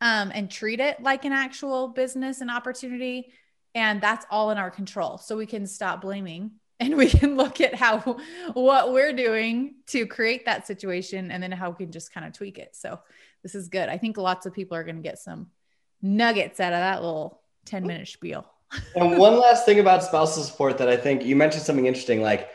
um, 0.02 0.32
and 0.34 0.50
treat 0.50 0.80
it 0.80 1.02
like 1.02 1.26
an 1.26 1.34
actual 1.34 1.90
business 1.90 2.42
and 2.42 2.50
opportunity. 2.50 3.32
And 3.76 4.02
that's 4.02 4.26
all 4.32 4.52
in 4.52 4.58
our 4.58 4.72
control. 4.72 5.18
So 5.18 5.38
we 5.38 5.46
can 5.46 5.68
stop 5.68 6.02
blaming 6.02 6.52
and 6.82 6.98
we 6.98 7.08
can 7.08 7.38
look 7.38 7.62
at 7.62 7.76
how 7.76 8.00
what 8.54 8.92
we're 8.92 9.14
doing 9.14 9.76
to 9.88 10.08
create 10.08 10.46
that 10.46 10.66
situation 10.66 11.30
and 11.30 11.42
then 11.42 11.52
how 11.52 11.70
we 11.70 11.86
can 11.86 11.92
just 11.92 12.12
kind 12.12 12.26
of 12.26 12.34
tweak 12.34 12.58
it. 12.58 12.76
So 12.76 13.00
this 13.44 13.54
is 13.54 13.70
good. 13.70 13.88
I 13.88 13.98
think 14.00 14.18
lots 14.18 14.48
of 14.48 14.54
people 14.54 14.76
are 14.76 14.84
going 14.84 14.96
to 14.96 15.02
get 15.02 15.20
some 15.20 15.52
nuggets 16.02 16.60
out 16.60 16.74
of 16.74 16.80
that 16.80 17.04
little 17.04 17.40
10 17.66 17.86
minute 17.86 18.08
spiel. 18.08 18.46
and 18.96 19.18
one 19.18 19.40
last 19.40 19.66
thing 19.66 19.80
about 19.80 20.04
spousal 20.04 20.44
support 20.44 20.80
that 20.80 20.90
I 20.90 20.98
think 20.98 21.24
you 21.24 21.36
mentioned 21.36 21.64
something 21.64 21.86
interesting, 21.86 22.22
like 22.22 22.50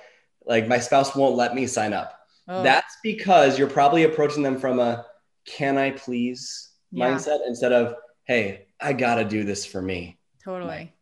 like 0.45 0.67
my 0.67 0.79
spouse 0.79 1.15
won't 1.15 1.37
let 1.37 1.55
me 1.55 1.67
sign 1.67 1.93
up. 1.93 2.21
Oh. 2.49 2.63
That's 2.63 2.97
because 3.03 3.59
you're 3.59 3.69
probably 3.69 4.05
approaching 4.05 4.43
them 4.43 4.59
from 4.59 4.81
a 4.81 5.07
can 5.47 5.79
I 5.79 5.93
please 5.93 6.71
yeah. 6.91 7.11
mindset 7.11 7.47
instead 7.47 7.73
of 7.73 7.95
hey, 8.25 8.67
I 8.81 8.93
gotta 8.93 9.25
do 9.25 9.45
this 9.45 9.65
for 9.65 9.81
me. 9.81 10.19
Totally. 10.43 10.93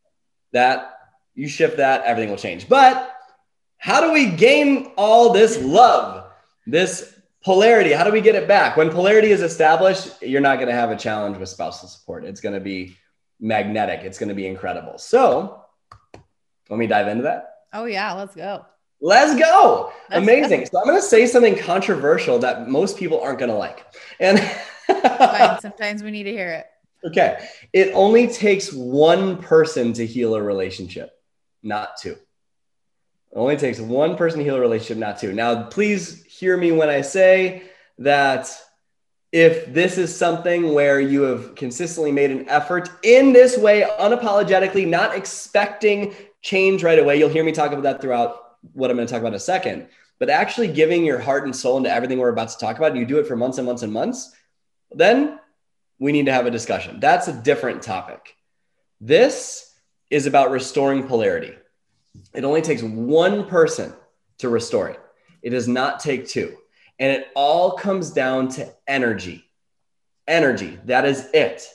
That 0.53 0.99
you 1.35 1.49
shift 1.49 1.79
that, 1.79 2.03
everything 2.05 2.31
will 2.31 2.39
change. 2.39 2.69
But 2.69 3.14
how 3.85 4.01
do 4.01 4.13
we 4.13 4.31
gain 4.31 4.93
all 4.97 5.31
this 5.31 5.61
love, 5.61 6.33
this 6.67 7.19
polarity? 7.45 7.93
How 7.93 8.03
do 8.03 8.13
we 8.13 8.23
get 8.23 8.35
it 8.35 8.49
back? 8.49 8.79
When 8.79 8.89
polarity 8.89 9.31
is 9.31 9.43
established, 9.43 10.23
you're 10.23 10.41
not 10.41 10.57
going 10.57 10.69
to 10.69 10.75
have 10.75 10.91
a 10.91 10.97
challenge 10.97 11.37
with 11.37 11.51
spousal 11.51 11.87
support. 11.87 12.25
It's 12.25 12.41
going 12.41 12.55
to 12.55 12.63
be 12.63 12.97
magnetic. 13.41 14.01
It's 14.03 14.19
going 14.19 14.31
to 14.31 14.35
be 14.35 14.47
incredible. 14.47 14.97
So, 14.97 15.67
let 16.71 16.79
me 16.79 16.87
dive 16.87 17.09
into 17.09 17.25
that. 17.25 17.57
Oh, 17.75 17.85
yeah, 17.85 18.15
let's 18.15 18.35
go. 18.35 18.65
Let's 19.03 19.39
go. 19.39 19.93
Let's 20.09 20.23
Amazing. 20.23 20.61
Go. 20.61 20.67
So, 20.73 20.79
I'm 20.81 20.87
going 20.87 20.97
to 20.99 21.07
say 21.07 21.27
something 21.27 21.55
controversial 21.55 22.39
that 22.39 22.71
most 22.71 22.97
people 22.97 23.21
aren't 23.21 23.39
going 23.39 23.51
to 23.51 23.59
like. 23.59 23.85
And 24.19 24.39
sometimes 25.61 26.03
we 26.03 26.11
need 26.11 26.23
to 26.23 26.33
hear 26.33 26.49
it. 26.53 26.67
Okay. 27.07 27.47
It 27.75 27.93
only 27.93 28.29
takes 28.29 28.73
one 28.73 29.43
person 29.43 29.93
to 29.93 30.07
heal 30.07 30.37
a 30.37 30.43
relationship, 30.43 31.11
not 31.63 31.99
two. 31.99 32.17
It 33.35 33.39
only 33.39 33.57
takes 33.57 33.81
one 33.81 34.17
person 34.17 34.39
to 34.39 34.45
heal 34.45 34.55
a 34.55 34.61
relationship, 34.61 34.99
not 34.99 35.19
two. 35.19 35.33
Now, 35.33 35.65
please 35.65 36.23
hear 36.25 36.57
me 36.57 36.71
when 36.71 36.89
I 36.89 37.01
say 37.01 37.65
that 37.99 38.49
if 39.33 39.73
this 39.75 39.99
is 39.99 40.15
something 40.15 40.73
where 40.73 41.01
you 41.01 41.23
have 41.23 41.57
consistently 41.57 42.13
made 42.13 42.31
an 42.31 42.49
effort 42.49 42.89
in 43.03 43.33
this 43.33 43.59
way, 43.59 43.85
unapologetically, 43.99 44.87
not 44.87 45.17
expecting 45.17 46.15
change 46.43 46.85
right 46.85 47.01
away, 47.01 47.19
you'll 47.19 47.29
hear 47.29 47.43
me 47.43 47.51
talk 47.51 47.73
about 47.73 47.83
that 47.83 48.01
throughout 48.01 48.59
what 48.73 48.89
I'm 48.89 48.97
going 48.97 49.09
to 49.09 49.13
talk 49.13 49.21
about 49.21 49.33
in 49.33 49.35
a 49.35 49.41
second. 49.41 49.89
But 50.21 50.31
actually 50.31 50.69
giving 50.69 51.05
your 51.05 51.19
heart 51.19 51.43
and 51.43 51.57
soul 51.57 51.77
into 51.77 51.91
everything 51.91 52.19
we're 52.19 52.29
about 52.29 52.51
to 52.51 52.59
talk 52.59 52.79
about, 52.79 52.93
and 52.93 53.01
you 53.01 53.07
do 53.07 53.19
it 53.19 53.27
for 53.27 53.35
months 53.35 53.59
and 53.59 53.67
months 53.67 53.83
and 53.83 53.93
months, 53.93 54.33
then 54.93 55.41
we 55.99 56.13
need 56.13 56.27
to 56.27 56.33
have 56.33 56.47
a 56.47 56.53
discussion. 56.53 57.01
That's 57.01 57.27
a 57.27 57.33
different 57.33 57.83
topic. 57.83 58.37
This 59.01 59.75
is 60.09 60.27
about 60.27 60.53
restoring 60.53 61.09
polarity. 61.09 61.57
It 62.35 62.45
only 62.45 62.63
takes 62.63 62.83
one 62.83 63.47
person 63.47 63.93
to 64.39 64.49
restore 64.49 64.89
it. 64.89 65.01
It 65.43 65.51
does 65.51 65.69
not 65.69 66.01
take 66.01 66.27
two. 66.27 66.57
And 66.99 67.13
it 67.13 67.29
all 67.35 67.73
comes 67.73 68.11
down 68.11 68.49
to 68.51 68.73
energy. 68.87 69.45
Energy, 70.27 70.79
that 70.85 71.05
is 71.05 71.29
it. 71.33 71.67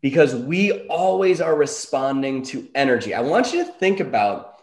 Because 0.00 0.34
we 0.34 0.86
always 0.88 1.40
are 1.40 1.54
responding 1.54 2.42
to 2.44 2.68
energy. 2.74 3.14
I 3.14 3.20
want 3.20 3.52
you 3.52 3.64
to 3.64 3.72
think 3.72 4.00
about 4.00 4.60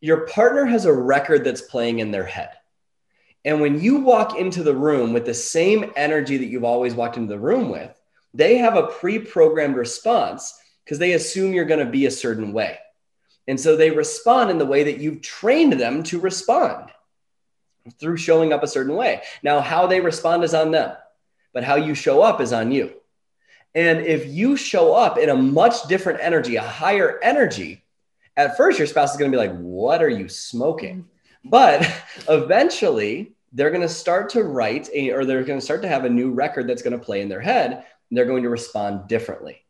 your 0.00 0.26
partner 0.26 0.64
has 0.64 0.86
a 0.86 0.92
record 0.92 1.44
that's 1.44 1.62
playing 1.62 1.98
in 1.98 2.10
their 2.10 2.24
head. 2.24 2.50
And 3.44 3.60
when 3.60 3.80
you 3.80 4.00
walk 4.00 4.38
into 4.38 4.62
the 4.62 4.74
room 4.74 5.12
with 5.12 5.26
the 5.26 5.34
same 5.34 5.92
energy 5.96 6.36
that 6.36 6.46
you've 6.46 6.64
always 6.64 6.94
walked 6.94 7.16
into 7.16 7.30
the 7.30 7.38
room 7.38 7.70
with, 7.70 7.90
they 8.34 8.58
have 8.58 8.76
a 8.76 8.86
pre 8.86 9.18
programmed 9.18 9.76
response 9.76 10.58
because 10.84 10.98
they 10.98 11.12
assume 11.12 11.52
you're 11.52 11.64
going 11.64 11.84
to 11.84 11.90
be 11.90 12.06
a 12.06 12.10
certain 12.10 12.52
way. 12.52 12.78
And 13.50 13.58
so 13.58 13.74
they 13.74 13.90
respond 13.90 14.52
in 14.52 14.58
the 14.58 14.64
way 14.64 14.84
that 14.84 14.98
you've 14.98 15.22
trained 15.22 15.72
them 15.72 16.04
to 16.04 16.20
respond 16.20 16.88
through 17.98 18.16
showing 18.16 18.52
up 18.52 18.62
a 18.62 18.68
certain 18.68 18.94
way. 18.94 19.22
Now, 19.42 19.60
how 19.60 19.88
they 19.88 20.00
respond 20.00 20.44
is 20.44 20.54
on 20.54 20.70
them, 20.70 20.96
but 21.52 21.64
how 21.64 21.74
you 21.74 21.96
show 21.96 22.22
up 22.22 22.40
is 22.40 22.52
on 22.52 22.70
you. 22.70 22.92
And 23.74 24.06
if 24.06 24.28
you 24.28 24.56
show 24.56 24.94
up 24.94 25.18
in 25.18 25.30
a 25.30 25.34
much 25.34 25.88
different 25.88 26.20
energy, 26.22 26.54
a 26.54 26.62
higher 26.62 27.18
energy, 27.24 27.82
at 28.36 28.56
first 28.56 28.78
your 28.78 28.86
spouse 28.86 29.10
is 29.10 29.16
going 29.16 29.32
to 29.32 29.36
be 29.36 29.48
like, 29.48 29.58
What 29.58 30.00
are 30.00 30.08
you 30.08 30.28
smoking? 30.28 31.08
But 31.44 31.92
eventually, 32.28 33.32
they're 33.52 33.70
going 33.70 33.82
to 33.82 33.88
start 33.88 34.28
to 34.30 34.44
write 34.44 34.88
a, 34.94 35.10
or 35.10 35.24
they're 35.24 35.42
going 35.42 35.58
to 35.58 35.64
start 35.64 35.82
to 35.82 35.88
have 35.88 36.04
a 36.04 36.08
new 36.08 36.30
record 36.30 36.68
that's 36.68 36.82
going 36.82 36.96
to 36.96 37.04
play 37.04 37.20
in 37.20 37.28
their 37.28 37.40
head. 37.40 37.72
And 37.72 38.16
they're 38.16 38.26
going 38.26 38.44
to 38.44 38.48
respond 38.48 39.08
differently. 39.08 39.64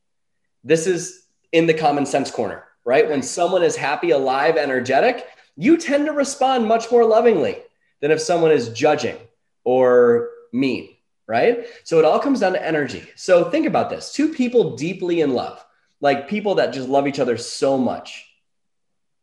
This 0.64 0.86
is 0.86 1.24
in 1.50 1.66
the 1.66 1.72
common 1.72 2.04
sense 2.04 2.30
corner, 2.30 2.64
right? 2.84 3.08
When 3.08 3.22
someone 3.22 3.62
is 3.62 3.76
happy, 3.76 4.10
alive, 4.10 4.56
energetic, 4.56 5.26
you 5.56 5.76
tend 5.76 6.06
to 6.06 6.12
respond 6.12 6.66
much 6.66 6.90
more 6.90 7.04
lovingly 7.04 7.58
than 8.00 8.10
if 8.10 8.20
someone 8.20 8.50
is 8.50 8.70
judging 8.70 9.16
or 9.64 10.30
mean, 10.52 10.88
right? 11.26 11.66
So 11.84 11.98
it 11.98 12.04
all 12.04 12.18
comes 12.18 12.40
down 12.40 12.52
to 12.52 12.66
energy. 12.66 13.06
So 13.16 13.50
think 13.50 13.66
about 13.66 13.90
this 13.90 14.12
two 14.12 14.32
people 14.32 14.76
deeply 14.76 15.20
in 15.20 15.34
love, 15.34 15.64
like 16.00 16.28
people 16.28 16.56
that 16.56 16.72
just 16.72 16.88
love 16.88 17.06
each 17.06 17.20
other 17.20 17.36
so 17.36 17.76
much 17.76 18.26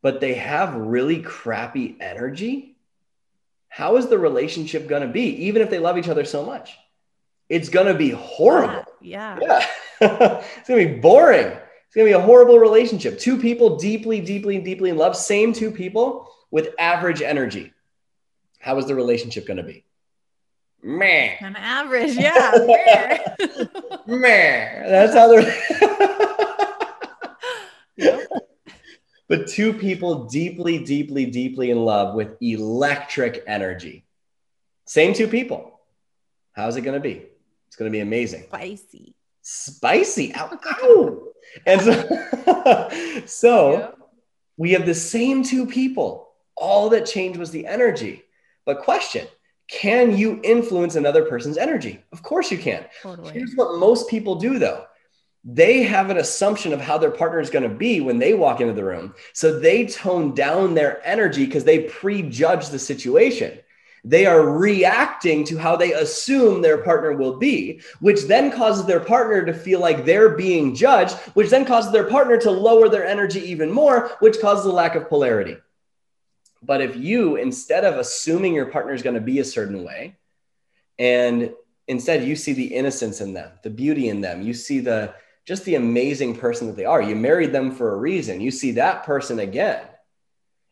but 0.02 0.22
they 0.22 0.36
have 0.36 0.76
really 0.76 1.22
crappy 1.22 1.98
energy, 2.00 2.78
how 3.68 3.98
is 3.98 4.08
the 4.08 4.18
relationship 4.18 4.88
going 4.88 5.02
to 5.02 5.08
be, 5.08 5.48
even 5.48 5.62
if 5.62 5.70
they 5.70 5.80
love 5.80 5.98
each 5.98 6.08
other 6.08 6.26
so 6.26 6.46
much? 6.46 6.78
It's 7.50 7.70
going 7.70 7.88
to 7.88 7.94
be 7.94 8.12
horrible. 8.12 8.86
Yeah. 9.02 9.38
Yeah. 9.42 9.66
yeah. 10.00 10.44
it's 10.58 10.68
going 10.68 10.88
to 10.88 10.94
be 10.94 11.00
boring. 11.00 11.58
Going 11.98 12.12
to 12.12 12.16
be 12.16 12.24
a 12.24 12.24
horrible 12.24 12.60
relationship. 12.60 13.18
Two 13.18 13.40
people 13.40 13.78
deeply, 13.78 14.22
deeply, 14.22 14.60
deeply 14.60 14.92
in 14.92 14.98
love, 14.98 15.16
same 15.16 15.52
two 15.52 15.72
people 15.72 16.32
with 16.52 16.76
average 16.78 17.24
energy. 17.24 17.74
How 18.60 18.78
is 18.78 18.86
the 18.86 18.94
relationship 18.94 19.48
going 19.48 19.58
to 19.58 19.64
be? 19.64 19.84
Meh. 20.84 21.38
An 21.40 21.56
average, 21.56 22.14
yeah. 22.14 22.52
Meh. 24.06 24.88
That's 24.88 25.16
how 25.16 25.28
they're. 25.28 25.58
but 29.28 29.48
two 29.48 29.74
people 29.74 30.26
deeply, 30.26 30.78
deeply, 30.78 31.26
deeply 31.26 31.72
in 31.72 31.80
love 31.80 32.14
with 32.14 32.38
electric 32.42 33.44
energy. 33.48 34.06
Same 34.86 35.16
two 35.16 35.28
people. 35.28 35.80
How's 36.54 36.76
it 36.76 36.82
going 36.82 36.94
to 36.94 37.00
be? 37.00 37.26
It's 37.66 37.76
going 37.76 37.92
to 37.92 37.96
be 37.96 38.02
amazing. 38.02 38.44
Spicy. 38.44 39.16
Spicy. 39.42 40.36
Ow, 40.36 40.60
ow. 40.64 41.27
And 41.66 41.82
so, 41.82 43.22
so 43.26 43.96
we 44.58 44.72
have 44.72 44.86
the 44.86 44.96
same 44.96 45.44
two 45.44 45.66
people. 45.66 46.30
All 46.56 46.90
that 46.90 47.06
changed 47.06 47.40
was 47.40 47.52
the 47.52 47.66
energy. 47.66 48.24
But 48.66 48.80
question 48.80 49.28
can 49.70 50.18
you 50.18 50.40
influence 50.44 50.96
another 50.96 51.26
person's 51.26 51.58
energy? 51.58 52.02
Of 52.14 52.24
course 52.24 52.52
you 52.52 52.58
can. 52.58 52.86
Totally. 53.02 53.34
Here's 53.34 53.54
what 53.56 53.80
most 53.80 54.10
people 54.10 54.36
do 54.36 54.60
though 54.60 54.86
they 55.50 55.84
have 55.84 56.10
an 56.10 56.18
assumption 56.18 56.74
of 56.74 56.82
how 56.82 56.98
their 56.98 57.12
partner 57.12 57.40
is 57.40 57.50
going 57.50 57.64
to 57.64 57.74
be 57.74 58.02
when 58.02 58.20
they 58.20 58.34
walk 58.34 58.60
into 58.60 58.74
the 58.74 58.84
room. 58.84 59.16
So 59.32 59.58
they 59.58 59.86
tone 59.86 60.36
down 60.36 60.74
their 60.74 61.06
energy 61.08 61.46
because 61.46 61.64
they 61.64 61.84
prejudge 61.84 62.68
the 62.68 62.80
situation. 62.80 63.58
They 64.08 64.26
are 64.26 64.50
reacting 64.50 65.44
to 65.46 65.58
how 65.58 65.76
they 65.76 65.92
assume 65.92 66.62
their 66.62 66.78
partner 66.78 67.12
will 67.12 67.36
be, 67.36 67.82
which 68.00 68.24
then 68.24 68.52
causes 68.52 68.86
their 68.86 69.02
partner 69.02 69.46
to 69.46 69.54
feel 69.54 69.82
like 69.82 70.06
they're 70.06 70.30
being 70.30 70.76
judged, 70.76 71.18
which 71.34 71.50
then 71.50 71.66
causes 71.66 71.92
their 71.92 72.06
partner 72.06 72.38
to 72.38 72.52
lower 72.52 72.88
their 72.88 73.06
energy 73.06 73.42
even 73.42 73.70
more, 73.70 74.12
which 74.20 74.40
causes 74.40 74.66
a 74.66 74.72
lack 74.72 74.96
of 74.96 75.10
polarity. 75.10 75.58
But 76.64 76.80
if 76.80 76.96
you, 76.96 77.36
instead 77.36 77.84
of 77.84 77.96
assuming 77.96 78.54
your 78.54 78.68
partner 78.68 78.94
is 78.94 79.04
going 79.04 79.16
to 79.16 79.22
be 79.22 79.40
a 79.40 79.44
certain 79.44 79.84
way, 79.84 80.16
and 80.98 81.52
instead 81.86 82.24
you 82.24 82.38
see 82.38 82.54
the 82.54 82.74
innocence 82.74 83.20
in 83.20 83.34
them, 83.34 83.52
the 83.62 83.70
beauty 83.70 84.08
in 84.08 84.22
them, 84.22 84.42
you 84.42 84.54
see 84.54 84.80
the 84.80 85.14
just 85.46 85.66
the 85.66 85.76
amazing 85.76 86.38
person 86.38 86.68
that 86.68 86.78
they 86.78 86.86
are. 86.86 87.02
You 87.02 87.16
married 87.16 87.52
them 87.52 87.72
for 87.72 87.94
a 87.94 87.98
reason. 87.98 88.42
You 88.42 88.52
see 88.52 88.72
that 88.72 89.04
person 89.04 89.40
again, 89.40 89.86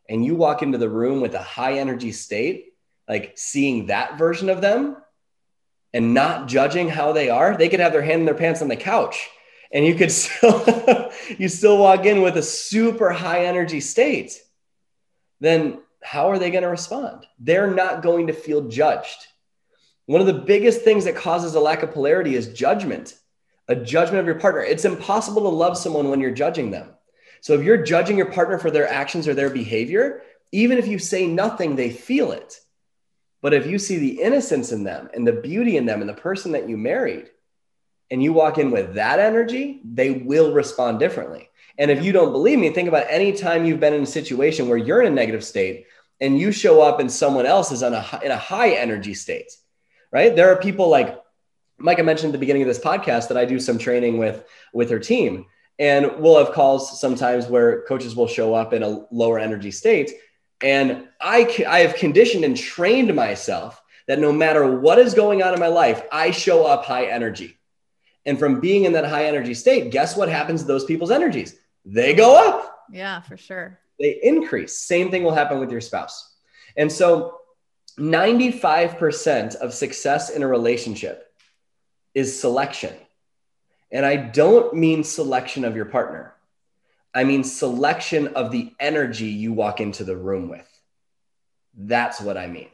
and 0.08 0.24
you 0.24 0.36
walk 0.36 0.62
into 0.62 0.78
the 0.78 0.88
room 0.88 1.20
with 1.20 1.34
a 1.34 1.42
high 1.42 1.78
energy 1.78 2.12
state, 2.12 2.72
like 3.08 3.32
seeing 3.36 3.86
that 3.86 4.18
version 4.18 4.48
of 4.48 4.60
them 4.60 4.96
and 5.92 6.14
not 6.14 6.48
judging 6.48 6.88
how 6.88 7.12
they 7.12 7.30
are. 7.30 7.56
They 7.56 7.68
could 7.68 7.80
have 7.80 7.92
their 7.92 8.02
hand 8.02 8.20
in 8.20 8.26
their 8.26 8.34
pants 8.34 8.62
on 8.62 8.68
the 8.68 8.76
couch, 8.76 9.28
and 9.72 9.84
you 9.84 9.94
could 9.94 10.12
still 10.12 11.10
you 11.38 11.48
still 11.48 11.78
walk 11.78 12.04
in 12.06 12.22
with 12.22 12.36
a 12.36 12.42
super 12.42 13.10
high 13.10 13.46
energy 13.46 13.80
state. 13.80 14.40
Then 15.40 15.80
how 16.02 16.30
are 16.30 16.38
they 16.38 16.50
going 16.50 16.62
to 16.62 16.68
respond? 16.68 17.26
They're 17.38 17.70
not 17.70 18.02
going 18.02 18.28
to 18.28 18.32
feel 18.32 18.68
judged. 18.68 19.26
One 20.06 20.20
of 20.20 20.26
the 20.26 20.34
biggest 20.34 20.82
things 20.82 21.04
that 21.04 21.16
causes 21.16 21.54
a 21.54 21.60
lack 21.60 21.82
of 21.82 21.92
polarity 21.92 22.36
is 22.36 22.52
judgment 22.52 23.14
a 23.68 23.76
judgment 23.76 24.20
of 24.20 24.26
your 24.26 24.38
partner. 24.38 24.62
It's 24.62 24.84
impossible 24.84 25.42
to 25.42 25.48
love 25.48 25.76
someone 25.76 26.08
when 26.08 26.20
you're 26.20 26.30
judging 26.30 26.70
them. 26.70 26.90
So 27.40 27.54
if 27.54 27.62
you're 27.62 27.82
judging 27.82 28.16
your 28.16 28.30
partner 28.30 28.58
for 28.58 28.70
their 28.70 28.88
actions 28.88 29.28
or 29.28 29.34
their 29.34 29.50
behavior, 29.50 30.22
even 30.52 30.78
if 30.78 30.86
you 30.86 30.98
say 30.98 31.26
nothing, 31.26 31.76
they 31.76 31.90
feel 31.90 32.32
it. 32.32 32.60
But 33.46 33.54
if 33.54 33.64
you 33.64 33.78
see 33.78 33.98
the 33.98 34.20
innocence 34.22 34.72
in 34.72 34.82
them 34.82 35.08
and 35.14 35.24
the 35.24 35.34
beauty 35.34 35.76
in 35.76 35.86
them 35.86 36.00
and 36.00 36.08
the 36.08 36.14
person 36.14 36.50
that 36.50 36.68
you 36.68 36.76
married, 36.76 37.30
and 38.10 38.20
you 38.20 38.32
walk 38.32 38.58
in 38.58 38.72
with 38.72 38.94
that 38.94 39.20
energy, 39.20 39.80
they 39.84 40.10
will 40.10 40.52
respond 40.52 40.98
differently. 40.98 41.48
And 41.78 41.88
if 41.88 42.04
you 42.04 42.10
don't 42.10 42.32
believe 42.32 42.58
me, 42.58 42.70
think 42.70 42.88
about 42.88 43.06
any 43.08 43.32
time 43.32 43.64
you've 43.64 43.78
been 43.78 43.94
in 43.94 44.02
a 44.02 44.06
situation 44.06 44.68
where 44.68 44.76
you're 44.76 45.00
in 45.00 45.12
a 45.12 45.14
negative 45.14 45.44
state 45.44 45.86
and 46.20 46.36
you 46.36 46.50
show 46.50 46.82
up 46.82 46.98
and 46.98 47.08
someone 47.08 47.46
else 47.46 47.70
is 47.70 47.84
on 47.84 47.94
a, 47.94 48.20
in 48.24 48.32
a 48.32 48.36
high 48.36 48.70
energy 48.70 49.14
state, 49.14 49.52
right? 50.10 50.34
There 50.34 50.50
are 50.50 50.56
people 50.56 50.88
like 50.88 51.16
Micah 51.78 52.02
mentioned 52.02 52.30
at 52.30 52.32
the 52.32 52.38
beginning 52.38 52.62
of 52.62 52.68
this 52.68 52.80
podcast 52.80 53.28
that 53.28 53.36
I 53.36 53.44
do 53.44 53.60
some 53.60 53.78
training 53.78 54.18
with 54.18 54.44
with 54.72 54.90
her 54.90 54.98
team, 54.98 55.46
and 55.78 56.18
we'll 56.18 56.44
have 56.44 56.52
calls 56.52 57.00
sometimes 57.00 57.46
where 57.46 57.82
coaches 57.82 58.16
will 58.16 58.26
show 58.26 58.54
up 58.54 58.72
in 58.72 58.82
a 58.82 59.06
lower 59.12 59.38
energy 59.38 59.70
state, 59.70 60.10
and 60.62 61.08
I 61.20 61.64
I 61.68 61.80
have 61.80 61.96
conditioned 61.96 62.44
and 62.44 62.56
trained 62.56 63.14
myself 63.14 63.82
that 64.06 64.18
no 64.18 64.32
matter 64.32 64.78
what 64.78 64.98
is 64.98 65.14
going 65.14 65.42
on 65.42 65.54
in 65.54 65.60
my 65.60 65.66
life, 65.68 66.02
I 66.12 66.30
show 66.30 66.64
up 66.64 66.84
high 66.84 67.06
energy, 67.06 67.58
and 68.24 68.38
from 68.38 68.60
being 68.60 68.84
in 68.84 68.92
that 68.92 69.04
high 69.04 69.26
energy 69.26 69.54
state, 69.54 69.90
guess 69.90 70.16
what 70.16 70.28
happens 70.28 70.62
to 70.62 70.66
those 70.66 70.84
people's 70.84 71.10
energies? 71.10 71.56
They 71.84 72.14
go 72.14 72.36
up. 72.36 72.84
Yeah, 72.90 73.20
for 73.20 73.36
sure. 73.36 73.78
They 73.98 74.18
increase. 74.22 74.78
Same 74.78 75.10
thing 75.10 75.24
will 75.24 75.34
happen 75.34 75.58
with 75.58 75.70
your 75.70 75.80
spouse, 75.80 76.34
and 76.76 76.90
so. 76.90 77.40
95% 77.98 79.54
of 79.54 79.72
success 79.72 80.28
in 80.28 80.42
a 80.42 80.46
relationship 80.46 81.32
is 82.12 82.38
selection. 82.38 82.94
And 83.90 84.04
I 84.04 84.16
don't 84.16 84.74
mean 84.74 85.02
selection 85.02 85.64
of 85.64 85.76
your 85.76 85.86
partner. 85.86 86.34
I 87.16 87.24
mean 87.24 87.44
selection 87.44 88.28
of 88.34 88.50
the 88.50 88.74
energy 88.78 89.24
you 89.24 89.54
walk 89.54 89.80
into 89.80 90.04
the 90.04 90.16
room 90.16 90.50
with. 90.50 90.68
That's 91.74 92.20
what 92.20 92.36
I 92.36 92.46
mean. 92.46 92.68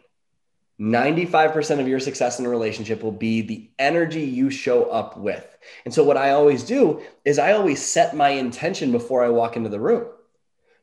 95% 0.81 1.79
of 1.79 1.87
your 1.87 2.01
success 2.01 2.41
in 2.41 2.47
a 2.47 2.49
relationship 2.49 3.05
will 3.05 3.13
be 3.13 3.43
the 3.43 3.71
energy 3.79 4.23
you 4.23 4.51
show 4.51 4.87
up 4.87 5.17
with. 5.17 5.47
And 5.85 5.95
so, 5.95 6.03
what 6.03 6.17
I 6.17 6.31
always 6.31 6.65
do 6.65 7.03
is 7.25 7.39
I 7.39 7.53
always 7.53 7.87
set 7.87 8.17
my 8.17 8.31
intention 8.31 8.91
before 8.91 9.25
I 9.25 9.29
walk 9.29 9.57
into 9.57 9.69
the 9.69 9.79
room, 9.79 10.07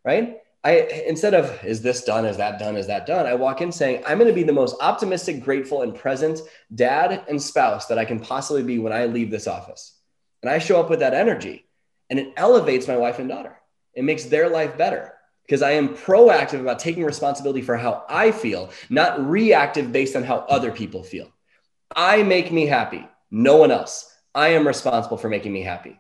right? 0.05 0.37
I 0.63 1.03
instead 1.05 1.33
of 1.33 1.61
is 1.65 1.81
this 1.81 2.05
done, 2.05 2.25
is 2.25 2.37
that 2.37 2.59
done, 2.59 2.77
is 2.77 2.87
that 2.87 3.05
done, 3.05 3.25
I 3.25 3.35
walk 3.35 3.59
in 3.59 3.73
saying, 3.73 4.03
I'm 4.07 4.19
going 4.19 4.29
to 4.29 4.33
be 4.33 4.43
the 4.43 4.53
most 4.53 4.77
optimistic, 4.79 5.43
grateful, 5.43 5.81
and 5.81 5.93
present 5.93 6.39
dad 6.73 7.25
and 7.27 7.41
spouse 7.41 7.87
that 7.87 7.99
I 7.99 8.05
can 8.05 8.21
possibly 8.21 8.63
be 8.63 8.79
when 8.79 8.93
I 8.93 9.07
leave 9.07 9.31
this 9.31 9.47
office. 9.47 9.97
And 10.41 10.49
I 10.49 10.59
show 10.59 10.79
up 10.79 10.89
with 10.89 10.99
that 11.01 11.13
energy 11.13 11.65
and 12.09 12.19
it 12.19 12.33
elevates 12.37 12.87
my 12.87 12.97
wife 12.97 13.19
and 13.19 13.29
daughter. 13.29 13.55
It 13.93 14.03
makes 14.03 14.25
their 14.25 14.49
life 14.49 14.77
better 14.77 15.13
because 15.45 15.61
I 15.61 15.71
am 15.71 15.95
proactive 15.95 16.61
about 16.61 16.79
taking 16.79 17.03
responsibility 17.03 17.61
for 17.61 17.75
how 17.75 18.05
I 18.07 18.31
feel, 18.31 18.69
not 18.89 19.27
reactive 19.27 19.91
based 19.91 20.15
on 20.15 20.23
how 20.23 20.37
other 20.49 20.71
people 20.71 21.03
feel. 21.03 21.31
I 21.95 22.23
make 22.23 22.51
me 22.51 22.67
happy, 22.67 23.07
no 23.31 23.57
one 23.57 23.71
else. 23.71 24.15
I 24.35 24.49
am 24.49 24.67
responsible 24.67 25.17
for 25.17 25.29
making 25.29 25.53
me 25.53 25.63
happy. 25.63 25.99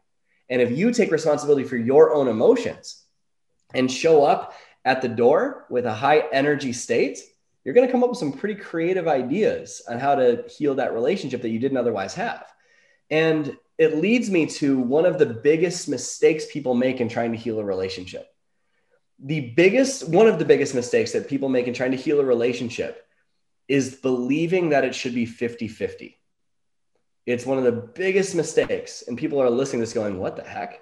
And 0.49 0.61
if 0.61 0.71
you 0.71 0.91
take 0.91 1.11
responsibility 1.11 1.63
for 1.63 1.77
your 1.77 2.13
own 2.13 2.27
emotions, 2.27 3.03
and 3.73 3.91
show 3.91 4.23
up 4.23 4.53
at 4.85 5.01
the 5.01 5.07
door 5.07 5.65
with 5.69 5.85
a 5.85 5.93
high 5.93 6.23
energy 6.31 6.73
state, 6.73 7.19
you're 7.63 7.73
going 7.73 7.85
to 7.85 7.91
come 7.91 8.03
up 8.03 8.09
with 8.09 8.19
some 8.19 8.33
pretty 8.33 8.55
creative 8.55 9.07
ideas 9.07 9.81
on 9.87 9.99
how 9.99 10.15
to 10.15 10.45
heal 10.57 10.75
that 10.75 10.93
relationship 10.93 11.41
that 11.41 11.49
you 11.49 11.59
didn't 11.59 11.77
otherwise 11.77 12.13
have. 12.15 12.45
And 13.09 13.55
it 13.79 13.95
leads 13.95 14.29
me 14.29 14.45
to 14.45 14.77
one 14.77 15.05
of 15.05 15.17
the 15.17 15.25
biggest 15.25 15.87
mistakes 15.87 16.45
people 16.51 16.75
make 16.75 16.99
in 16.99 17.07
trying 17.07 17.31
to 17.31 17.37
heal 17.37 17.59
a 17.59 17.63
relationship. 17.63 18.27
The 19.19 19.51
biggest, 19.51 20.07
one 20.09 20.27
of 20.27 20.37
the 20.37 20.43
biggest 20.43 20.75
mistakes 20.75 21.13
that 21.13 21.29
people 21.29 21.47
make 21.47 21.65
in 21.65 21.73
trying 21.73 21.91
to 21.91 21.97
heal 21.97 22.19
a 22.19 22.25
relationship 22.25 23.07
is 23.69 23.95
believing 23.95 24.69
that 24.69 24.83
it 24.83 24.93
should 24.93 25.15
be 25.15 25.25
50 25.25 25.69
50. 25.69 26.17
It's 27.25 27.45
one 27.45 27.57
of 27.57 27.63
the 27.63 27.71
biggest 27.71 28.35
mistakes. 28.35 29.03
And 29.07 29.17
people 29.17 29.41
are 29.41 29.49
listening 29.49 29.79
to 29.79 29.85
this 29.85 29.93
going, 29.93 30.19
what 30.19 30.35
the 30.35 30.43
heck? 30.43 30.81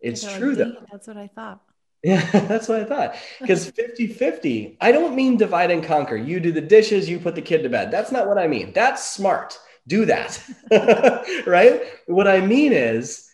It's 0.00 0.22
true 0.36 0.54
though. 0.54 0.74
That's 0.90 1.06
what 1.06 1.18
I 1.18 1.26
thought. 1.26 1.60
Yeah, 2.02 2.24
that's 2.32 2.66
what 2.66 2.80
I 2.80 2.84
thought. 2.84 3.14
Because 3.40 3.70
50 3.70 4.06
50, 4.06 4.78
I 4.80 4.90
don't 4.90 5.14
mean 5.14 5.36
divide 5.36 5.70
and 5.70 5.84
conquer. 5.84 6.16
You 6.16 6.40
do 6.40 6.50
the 6.50 6.62
dishes, 6.62 7.10
you 7.10 7.18
put 7.18 7.34
the 7.34 7.42
kid 7.42 7.62
to 7.62 7.68
bed. 7.68 7.90
That's 7.90 8.10
not 8.10 8.26
what 8.26 8.38
I 8.38 8.46
mean. 8.46 8.72
That's 8.72 9.06
smart. 9.06 9.58
Do 9.86 10.04
that. 10.06 10.42
right? 11.46 11.82
What 12.06 12.28
I 12.28 12.40
mean 12.40 12.72
is 12.72 13.28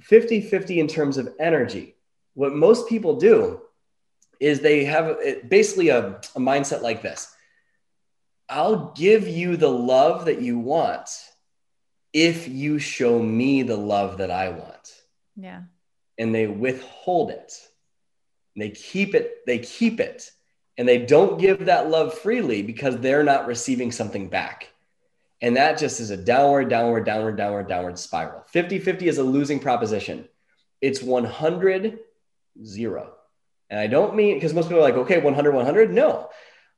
50 0.00 0.40
50 0.42 0.80
in 0.80 0.88
terms 0.88 1.18
of 1.18 1.34
energy. 1.38 1.96
What 2.34 2.54
most 2.54 2.88
people 2.88 3.16
do 3.16 3.60
is 4.38 4.60
they 4.60 4.84
have 4.84 5.18
basically 5.48 5.90
a, 5.90 6.16
a 6.34 6.40
mindset 6.40 6.82
like 6.82 7.02
this 7.02 7.32
I'll 8.48 8.92
give 8.92 9.28
you 9.28 9.56
the 9.56 9.70
love 9.70 10.24
that 10.24 10.40
you 10.40 10.58
want 10.58 11.10
if 12.12 12.48
you 12.48 12.78
show 12.78 13.20
me 13.20 13.62
the 13.62 13.76
love 13.76 14.18
that 14.18 14.30
I 14.30 14.48
want. 14.48 14.94
Yeah. 15.36 15.62
And 16.18 16.34
they 16.34 16.46
withhold 16.46 17.30
it 17.30 17.52
they 18.56 18.70
keep 18.70 19.14
it, 19.14 19.46
they 19.46 19.58
keep 19.58 20.00
it, 20.00 20.30
and 20.76 20.86
they 20.86 20.98
don't 20.98 21.40
give 21.40 21.66
that 21.66 21.88
love 21.88 22.14
freely 22.14 22.62
because 22.62 22.98
they're 22.98 23.24
not 23.24 23.46
receiving 23.46 23.92
something 23.92 24.28
back. 24.28 24.69
And 25.42 25.56
that 25.56 25.78
just 25.78 26.00
is 26.00 26.10
a 26.10 26.16
downward, 26.16 26.68
downward, 26.68 27.04
downward, 27.04 27.36
downward, 27.36 27.68
downward 27.68 27.98
spiral. 27.98 28.44
50 28.48 28.78
50 28.78 29.08
is 29.08 29.18
a 29.18 29.22
losing 29.22 29.58
proposition. 29.58 30.28
It's 30.80 31.02
100 31.02 31.98
0. 32.64 33.12
And 33.70 33.80
I 33.80 33.86
don't 33.86 34.16
mean 34.16 34.34
because 34.34 34.52
most 34.52 34.66
people 34.66 34.78
are 34.78 34.88
like, 34.88 34.94
okay, 34.94 35.18
100 35.18 35.54
100. 35.54 35.92
No, 35.92 36.28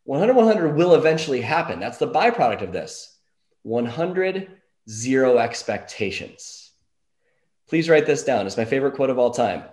100 0.05 0.35
100 0.35 0.77
will 0.77 0.95
eventually 0.95 1.41
happen. 1.41 1.81
That's 1.81 1.99
the 1.99 2.11
byproduct 2.11 2.63
of 2.63 2.73
this 2.73 3.19
100 3.63 4.49
zero 4.89 5.39
expectations. 5.39 6.71
Please 7.69 7.89
write 7.89 8.07
this 8.07 8.25
down. 8.25 8.47
It's 8.47 8.57
my 8.57 8.65
favorite 8.65 8.95
quote 8.95 9.11
of 9.11 9.19
all 9.19 9.31
time. 9.31 9.65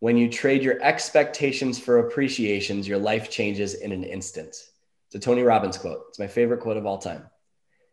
When 0.00 0.16
you 0.16 0.28
trade 0.28 0.62
your 0.62 0.82
expectations 0.82 1.78
for 1.78 2.00
appreciations, 2.00 2.88
your 2.88 2.98
life 2.98 3.30
changes 3.30 3.74
in 3.74 3.92
an 3.92 4.04
instant. 4.04 4.48
It's 4.48 5.14
a 5.14 5.18
Tony 5.18 5.42
Robbins 5.42 5.78
quote. 5.78 6.06
It's 6.08 6.18
my 6.18 6.26
favorite 6.26 6.60
quote 6.60 6.76
of 6.76 6.86
all 6.86 6.98
time. 6.98 7.30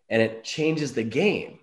And 0.09 0.21
it 0.21 0.43
changes 0.43 0.93
the 0.93 1.03
game. 1.03 1.59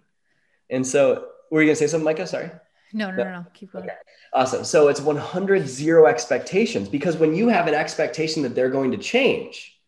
And 0.69 0.87
so, 0.87 1.29
were 1.51 1.61
you 1.63 1.67
going 1.67 1.77
to 1.77 1.79
say 1.79 1.87
something, 1.87 2.05
Micah? 2.05 2.27
Sorry. 2.27 2.51
No, 2.93 3.11
no, 3.11 3.17
no, 3.17 3.31
no. 3.31 3.47
Keep 3.55 3.73
going. 3.73 3.85
Okay. 3.85 3.95
Awesome. 4.33 4.65
So 4.65 4.89
it's 4.89 5.01
100 5.01 5.67
zero 5.69 6.07
expectations 6.07 6.89
because 6.89 7.17
when 7.17 7.35
you 7.35 7.49
have 7.49 7.67
an 7.67 7.75
expectation 7.75 8.43
that 8.43 8.55
they're 8.55 8.71
going 8.71 8.91
to 8.93 8.99
change, 8.99 9.79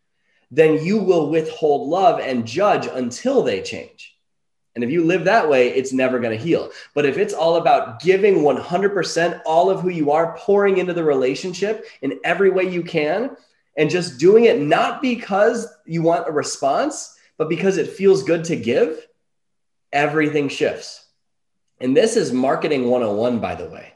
then 0.51 0.85
you 0.85 0.99
will 0.99 1.31
withhold 1.31 1.89
love 1.89 2.21
and 2.21 2.47
judge 2.47 2.87
until 2.87 3.43
they 3.43 3.63
change. 3.63 4.17
And 4.75 4.83
if 4.83 4.91
you 4.91 5.05
live 5.05 5.25
that 5.25 5.49
way, 5.49 5.69
it's 5.69 5.93
never 5.93 6.19
going 6.19 6.37
to 6.37 6.43
heal. 6.43 6.71
But 6.95 7.05
if 7.05 7.19
it's 7.19 7.35
all 7.35 7.57
about 7.57 8.01
giving 8.01 8.37
100% 8.37 9.43
all 9.45 9.69
of 9.69 9.81
who 9.81 9.91
you 9.91 10.11
are, 10.11 10.37
pouring 10.39 10.79
into 10.79 10.95
the 10.95 11.05
relationship 11.05 11.85
in 12.01 12.19
every 12.25 12.51
way 12.51 12.65
you 12.65 12.83
can, 12.83 13.37
and 13.77 13.91
just 13.91 14.19
doing 14.19 14.45
it 14.45 14.61
not 14.61 15.03
because 15.03 15.67
you 15.87 16.03
want 16.03 16.29
a 16.29 16.33
response, 16.33 17.17
but 17.43 17.49
because 17.49 17.77
it 17.77 17.91
feels 17.91 18.23
good 18.23 18.45
to 18.45 18.55
give, 18.55 19.05
everything 19.93 20.49
shifts. 20.49 21.05
And 21.81 21.97
this 21.97 22.17
is 22.17 22.33
marketing 22.33 22.89
101, 22.89 23.41
by 23.41 23.57
the 23.57 23.69
way. 23.69 23.95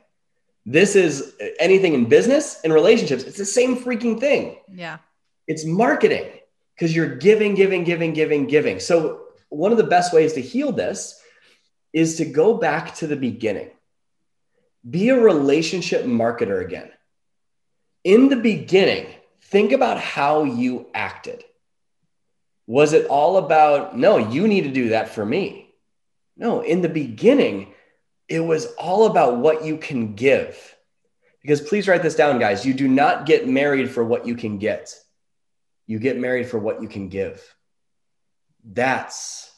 This 0.65 0.97
is 0.97 1.33
anything 1.61 1.95
in 1.95 2.07
business 2.07 2.61
and 2.65 2.73
relationships. 2.73 3.23
It's 3.23 3.39
the 3.39 3.45
same 3.45 3.77
freaking 3.77 4.19
thing. 4.19 4.57
Yeah. 4.69 4.99
It's 5.47 5.65
marketing 5.65 6.29
because 6.75 6.93
you're 6.93 7.15
giving, 7.15 7.55
giving, 7.55 7.85
giving, 7.85 8.15
giving, 8.15 8.49
giving. 8.49 8.81
So 8.81 9.27
one 9.49 9.71
of 9.71 9.79
the 9.79 9.85
best 9.85 10.13
ways 10.13 10.33
to 10.33 10.41
heal 10.41 10.73
this 10.73 11.23
is 11.93 12.17
to 12.17 12.25
go 12.25 12.55
back 12.55 12.97
to 12.97 13.07
the 13.07 13.15
beginning. 13.15 13.71
Be 14.91 15.11
a 15.11 15.21
relationship 15.21 16.05
marketer 16.05 16.65
again. 16.65 16.91
In 18.03 18.29
the 18.29 18.35
beginning, 18.35 19.07
think 19.41 19.71
about 19.71 20.01
how 20.01 20.43
you 20.43 20.89
acted. 20.93 21.45
Was 22.67 22.93
it 22.93 23.07
all 23.07 23.37
about, 23.37 23.97
no, 23.97 24.19
you 24.19 24.49
need 24.49 24.63
to 24.63 24.73
do 24.73 24.91
that 24.91 25.09
for 25.09 25.25
me? 25.25 25.71
No, 26.37 26.61
in 26.61 26.83
the 26.83 26.89
beginning, 26.89 27.73
it 28.29 28.41
was 28.41 28.67
all 28.75 29.07
about 29.07 29.39
what 29.39 29.65
you 29.65 29.77
can 29.77 30.15
give. 30.15 30.75
Because 31.43 31.61
please 31.61 31.87
write 31.87 32.03
this 32.03 32.17
down, 32.17 32.41
guys. 32.41 32.67
You 32.67 32.75
do 32.75 32.89
not 32.89 33.25
get 33.25 33.49
married 33.49 33.91
for 33.91 34.05
what 34.05 34.27
you 34.27 34.35
can 34.35 34.59
get, 34.59 34.95
you 35.87 35.99
get 35.99 36.19
married 36.19 36.49
for 36.49 36.59
what 36.59 36.83
you 36.83 36.89
can 36.89 37.09
give. 37.09 37.43
That's 38.65 39.49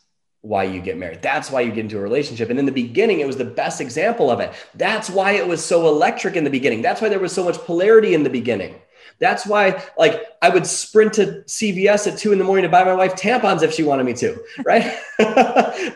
why 0.43 0.65
you 0.65 0.81
get 0.81 0.99
married. 0.99 1.23
That's 1.23 1.51
why 1.51 1.63
you 1.63 1.71
get 1.71 1.81
into 1.85 1.99
a 1.99 2.03
relationship. 2.03 2.51
And 2.51 2.59
in 2.59 2.67
the 2.67 2.73
beginning, 2.73 3.21
it 3.21 3.27
was 3.27 3.39
the 3.39 3.45
best 3.45 3.81
example 3.81 4.31
of 4.31 4.41
it. 4.41 4.53
That's 4.75 5.11
why 5.11 5.33
it 5.33 5.49
was 5.49 5.65
so 5.65 5.89
electric 5.89 6.37
in 6.37 6.45
the 6.45 6.51
beginning. 6.51 6.83
That's 6.83 7.01
why 7.01 7.09
there 7.09 7.19
was 7.19 7.33
so 7.33 7.45
much 7.45 7.57
polarity 7.59 8.15
in 8.15 8.23
the 8.23 8.31
beginning. 8.31 8.77
That's 9.21 9.47
why, 9.47 9.83
like, 9.97 10.23
I 10.41 10.49
would 10.49 10.66
sprint 10.66 11.14
to 11.14 11.43
CVS 11.47 12.11
at 12.11 12.19
two 12.19 12.33
in 12.33 12.39
the 12.39 12.45
morning 12.45 12.62
to 12.62 12.69
buy 12.69 12.85
my 12.85 12.95
wife 12.95 13.14
tampons 13.14 13.62
if 13.62 13.75
she 13.75 13.83
wanted 13.83 14.05
me 14.05 14.14
to, 14.14 14.39
right? 14.64 14.97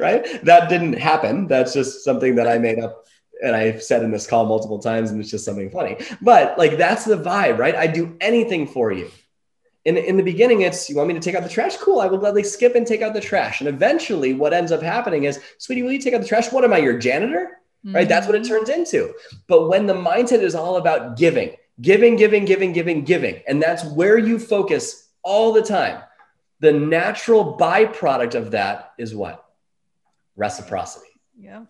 right? 0.01 0.45
That 0.45 0.68
didn't 0.68 0.95
happen. 0.95 1.47
That's 1.47 1.73
just 1.73 2.05
something 2.05 2.35
that 2.37 2.49
I 2.49 2.59
made 2.59 2.79
up 2.79 3.07
and 3.45 3.57
I've 3.57 3.83
said 3.83 4.05
in 4.05 4.12
this 4.12 4.27
call 4.27 4.47
multiple 4.47 4.79
times, 4.79 5.11
and 5.11 5.20
it's 5.20 5.31
just 5.31 5.45
something 5.45 5.68
funny. 5.70 5.97
But 6.20 6.57
like, 6.59 6.79
that's 6.79 7.05
the 7.05 7.16
vibe, 7.16 7.59
right? 7.59 7.75
I 7.75 7.89
do 7.89 8.16
anything 8.20 8.68
for 8.68 8.93
you 8.93 9.11
in, 9.85 9.97
in 9.97 10.16
the 10.16 10.23
beginning, 10.23 10.62
it's 10.62 10.89
you 10.89 10.97
want 10.97 11.09
me 11.09 11.14
to 11.14 11.20
take 11.20 11.35
out 11.35 11.43
the 11.43 11.49
trash? 11.49 11.77
Cool, 11.77 12.01
I 12.01 12.07
will 12.07 12.18
gladly 12.18 12.45
skip 12.45 12.75
and 12.75 12.87
take 12.87 13.03
out 13.03 13.14
the 13.14 13.20
trash. 13.20 13.61
And 13.61 13.68
eventually, 13.68 14.33
what 14.33 14.53
ends 14.53 14.70
up 14.70 14.83
happening 14.83 15.25
is, 15.25 15.41
sweetie, 15.59 15.83
will 15.83 15.93
you 15.93 15.99
take 15.99 16.14
out 16.14 16.20
the 16.20 16.29
trash? 16.29 16.53
What 16.53 16.64
am 16.64 16.73
I, 16.73 16.79
your 16.79 16.99
janitor? 16.99 17.59
Mm-hmm. 17.85 17.97
Right? 17.97 18.09
That's 18.09 18.27
what 18.27 18.37
it 18.37 18.43
mm-hmm. 18.43 18.53
turns 18.53 18.68
into. 18.68 19.12
But 19.49 19.68
when 19.68 19.87
the 19.87 19.95
mindset 19.95 20.41
is 20.41 20.55
all 20.55 20.77
about 20.77 21.16
giving, 21.16 21.57
giving, 21.81 22.16
giving, 22.16 22.45
giving, 22.45 22.73
giving, 22.73 23.05
giving, 23.05 23.43
and 23.47 23.62
that's 23.62 23.85
where 23.85 24.18
you 24.18 24.39
focus 24.39 25.09
all 25.23 25.53
the 25.53 25.62
time, 25.62 26.03
the 26.61 26.73
natural 26.73 27.57
byproduct 27.59 28.35
of 28.35 28.53
that 28.53 28.93
is 28.99 29.14
what? 29.14 29.45
Reciprocity. 30.37 31.09
Yeah. 31.39 31.64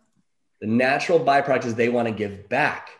The 0.60 0.66
natural 0.66 1.18
byproduct 1.18 1.64
is 1.64 1.74
they 1.74 1.88
want 1.88 2.08
to 2.08 2.14
give 2.14 2.48
back, 2.48 2.90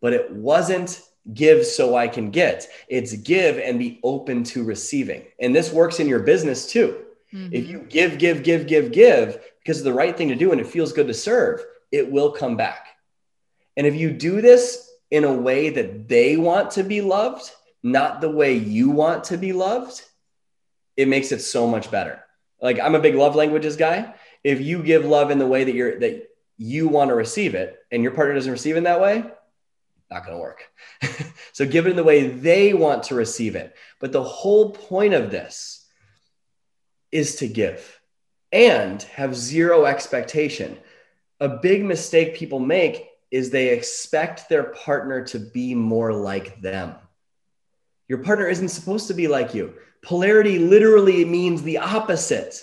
but 0.00 0.12
it 0.12 0.30
wasn't 0.32 1.00
give 1.32 1.64
so 1.64 1.96
I 1.96 2.08
can 2.08 2.30
get. 2.30 2.66
It's 2.88 3.14
give 3.14 3.58
and 3.58 3.78
be 3.78 4.00
open 4.02 4.44
to 4.44 4.64
receiving. 4.64 5.24
And 5.40 5.54
this 5.54 5.72
works 5.72 6.00
in 6.00 6.08
your 6.08 6.20
business 6.20 6.66
too. 6.66 7.04
Mm-hmm. 7.32 7.54
If 7.54 7.68
you 7.68 7.78
give, 7.88 8.18
give, 8.18 8.42
give, 8.42 8.66
give, 8.66 8.92
give, 8.92 9.40
because 9.60 9.78
it's 9.78 9.84
the 9.84 9.92
right 9.92 10.16
thing 10.16 10.28
to 10.28 10.34
do 10.34 10.52
and 10.52 10.60
it 10.60 10.66
feels 10.66 10.92
good 10.92 11.06
to 11.06 11.14
serve, 11.14 11.64
it 11.90 12.10
will 12.10 12.32
come 12.32 12.56
back. 12.56 12.88
And 13.76 13.86
if 13.86 13.94
you 13.94 14.10
do 14.10 14.40
this 14.40 14.90
in 15.14 15.22
a 15.22 15.32
way 15.32 15.70
that 15.70 16.08
they 16.08 16.36
want 16.36 16.72
to 16.72 16.82
be 16.82 17.00
loved, 17.00 17.48
not 17.84 18.20
the 18.20 18.28
way 18.28 18.56
you 18.56 18.90
want 18.90 19.22
to 19.22 19.38
be 19.38 19.52
loved, 19.52 20.02
it 20.96 21.06
makes 21.06 21.30
it 21.30 21.38
so 21.38 21.68
much 21.68 21.88
better. 21.88 22.24
Like 22.60 22.80
I'm 22.80 22.96
a 22.96 23.00
big 23.00 23.14
love 23.14 23.36
languages 23.36 23.76
guy. 23.76 24.12
If 24.42 24.60
you 24.60 24.82
give 24.82 25.04
love 25.04 25.30
in 25.30 25.38
the 25.38 25.46
way 25.46 25.62
that 25.62 25.74
you're 25.74 26.00
that 26.00 26.28
you 26.58 26.88
want 26.88 27.10
to 27.10 27.14
receive 27.14 27.54
it 27.54 27.78
and 27.92 28.02
your 28.02 28.10
partner 28.10 28.34
doesn't 28.34 28.50
receive 28.50 28.76
it 28.76 28.82
that 28.82 29.00
way, 29.00 29.22
not 30.10 30.26
going 30.26 30.36
to 30.36 30.42
work. 30.42 30.68
so 31.52 31.64
give 31.64 31.86
it 31.86 31.90
in 31.90 31.96
the 31.96 32.02
way 32.02 32.26
they 32.26 32.74
want 32.74 33.04
to 33.04 33.14
receive 33.14 33.54
it. 33.54 33.72
But 34.00 34.10
the 34.10 34.24
whole 34.24 34.70
point 34.70 35.14
of 35.14 35.30
this 35.30 35.86
is 37.12 37.36
to 37.36 37.46
give 37.46 38.00
and 38.50 39.00
have 39.00 39.36
zero 39.36 39.84
expectation. 39.84 40.76
A 41.38 41.48
big 41.48 41.84
mistake 41.84 42.34
people 42.34 42.58
make 42.58 43.13
is 43.34 43.50
they 43.50 43.70
expect 43.70 44.48
their 44.48 44.62
partner 44.62 45.24
to 45.24 45.40
be 45.40 45.74
more 45.74 46.12
like 46.12 46.60
them. 46.60 46.94
Your 48.06 48.18
partner 48.18 48.46
isn't 48.46 48.68
supposed 48.68 49.08
to 49.08 49.14
be 49.14 49.26
like 49.26 49.54
you. 49.54 49.74
Polarity 50.02 50.60
literally 50.60 51.24
means 51.24 51.60
the 51.64 51.78
opposite. 51.78 52.62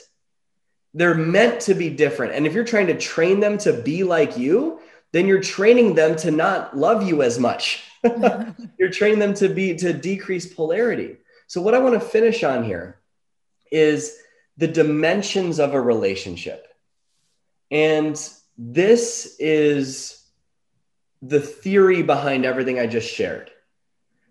They're 0.93 1.13
meant 1.13 1.59
to 1.63 1.73
be 1.73 1.89
different. 1.89 2.35
And 2.35 2.47
if 2.47 2.53
you're 2.53 2.63
trying 2.63 2.87
to 2.87 2.97
train 2.97 3.41
them 3.41 3.57
to 3.57 3.73
be 3.81 4.05
like 4.05 4.37
you, 4.37 4.79
then 5.11 5.27
you're 5.27 5.41
training 5.41 5.95
them 5.95 6.15
to 6.15 6.31
not 6.31 6.77
love 6.77 7.05
you 7.05 7.21
as 7.21 7.37
much. 7.37 7.83
you're 8.79 8.91
training 8.91 9.19
them 9.19 9.33
to 9.33 9.49
be 9.49 9.75
to 9.75 9.91
decrease 9.91 10.53
polarity. 10.53 11.17
So 11.47 11.61
what 11.61 11.73
I 11.73 11.79
want 11.79 11.95
to 11.95 11.99
finish 11.99 12.45
on 12.45 12.63
here 12.63 13.01
is 13.73 14.17
the 14.55 14.69
dimensions 14.69 15.59
of 15.59 15.73
a 15.73 15.81
relationship. 15.81 16.65
And 17.69 18.15
this 18.57 19.35
is 19.37 20.20
the 21.21 21.39
theory 21.39 22.01
behind 22.01 22.45
everything 22.45 22.79
I 22.79 22.87
just 22.87 23.11
shared. 23.13 23.51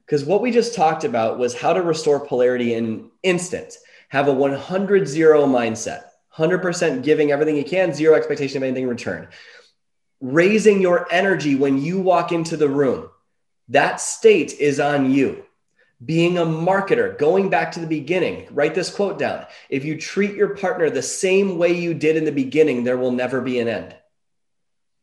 Because 0.04 0.24
what 0.24 0.42
we 0.42 0.50
just 0.50 0.74
talked 0.74 1.04
about 1.04 1.38
was 1.38 1.54
how 1.54 1.72
to 1.72 1.82
restore 1.82 2.26
polarity 2.26 2.74
in 2.74 3.10
instant. 3.22 3.76
Have 4.08 4.26
a 4.26 4.32
100 4.32 5.06
0 5.06 5.46
mindset, 5.46 6.02
100% 6.36 7.04
giving 7.04 7.30
everything 7.30 7.56
you 7.56 7.64
can, 7.64 7.94
zero 7.94 8.16
expectation 8.16 8.56
of 8.56 8.64
anything 8.64 8.84
in 8.84 8.88
return. 8.88 9.28
Raising 10.20 10.82
your 10.82 11.06
energy 11.12 11.54
when 11.54 11.80
you 11.80 12.00
walk 12.00 12.32
into 12.32 12.56
the 12.56 12.68
room. 12.68 13.08
That 13.68 14.00
state 14.00 14.54
is 14.54 14.80
on 14.80 15.12
you. 15.12 15.44
Being 16.04 16.38
a 16.38 16.44
marketer, 16.44 17.16
going 17.16 17.50
back 17.50 17.70
to 17.72 17.80
the 17.80 17.86
beginning, 17.86 18.48
write 18.50 18.74
this 18.74 18.92
quote 18.92 19.18
down. 19.18 19.46
If 19.68 19.84
you 19.84 19.96
treat 19.96 20.34
your 20.34 20.56
partner 20.56 20.90
the 20.90 21.02
same 21.02 21.56
way 21.56 21.72
you 21.72 21.94
did 21.94 22.16
in 22.16 22.24
the 22.24 22.32
beginning, 22.32 22.82
there 22.82 22.96
will 22.98 23.12
never 23.12 23.40
be 23.40 23.60
an 23.60 23.68
end. 23.68 23.94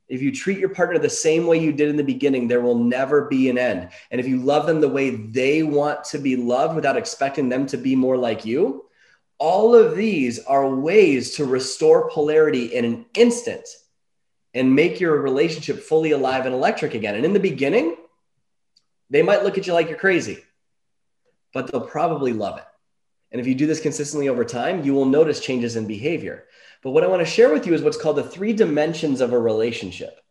If 0.09 0.21
you 0.21 0.31
treat 0.31 0.57
your 0.57 0.69
partner 0.69 0.99
the 0.99 1.09
same 1.09 1.47
way 1.47 1.59
you 1.59 1.73
did 1.73 1.89
in 1.89 1.97
the 1.97 2.03
beginning, 2.03 2.47
there 2.47 2.61
will 2.61 2.77
never 2.77 3.25
be 3.25 3.49
an 3.49 3.57
end. 3.57 3.89
And 4.09 4.21
if 4.21 4.27
you 4.27 4.37
love 4.37 4.65
them 4.65 4.79
the 4.79 4.87
way 4.87 5.09
they 5.09 5.63
want 5.63 6.05
to 6.05 6.17
be 6.17 6.35
loved 6.35 6.75
without 6.75 6.95
expecting 6.95 7.49
them 7.49 7.65
to 7.67 7.77
be 7.77 7.95
more 7.95 8.17
like 8.17 8.45
you, 8.45 8.85
all 9.37 9.75
of 9.75 9.95
these 9.95 10.39
are 10.45 10.73
ways 10.73 11.35
to 11.35 11.45
restore 11.45 12.09
polarity 12.09 12.67
in 12.67 12.85
an 12.85 13.05
instant 13.15 13.67
and 14.53 14.73
make 14.73 14.99
your 14.99 15.21
relationship 15.21 15.79
fully 15.79 16.11
alive 16.11 16.45
and 16.45 16.55
electric 16.55 16.93
again. 16.93 17.15
And 17.15 17.25
in 17.25 17.33
the 17.33 17.39
beginning, 17.39 17.97
they 19.09 19.21
might 19.21 19.43
look 19.43 19.57
at 19.57 19.67
you 19.67 19.73
like 19.73 19.89
you're 19.89 19.97
crazy, 19.97 20.43
but 21.53 21.71
they'll 21.71 21.81
probably 21.81 22.33
love 22.33 22.57
it. 22.57 22.65
And 23.31 23.41
if 23.41 23.47
you 23.47 23.55
do 23.55 23.67
this 23.67 23.81
consistently 23.81 24.29
over 24.29 24.45
time, 24.45 24.83
you 24.83 24.93
will 24.93 25.05
notice 25.05 25.39
changes 25.39 25.75
in 25.75 25.85
behavior. 25.85 26.45
But 26.87 26.93
what 26.93 27.03
I 27.03 27.07
want 27.07 27.19
to 27.19 27.25
share 27.25 27.51
with 27.51 27.67
you 27.67 27.73
is 27.73 27.81
what's 27.81 28.01
called 28.01 28.15
the 28.15 28.23
three 28.23 28.53
dimensions 28.53 29.19
of 29.19 29.33
a 29.33 29.37
relationship. 29.37 30.21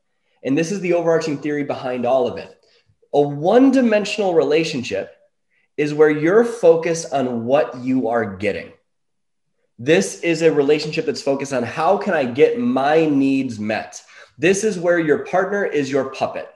And 0.43 0.57
this 0.57 0.73
is 0.73 0.81
the 0.81 0.95
overarching 0.95 1.37
theory 1.37 1.65
behind 1.65 2.07
all 2.07 2.27
of 2.27 2.39
it. 2.39 2.59
A 3.13 3.21
one 3.21 3.71
dimensional 3.71 4.33
relationship 4.33 5.15
is 5.77 5.93
where 5.93 6.09
you're 6.09 6.47
focused 6.47 7.13
on 7.13 7.45
what 7.45 7.77
you 7.81 8.09
are 8.09 8.37
getting. 8.37 8.73
This 9.79 10.21
is 10.21 10.41
a 10.41 10.51
relationship 10.51 11.05
that's 11.05 11.21
focused 11.21 11.53
on 11.53 11.63
how 11.63 11.99
can 11.99 12.15
I 12.15 12.25
get 12.25 12.59
my 12.59 13.05
needs 13.05 13.61
met? 13.61 14.03
This 14.39 14.65
is 14.65 14.79
where 14.79 14.99
your 14.99 15.27
partner 15.27 15.63
is 15.63 15.91
your 15.91 16.09
puppet. 16.09 16.49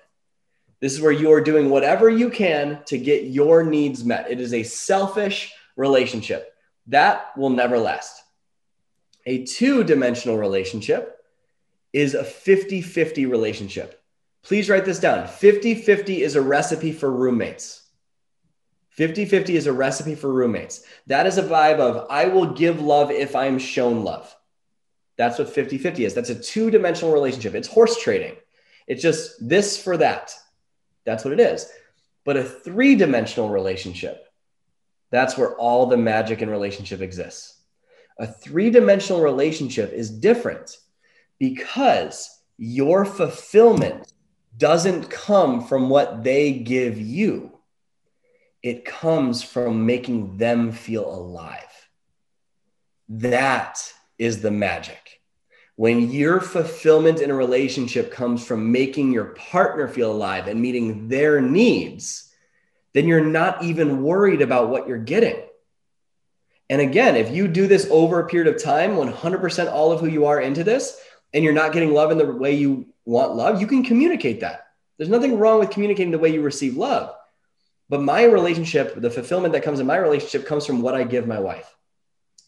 This 0.81 0.95
is 0.95 1.03
where 1.03 1.13
you 1.13 1.31
are 1.31 1.43
doing 1.43 1.69
whatever 1.69 2.09
you 2.09 2.31
can 2.31 2.81
to 2.87 2.97
get 2.97 3.25
your 3.25 3.65
needs 3.65 4.03
met. 4.03 4.31
It 4.31 4.41
is 4.41 4.55
a 4.55 4.63
selfish 4.63 5.53
relationship 5.77 6.55
that 6.87 7.37
will 7.37 7.51
never 7.51 7.79
last. 7.79 8.23
A 9.27 9.45
two 9.45 9.85
dimensional 9.85 10.39
relationship 10.39 11.19
is 11.93 12.15
a 12.15 12.25
50 12.25 12.83
50 12.83 13.27
relationship. 13.27 14.03
Please 14.43 14.69
write 14.69 14.85
this 14.85 15.01
down 15.01 15.27
50 15.27 15.75
50 15.75 16.23
is 16.23 16.37
a 16.37 16.43
recipe 16.43 16.93
for 16.93 17.11
roommates. 17.11 17.83
50 18.91 19.25
50 19.25 19.57
is 19.57 19.67
a 19.67 19.73
recipe 19.73 20.15
for 20.15 20.33
roommates. 20.33 20.83
That 21.07 21.27
is 21.27 21.39
a 21.39 21.43
vibe 21.43 21.79
of 21.79 22.07
I 22.11 22.27
will 22.27 22.47
give 22.47 22.81
love 22.81 23.11
if 23.11 23.37
I'm 23.37 23.59
shown 23.59 24.05
love. 24.05 24.35
That's 25.17 25.39
what 25.39 25.51
50 25.51 25.79
50 25.79 26.05
is. 26.05 26.15
That's 26.15 26.31
a 26.31 26.35
two 26.35 26.71
dimensional 26.71 27.13
relationship. 27.13 27.55
It's 27.55 27.69
horse 27.69 28.01
trading. 28.01 28.37
It's 28.87 29.03
just 29.03 29.47
this 29.47 29.81
for 29.81 29.97
that. 29.99 30.35
That's 31.05 31.25
what 31.25 31.33
it 31.33 31.41
is. 31.41 31.71
But 32.25 32.37
a 32.37 32.45
three 32.45 32.97
dimensional 32.97 33.49
relationship, 33.49 34.27
that's 35.11 35.37
where 35.37 35.57
all 35.57 35.87
the 35.87 35.97
magic 35.97 36.43
in 36.43 36.51
relationship 36.51 37.01
exists. 37.01 37.60
A 38.21 38.27
three 38.27 38.69
dimensional 38.69 39.23
relationship 39.23 39.95
is 39.95 40.11
different 40.11 40.77
because 41.39 42.29
your 42.59 43.07
fulfillment 43.07 44.13
doesn't 44.59 45.09
come 45.09 45.67
from 45.67 45.89
what 45.89 46.23
they 46.23 46.53
give 46.53 47.01
you, 47.01 47.59
it 48.63 48.85
comes 48.85 49.43
from 49.43 49.87
making 49.87 50.37
them 50.37 50.71
feel 50.71 51.09
alive. 51.09 51.89
That 53.09 53.83
is 54.19 54.43
the 54.43 54.51
magic. 54.51 55.23
When 55.77 56.11
your 56.11 56.43
fulfillment 56.43 57.23
in 57.23 57.31
a 57.31 57.35
relationship 57.35 58.13
comes 58.13 58.47
from 58.47 58.71
making 58.71 59.13
your 59.13 59.35
partner 59.35 59.89
feel 59.89 60.13
alive 60.13 60.47
and 60.47 60.61
meeting 60.61 61.09
their 61.09 61.41
needs, 61.41 62.31
then 62.93 63.09
you're 63.09 63.25
not 63.25 63.65
even 63.65 64.03
worried 64.03 64.43
about 64.43 64.69
what 64.69 64.87
you're 64.87 64.99
getting 64.99 65.41
and 66.71 66.81
again, 66.81 67.17
if 67.17 67.33
you 67.33 67.49
do 67.49 67.67
this 67.67 67.89
over 67.91 68.21
a 68.21 68.29
period 68.29 68.55
of 68.55 68.63
time, 68.63 68.93
100% 68.93 69.73
all 69.73 69.91
of 69.91 70.01
who 70.01 70.07
you 70.07 70.27
are 70.27 70.41
into 70.41 70.63
this, 70.63 70.97
and 71.35 71.43
you're 71.43 71.53
not 71.53 71.73
getting 71.73 71.93
love 71.93 72.13
in 72.13 72.19
the 72.19 72.25
way 72.25 72.55
you 72.55 72.87
want 73.05 73.35
love, 73.35 73.61
you 73.61 73.67
can 73.67 73.83
communicate 73.83 74.41
that. 74.41 74.69
There's 74.97 75.11
nothing 75.11 75.37
wrong 75.37 75.59
with 75.59 75.71
communicating 75.71 76.13
the 76.13 76.19
way 76.19 76.33
you 76.33 76.43
receive 76.43 76.77
love. 76.77 77.13
But 77.89 78.03
my 78.03 78.23
relationship, 78.23 78.95
the 79.01 79.11
fulfillment 79.11 79.53
that 79.55 79.65
comes 79.65 79.81
in 79.81 79.87
my 79.87 79.97
relationship 79.97 80.47
comes 80.47 80.65
from 80.65 80.81
what 80.81 80.95
I 80.95 81.03
give 81.03 81.27
my 81.27 81.41
wife. 81.41 81.75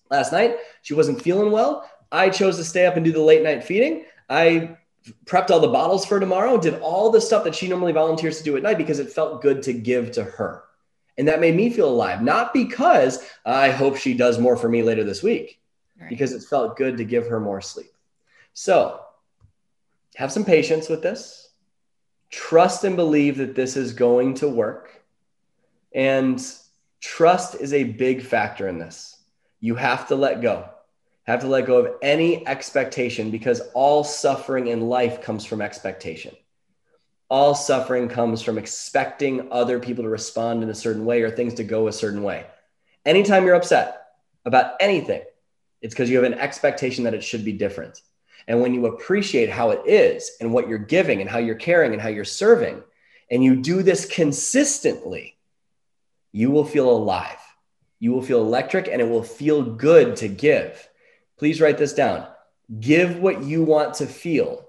Last 0.09 0.31
night, 0.31 0.55
she 0.83 0.95
wasn't 0.95 1.21
feeling 1.21 1.51
well. 1.51 1.91
I 2.13 2.31
chose 2.31 2.59
to 2.59 2.65
stay 2.65 2.87
up 2.87 2.95
and 2.95 3.05
do 3.05 3.11
the 3.11 3.21
late 3.21 3.43
night 3.43 3.65
feeding. 3.65 4.05
I 4.31 4.77
prepped 5.25 5.51
all 5.51 5.59
the 5.59 5.67
bottles 5.67 6.07
for 6.07 6.21
tomorrow, 6.21 6.59
did 6.59 6.79
all 6.79 7.11
the 7.11 7.21
stuff 7.21 7.43
that 7.43 7.57
she 7.57 7.67
normally 7.67 7.93
volunteers 7.93 8.39
to 8.39 8.45
do 8.45 8.57
at 8.57 8.63
night 8.63 8.79
because 8.79 9.01
it 9.01 9.11
felt 9.11 9.43
good 9.43 9.65
to 9.65 9.73
give 9.73 10.13
to 10.13 10.23
her. 10.23 10.63
And 11.19 11.29
that 11.29 11.41
made 11.41 11.55
me 11.55 11.71
feel 11.71 11.89
alive, 11.89 12.23
not 12.23 12.55
because 12.55 13.19
uh, 13.45 13.51
I 13.51 13.71
hope 13.71 13.97
she 13.97 14.15
does 14.15 14.39
more 14.39 14.57
for 14.57 14.69
me 14.69 14.83
later 14.83 15.05
this 15.05 15.23
week, 15.23 15.61
right. 16.01 16.09
because 16.09 16.33
it 16.33 16.43
felt 16.43 16.77
good 16.77 16.97
to 16.97 17.05
give 17.05 17.27
her 17.27 17.39
more 17.39 17.61
sleep. 17.61 17.93
So 18.55 19.01
have 20.17 20.33
some 20.33 20.45
patience 20.45 20.89
with 20.89 21.03
this. 21.03 21.51
Trust 22.31 22.85
and 22.85 22.97
believe 22.97 23.37
that 23.39 23.55
this 23.55 23.77
is 23.77 23.93
going 23.93 24.35
to 24.35 24.49
work. 24.49 25.03
And 25.95 26.43
trust 27.01 27.57
is 27.57 27.75
a 27.75 27.85
big 27.85 28.23
factor 28.23 28.69
in 28.69 28.79
this. 28.79 29.19
You 29.61 29.75
have 29.75 30.09
to 30.09 30.17
let 30.17 30.41
go, 30.41 30.69
have 31.25 31.41
to 31.41 31.47
let 31.47 31.67
go 31.67 31.77
of 31.77 31.95
any 32.03 32.47
expectation 32.47 33.31
because 33.31 33.61
all 33.75 34.03
suffering 34.03 34.69
in 34.69 34.89
life 34.89 35.21
comes 35.21 35.45
from 35.45 35.61
expectation 35.61 36.35
all 37.33 37.55
suffering 37.55 38.11
comes 38.11 38.43
from 38.43 38.59
expecting 38.59 39.49
other 39.51 39.79
people 39.79 40.05
to 40.05 40.11
respond 40.11 40.63
in 40.63 40.69
a 40.69 40.75
certain 40.75 41.07
way 41.07 41.23
or 41.23 41.31
things 41.31 41.55
to 41.55 41.65
go 41.65 41.89
a 41.89 41.93
certain 41.93 42.23
way. 42.23 42.45
Anytime 43.07 43.47
you're 43.47 43.55
upset 43.55 44.03
about 44.45 44.75
anything, 44.81 45.23
it's 45.81 45.95
because 45.95 46.11
you 46.11 46.17
have 46.17 46.31
an 46.31 46.39
expectation 46.39 47.05
that 47.05 47.15
it 47.15 47.25
should 47.25 47.43
be 47.43 47.55
different. 47.55 48.03
And 48.47 48.61
when 48.61 48.75
you 48.75 48.85
appreciate 48.85 49.49
how 49.49 49.71
it 49.71 49.81
is 49.87 50.33
and 50.43 50.53
what 50.53 50.69
you're 50.69 50.77
giving 50.77 51.23
and 51.23 51.31
how 51.31 51.39
you're 51.39 51.55
caring 51.55 51.95
and 51.95 52.03
how 52.03 52.11
you're 52.11 52.27
serving, 52.27 52.83
and 53.31 53.43
you 53.43 53.57
do 53.57 53.83
this 53.83 54.05
consistently, 54.05 55.39
you 56.33 56.51
will 56.51 56.67
feel 56.67 56.91
alive. 56.91 57.39
You 57.99 58.13
will 58.13 58.21
feel 58.21 58.43
electric 58.43 58.89
and 58.89 59.01
it 59.01 59.09
will 59.09 59.23
feel 59.23 59.63
good 59.63 60.17
to 60.17 60.29
give. 60.29 60.87
Please 61.39 61.63
write 61.63 61.79
this 61.79 61.95
down. 61.95 62.27
Give 62.79 63.17
what 63.21 63.43
you 63.43 63.63
want 63.63 63.95
to 63.95 64.07
feel 64.07 64.69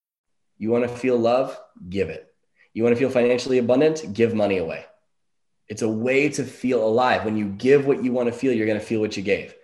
You 0.61 0.69
want 0.69 0.83
to 0.83 0.95
feel 0.95 1.17
love? 1.17 1.59
Give 1.89 2.09
it. 2.09 2.31
You 2.71 2.83
want 2.83 2.95
to 2.95 2.99
feel 2.99 3.09
financially 3.09 3.57
abundant? 3.57 4.13
Give 4.13 4.35
money 4.35 4.59
away. 4.59 4.85
It's 5.67 5.81
a 5.81 5.89
way 5.89 6.29
to 6.29 6.43
feel 6.43 6.85
alive. 6.85 7.25
When 7.25 7.35
you 7.35 7.47
give 7.47 7.87
what 7.87 8.03
you 8.03 8.11
want 8.11 8.27
to 8.27 8.31
feel, 8.31 8.53
you're 8.53 8.67
going 8.67 8.79
to 8.79 8.85
feel 8.85 8.99
what 8.99 9.17
you 9.17 9.23
gave. 9.23 9.55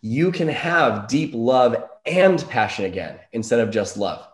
You 0.00 0.32
can 0.32 0.48
have 0.48 1.08
deep 1.08 1.32
love 1.34 1.76
and 2.06 2.42
passion 2.48 2.86
again 2.86 3.18
instead 3.32 3.60
of 3.60 3.70
just 3.70 3.98
love. 3.98 4.26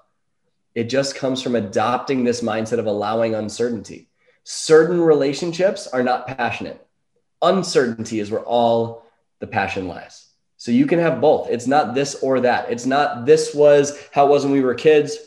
It 0.77 0.85
just 0.85 1.17
comes 1.17 1.43
from 1.43 1.57
adopting 1.57 2.23
this 2.23 2.41
mindset 2.41 2.79
of 2.79 2.87
allowing 2.87 3.35
uncertainty. 3.35 4.09
Certain 4.45 5.01
relationships 5.01 5.89
are 5.89 6.05
not 6.05 6.29
passionate. 6.29 6.87
Uncertainty 7.43 8.21
is 8.21 8.31
where 8.31 8.45
all 8.45 9.05
the 9.41 9.49
passion 9.49 9.89
lies. 9.89 10.29
So 10.57 10.71
you 10.71 10.87
can 10.87 11.01
have 11.01 11.21
both. 11.21 11.51
It's 11.51 11.67
not 11.67 11.97
this 11.97 12.15
or 12.23 12.39
that. 12.43 12.71
It's 12.71 12.87
not 12.87 13.27
this 13.27 13.53
was 13.53 13.99
how 14.13 14.27
it 14.27 14.31
was 14.31 14.45
when 14.45 14.53
we 14.53 14.61
were 14.61 14.77
kids 14.77 15.19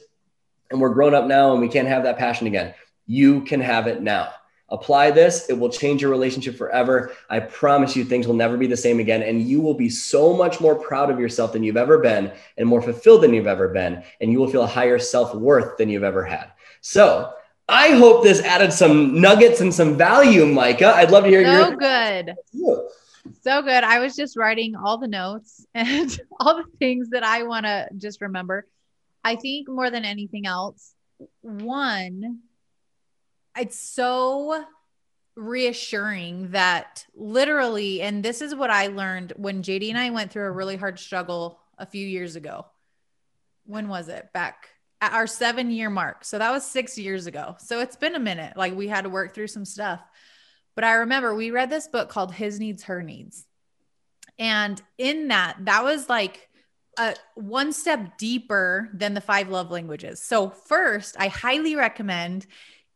and 0.76 0.82
we're 0.82 0.90
grown 0.90 1.16
up 1.16 1.26
now 1.26 1.54
and 1.54 1.62
we 1.62 1.70
can't 1.70 1.88
have 1.88 2.04
that 2.04 2.18
passion 2.18 2.48
again. 2.48 2.74
You 3.08 3.42
can 3.42 3.62
have 3.62 3.88
it 3.88 4.02
now. 4.02 4.30
Apply 4.68 5.10
this, 5.12 5.50
it 5.50 5.58
will 5.58 5.70
change 5.70 6.02
your 6.02 6.12
relationship 6.12 6.58
forever. 6.58 7.14
I 7.30 7.40
promise 7.40 7.96
you, 7.96 8.04
things 8.04 8.28
will 8.28 8.36
never 8.36 8.58
be 8.58 8.68
the 8.68 8.76
same 8.76 9.00
again. 9.00 9.24
And 9.24 9.42
you 9.42 9.62
will 9.62 9.76
be 9.76 9.90
so 9.90 10.36
much 10.36 10.60
more 10.60 10.76
proud 10.76 11.10
of 11.10 11.20
yourself 11.20 11.54
than 11.54 11.64
you've 11.64 11.78
ever 11.78 12.00
been 12.00 12.32
and 12.58 12.68
more 12.68 12.82
fulfilled 12.82 13.22
than 13.22 13.34
you've 13.34 13.48
ever 13.48 13.70
been. 13.70 14.04
And 14.20 14.32
you 14.32 14.40
will 14.40 14.50
feel 14.50 14.64
a 14.64 14.68
higher 14.68 15.00
self 15.00 15.34
worth 15.34 15.78
than 15.78 15.88
you've 15.88 16.04
ever 16.04 16.26
had. 16.26 16.52
So, 16.82 17.32
I 17.70 17.92
hope 17.92 18.24
this 18.24 18.42
added 18.42 18.74
some 18.74 19.22
nuggets 19.22 19.62
and 19.62 19.74
some 19.74 19.98
value, 19.98 20.46
Micah. 20.46 20.94
I'd 20.96 21.10
love 21.10 21.24
to 21.24 21.30
hear 21.30 21.44
so 21.44 21.52
your. 21.52 21.66
So 21.72 21.76
good. 21.78 22.36
So 23.42 23.62
good. 23.62 23.84
I 23.84 24.00
was 24.00 24.16
just 24.16 24.38
writing 24.38 24.76
all 24.76 24.98
the 24.98 25.08
notes 25.08 25.66
and 25.74 26.20
all 26.40 26.58
the 26.58 26.66
things 26.80 27.10
that 27.10 27.24
I 27.24 27.44
want 27.44 27.66
to 27.66 27.88
just 27.98 28.22
remember. 28.22 28.68
I 29.26 29.36
think 29.38 29.68
more 29.68 29.90
than 29.90 30.06
anything 30.06 30.46
else, 30.46 30.94
one, 31.42 32.42
it's 33.58 33.80
so 33.80 34.64
reassuring 35.36 36.52
that 36.52 37.08
literally, 37.16 38.04
and 38.04 38.22
this 38.22 38.44
is 38.44 38.54
what 38.54 38.70
I 38.70 38.88
learned 38.88 39.34
when 39.36 39.64
JD 39.64 39.90
and 39.90 39.98
I 39.98 40.12
went 40.12 40.32
through 40.32 40.46
a 40.46 40.52
really 40.52 40.76
hard 40.76 41.00
struggle 41.00 41.60
a 41.80 41.88
few 41.88 42.06
years 42.06 42.36
ago. 42.36 42.68
When 43.66 43.88
was 43.88 44.10
it? 44.10 44.32
Back 44.32 44.70
at 45.02 45.14
our 45.14 45.26
seven 45.26 45.72
year 45.72 45.90
mark. 45.90 46.24
So 46.24 46.38
that 46.38 46.52
was 46.52 46.64
six 46.64 46.96
years 46.96 47.26
ago. 47.26 47.56
So 47.58 47.80
it's 47.80 47.96
been 47.96 48.14
a 48.14 48.20
minute. 48.20 48.56
Like 48.56 48.76
we 48.76 48.88
had 48.88 49.06
to 49.06 49.10
work 49.10 49.34
through 49.34 49.48
some 49.48 49.66
stuff. 49.66 50.02
But 50.76 50.84
I 50.84 50.94
remember 50.94 51.34
we 51.34 51.50
read 51.50 51.72
this 51.72 51.88
book 51.88 52.10
called 52.10 52.32
His 52.32 52.60
Needs, 52.60 52.84
Her 52.84 53.02
Needs. 53.02 53.48
And 54.38 54.80
in 55.00 55.30
that, 55.30 55.58
that 55.62 55.84
was 55.84 56.10
like 56.10 56.48
uh, 56.98 57.14
one 57.36 57.74
step 57.74 58.18
deeper 58.18 58.90
than 58.94 59.14
the 59.14 59.22
five 59.22 59.50
love 59.50 59.72
languages. 59.72 60.22
So, 60.22 60.50
first, 60.50 61.16
I 61.20 61.28
highly 61.28 61.76
recommend 61.76 62.46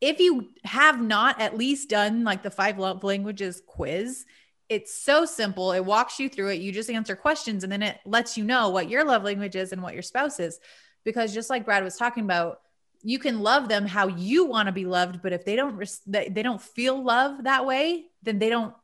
if 0.02 0.20
you 0.20 0.50
have 0.64 1.02
not 1.02 1.42
at 1.42 1.58
least 1.58 1.90
done 1.90 2.24
like 2.24 2.44
the 2.44 2.52
five 2.52 2.80
love 2.80 3.04
languages 3.04 3.62
quiz, 3.66 4.26
it's 4.70 4.94
so 4.94 5.26
simple. 5.26 5.72
It 5.72 5.84
walks 5.84 6.20
you 6.20 6.30
through 6.30 6.50
it. 6.50 6.62
You 6.62 6.72
just 6.72 6.90
answer 6.90 7.16
questions 7.16 7.64
and 7.64 7.72
then 7.72 7.84
it 7.84 8.00
lets 8.06 8.38
you 8.38 8.44
know 8.44 8.70
what 8.70 8.90
your 8.90 9.04
love 9.04 9.24
language 9.24 9.56
is 9.56 9.74
and 9.74 9.82
what 9.82 9.94
your 9.94 10.04
spouse 10.04 10.40
is. 10.40 10.60
Because 11.04 11.34
just 11.34 11.50
like 11.50 11.66
Brad 11.66 11.84
was 11.84 11.98
talking 11.98 12.24
about, 12.24 12.62
you 13.02 13.18
can 13.20 13.40
love 13.40 13.68
them 13.68 13.86
how 13.86 14.08
you 14.08 14.46
want 14.46 14.68
to 14.68 14.72
be 14.72 14.86
loved, 14.86 15.22
but 15.22 15.34
if 15.34 15.46
they 15.46 15.56
don't 15.56 15.84
they 16.06 16.44
don't 16.44 16.62
feel 16.62 17.02
love 17.02 17.46
that 17.46 17.66
way, 17.66 18.06
then 18.24 18.40
they 18.40 18.50
don't 18.50 18.76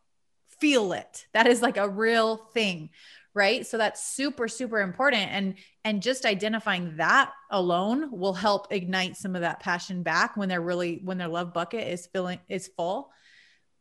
feel 0.59 0.93
it. 0.93 1.27
That 1.33 1.47
is 1.47 1.61
like 1.61 1.77
a 1.77 1.89
real 1.89 2.37
thing 2.37 2.89
right? 3.35 3.67
So 3.67 3.77
that's 3.77 4.03
super 4.07 4.47
super 4.47 4.79
important. 4.79 5.29
And 5.31 5.55
and 5.83 6.01
just 6.01 6.25
identifying 6.25 6.97
that 6.97 7.31
alone 7.51 8.09
will 8.11 8.33
help 8.33 8.67
ignite 8.71 9.17
some 9.17 9.35
of 9.35 9.41
that 9.41 9.59
passion 9.59 10.01
back 10.01 10.35
when 10.35 10.49
they're 10.49 10.61
really 10.61 11.01
when 11.03 11.19
their 11.19 11.27
love 11.27 11.53
bucket 11.53 11.87
is 11.87 12.07
filling 12.07 12.39
is 12.49 12.69
full. 12.75 13.11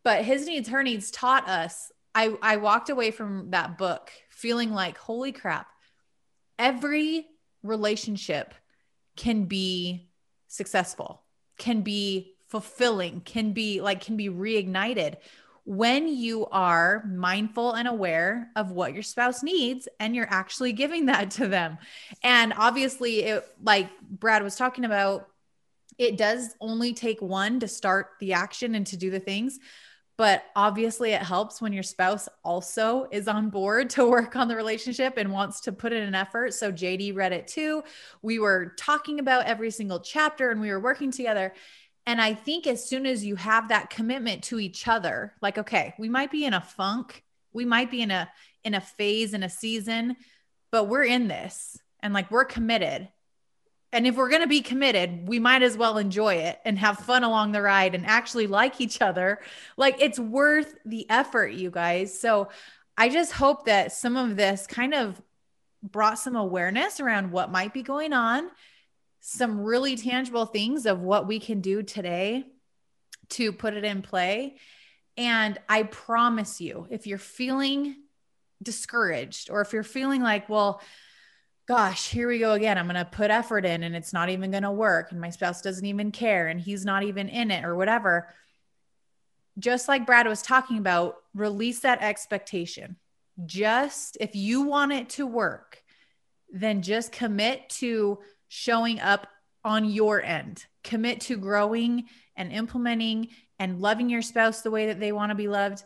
But 0.03 0.25
his 0.25 0.47
needs 0.47 0.69
her 0.69 0.83
needs 0.83 1.11
taught 1.11 1.49
us 1.49 1.91
i 2.15 2.35
i 2.43 2.57
walked 2.57 2.91
away 2.91 3.11
from 3.11 3.51
that 3.51 3.77
book 3.77 4.11
feeling 4.31 4.73
like 4.73 4.97
holy 4.97 5.33
crap 5.33 5.69
every 6.59 7.27
relationship 7.63 8.55
can 9.17 9.45
be 9.45 10.09
successful 10.49 11.23
can 11.59 11.83
be 11.83 12.35
fulfilling 12.49 13.21
can 13.21 13.53
be 13.53 13.81
like 13.81 14.01
can 14.01 14.17
be 14.17 14.29
reignited 14.29 15.17
when 15.65 16.07
you 16.09 16.47
are 16.47 17.05
mindful 17.07 17.73
and 17.73 17.89
aware 17.89 18.51
of 18.55 18.71
what 18.71 18.93
your 18.93 19.03
spouse 19.03 19.43
needs 19.43 19.89
and 19.99 20.15
you're 20.15 20.31
actually 20.31 20.73
giving 20.73 21.07
that 21.07 21.31
to 21.33 21.49
them. 21.49 21.79
And 22.23 22.53
obviously, 22.57 23.21
it, 23.21 23.47
like 23.63 23.89
Brad 24.03 24.43
was 24.43 24.57
talking 24.57 24.85
about, 24.85 25.29
it 25.97 26.19
does 26.19 26.55
only 26.61 26.93
take 26.93 27.23
one 27.23 27.61
to 27.61 27.69
start 27.69 28.11
the 28.21 28.35
action 28.35 28.75
and 28.75 28.87
to 28.89 28.97
do 28.97 29.11
the 29.11 29.21
things. 29.21 29.59
But 30.17 30.45
obviously, 30.55 31.11
it 31.11 31.23
helps 31.23 31.61
when 31.61 31.73
your 31.73 31.83
spouse 31.83 32.29
also 32.45 33.09
is 33.11 33.27
on 33.27 33.49
board 33.49 33.91
to 33.91 34.09
work 34.09 34.37
on 34.37 34.47
the 34.47 34.55
relationship 34.55 35.15
and 35.17 35.33
wants 35.33 35.63
to 35.63 35.73
put 35.73 35.93
in 35.93 36.03
an 36.03 36.15
effort. 36.15 36.55
So, 36.55 36.71
JD 36.71 37.17
read 37.17 37.33
it 37.33 37.49
too. 37.49 37.83
We 38.23 38.39
were 38.39 38.75
talking 38.79 39.19
about 39.19 39.47
every 39.47 39.71
single 39.71 40.01
chapter 40.01 40.51
and 40.51 40.61
we 40.61 40.71
were 40.71 40.79
working 40.79 41.11
together. 41.11 41.53
And 42.07 42.21
I 42.21 42.35
think 42.35 42.67
as 42.67 42.87
soon 42.87 43.07
as 43.07 43.25
you 43.25 43.37
have 43.37 43.69
that 43.69 43.91
commitment 43.91 44.45
to 44.45 44.61
each 44.61 44.87
other, 44.87 45.33
like, 45.41 45.59
okay, 45.59 45.95
we 45.99 46.09
might 46.09 46.31
be 46.31 46.45
in 46.45 46.53
a 46.53 46.61
funk, 46.61 47.25
we 47.53 47.65
might 47.65 47.91
be 47.91 48.03
in 48.03 48.11
a 48.11 48.31
in 48.63 48.75
a 48.75 48.81
phase 48.81 49.35
in 49.35 49.43
a 49.43 49.49
season, 49.49 50.17
but 50.71 50.85
we're 50.85 51.05
in 51.05 51.29
this 51.29 51.79
and 52.01 52.13
like 52.13 52.31
we're 52.31 52.45
committed. 52.45 53.09
And 53.93 54.07
if 54.07 54.17
we're 54.17 54.29
going 54.29 54.41
to 54.41 54.49
be 54.49 54.61
committed, 54.61 55.29
we 55.29 55.39
might 55.39 55.63
as 55.63 55.77
well 55.77 55.99
enjoy 55.99 56.35
it 56.35 56.59
and 56.65 56.79
have 56.79 56.99
fun 56.99 57.23
along 57.23 57.53
the 57.53 57.63
ride 57.63 57.95
and 57.95 58.05
actually 58.05 58.49
like 58.49 58.81
each 58.81 59.01
other. 59.01 59.39
Like 59.77 60.01
it's 60.01 60.19
worth 60.19 60.75
the 60.85 61.09
effort, 61.09 61.53
you 61.53 61.71
guys. 61.71 62.19
So 62.19 62.49
I 62.97 63.09
just 63.09 63.33
hope 63.33 63.67
that 63.67 63.93
some 63.93 64.17
of 64.17 64.35
this 64.35 64.67
kind 64.67 64.95
of 64.95 65.21
brought 65.83 66.19
some 66.19 66.35
awareness 66.35 66.99
around 66.99 67.31
what 67.31 67.53
might 67.53 67.73
be 67.73 67.83
going 67.83 68.13
on 68.13 68.51
some 69.27 69.59
really 69.61 69.97
tangible 69.97 70.45
things 70.45 70.85
of 70.85 71.01
what 71.01 71.27
we 71.27 71.41
can 71.41 71.63
do 71.63 71.83
today 71.83 72.45
to 73.31 73.55
put 73.55 73.73
it 73.73 73.83
in 73.83 74.03
play. 74.03 74.57
And 75.17 75.59
I 75.67 75.85
promise 75.85 76.61
you, 76.61 76.87
if 76.91 77.07
you're 77.07 77.17
feeling 77.17 77.97
discouraged 78.63 79.49
or 79.49 79.63
if 79.63 79.73
you're 79.73 79.83
feeling 79.83 80.21
like, 80.21 80.51
well, 80.51 80.83
gosh, 81.67 82.11
here 82.11 82.29
we 82.29 82.39
go 82.39 82.53
again. 82.53 82.77
I'm 82.77 82.85
going 82.85 82.97
to 82.97 83.07
put 83.07 83.31
effort 83.31 83.65
in 83.65 83.83
and 83.83 83.97
it's 83.97 84.13
not 84.13 84.29
even 84.29 84.51
going 84.51 84.63
to 84.63 84.71
work. 84.71 85.11
And 85.11 85.23
my 85.23 85.31
spouse 85.31 85.63
doesn't 85.63 85.87
even 85.87 86.13
care 86.13 86.49
and 86.49 86.61
he's 86.61 86.85
not 86.85 87.03
even 87.03 87.31
in 87.31 87.51
it 87.51 87.65
or 87.65 87.75
whatever. 87.75 88.29
Just 89.59 89.89
like 89.89 90.05
Brad 90.05 90.29
was 90.29 90.43
talking 90.43 90.77
about, 90.77 91.17
release 91.33 91.81
that 91.81 92.03
expectation. 92.03 92.97
Just 93.47 94.19
if 94.21 94.37
you 94.37 94.65
want 94.65 94.93
it 94.93 95.09
to 95.11 95.27
work, 95.27 95.83
then 96.53 96.83
just 96.83 97.11
commit 97.11 97.71
to 97.71 98.19
showing 98.55 99.01
up 99.01 99.27
on 99.65 99.85
your 99.85 100.23
end. 100.23 100.65
Commit 100.85 101.23
to 101.23 101.37
growing 101.37 102.05
and 102.37 102.53
implementing 102.53 103.29
and 103.59 103.81
loving 103.81 104.09
your 104.09 104.23
spouse 104.23 104.61
the 104.61 104.71
way 104.71 104.87
that 104.87 105.01
they 105.01 105.11
want 105.11 105.31
to 105.31 105.35
be 105.35 105.49
loved. 105.49 105.83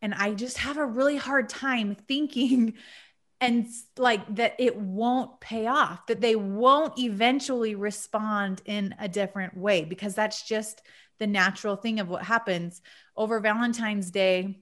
And 0.00 0.14
I 0.14 0.32
just 0.34 0.58
have 0.58 0.76
a 0.76 0.86
really 0.86 1.16
hard 1.16 1.48
time 1.48 1.96
thinking 2.06 2.74
and 3.40 3.66
like 3.98 4.36
that 4.36 4.54
it 4.60 4.76
won't 4.76 5.40
pay 5.40 5.66
off, 5.66 6.06
that 6.06 6.20
they 6.20 6.36
won't 6.36 6.96
eventually 7.00 7.74
respond 7.74 8.62
in 8.64 8.94
a 9.00 9.08
different 9.08 9.56
way 9.56 9.84
because 9.84 10.14
that's 10.14 10.46
just 10.46 10.82
the 11.18 11.26
natural 11.26 11.74
thing 11.74 11.98
of 11.98 12.08
what 12.08 12.22
happens 12.22 12.80
over 13.16 13.40
Valentine's 13.40 14.12
Day. 14.12 14.60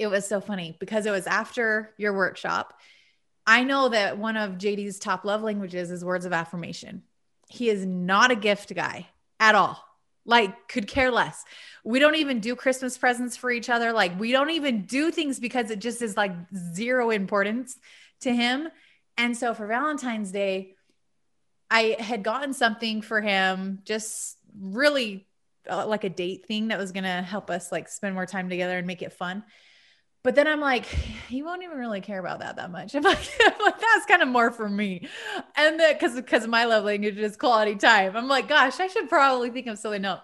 It 0.00 0.08
was 0.08 0.26
so 0.26 0.40
funny 0.40 0.76
because 0.80 1.06
it 1.06 1.12
was 1.12 1.28
after 1.28 1.94
your 1.98 2.14
workshop 2.14 2.74
I 3.46 3.64
know 3.64 3.88
that 3.90 4.18
one 4.18 4.36
of 4.36 4.52
JD's 4.52 4.98
top 4.98 5.24
love 5.24 5.42
languages 5.42 5.90
is 5.90 6.04
words 6.04 6.24
of 6.24 6.32
affirmation. 6.32 7.02
He 7.48 7.68
is 7.68 7.84
not 7.84 8.30
a 8.30 8.36
gift 8.36 8.74
guy 8.74 9.08
at 9.38 9.54
all. 9.54 9.82
Like, 10.26 10.68
could 10.68 10.86
care 10.86 11.10
less. 11.10 11.44
We 11.84 11.98
don't 11.98 12.14
even 12.14 12.40
do 12.40 12.56
Christmas 12.56 12.96
presents 12.96 13.36
for 13.36 13.50
each 13.50 13.68
other. 13.68 13.92
Like, 13.92 14.18
we 14.18 14.32
don't 14.32 14.50
even 14.50 14.86
do 14.86 15.10
things 15.10 15.38
because 15.38 15.70
it 15.70 15.80
just 15.80 16.00
is 16.00 16.16
like 16.16 16.32
zero 16.74 17.10
importance 17.10 17.76
to 18.20 18.34
him. 18.34 18.68
And 19.18 19.36
so 19.36 19.52
for 19.52 19.66
Valentine's 19.66 20.32
Day, 20.32 20.74
I 21.70 21.96
had 21.98 22.22
gotten 22.22 22.54
something 22.54 23.02
for 23.02 23.20
him, 23.20 23.80
just 23.84 24.38
really 24.58 25.26
uh, 25.68 25.86
like 25.86 26.04
a 26.04 26.08
date 26.08 26.46
thing 26.46 26.68
that 26.68 26.78
was 26.78 26.92
going 26.92 27.04
to 27.04 27.22
help 27.22 27.50
us 27.50 27.72
like 27.72 27.88
spend 27.88 28.14
more 28.14 28.26
time 28.26 28.48
together 28.48 28.78
and 28.78 28.86
make 28.86 29.02
it 29.02 29.12
fun. 29.12 29.44
But 30.24 30.34
then 30.34 30.48
I'm 30.48 30.60
like, 30.60 30.86
he 31.28 31.42
won't 31.42 31.62
even 31.62 31.78
really 31.78 32.00
care 32.00 32.18
about 32.18 32.40
that 32.40 32.56
that 32.56 32.72
much. 32.72 32.94
I'm 32.96 33.02
like, 33.02 33.20
that's 33.20 34.06
kind 34.08 34.22
of 34.22 34.28
more 34.28 34.50
for 34.50 34.68
me. 34.68 35.08
And 35.54 35.78
that 35.78 36.00
because 36.00 36.16
because 36.16 36.48
my 36.48 36.64
love 36.64 36.84
language 36.84 37.18
is 37.18 37.36
quality 37.36 37.76
time. 37.76 38.16
I'm 38.16 38.26
like, 38.26 38.48
gosh, 38.48 38.80
I 38.80 38.88
should 38.88 39.08
probably 39.08 39.50
think 39.50 39.68
of 39.68 39.78
something 39.78 40.04
else. 40.04 40.22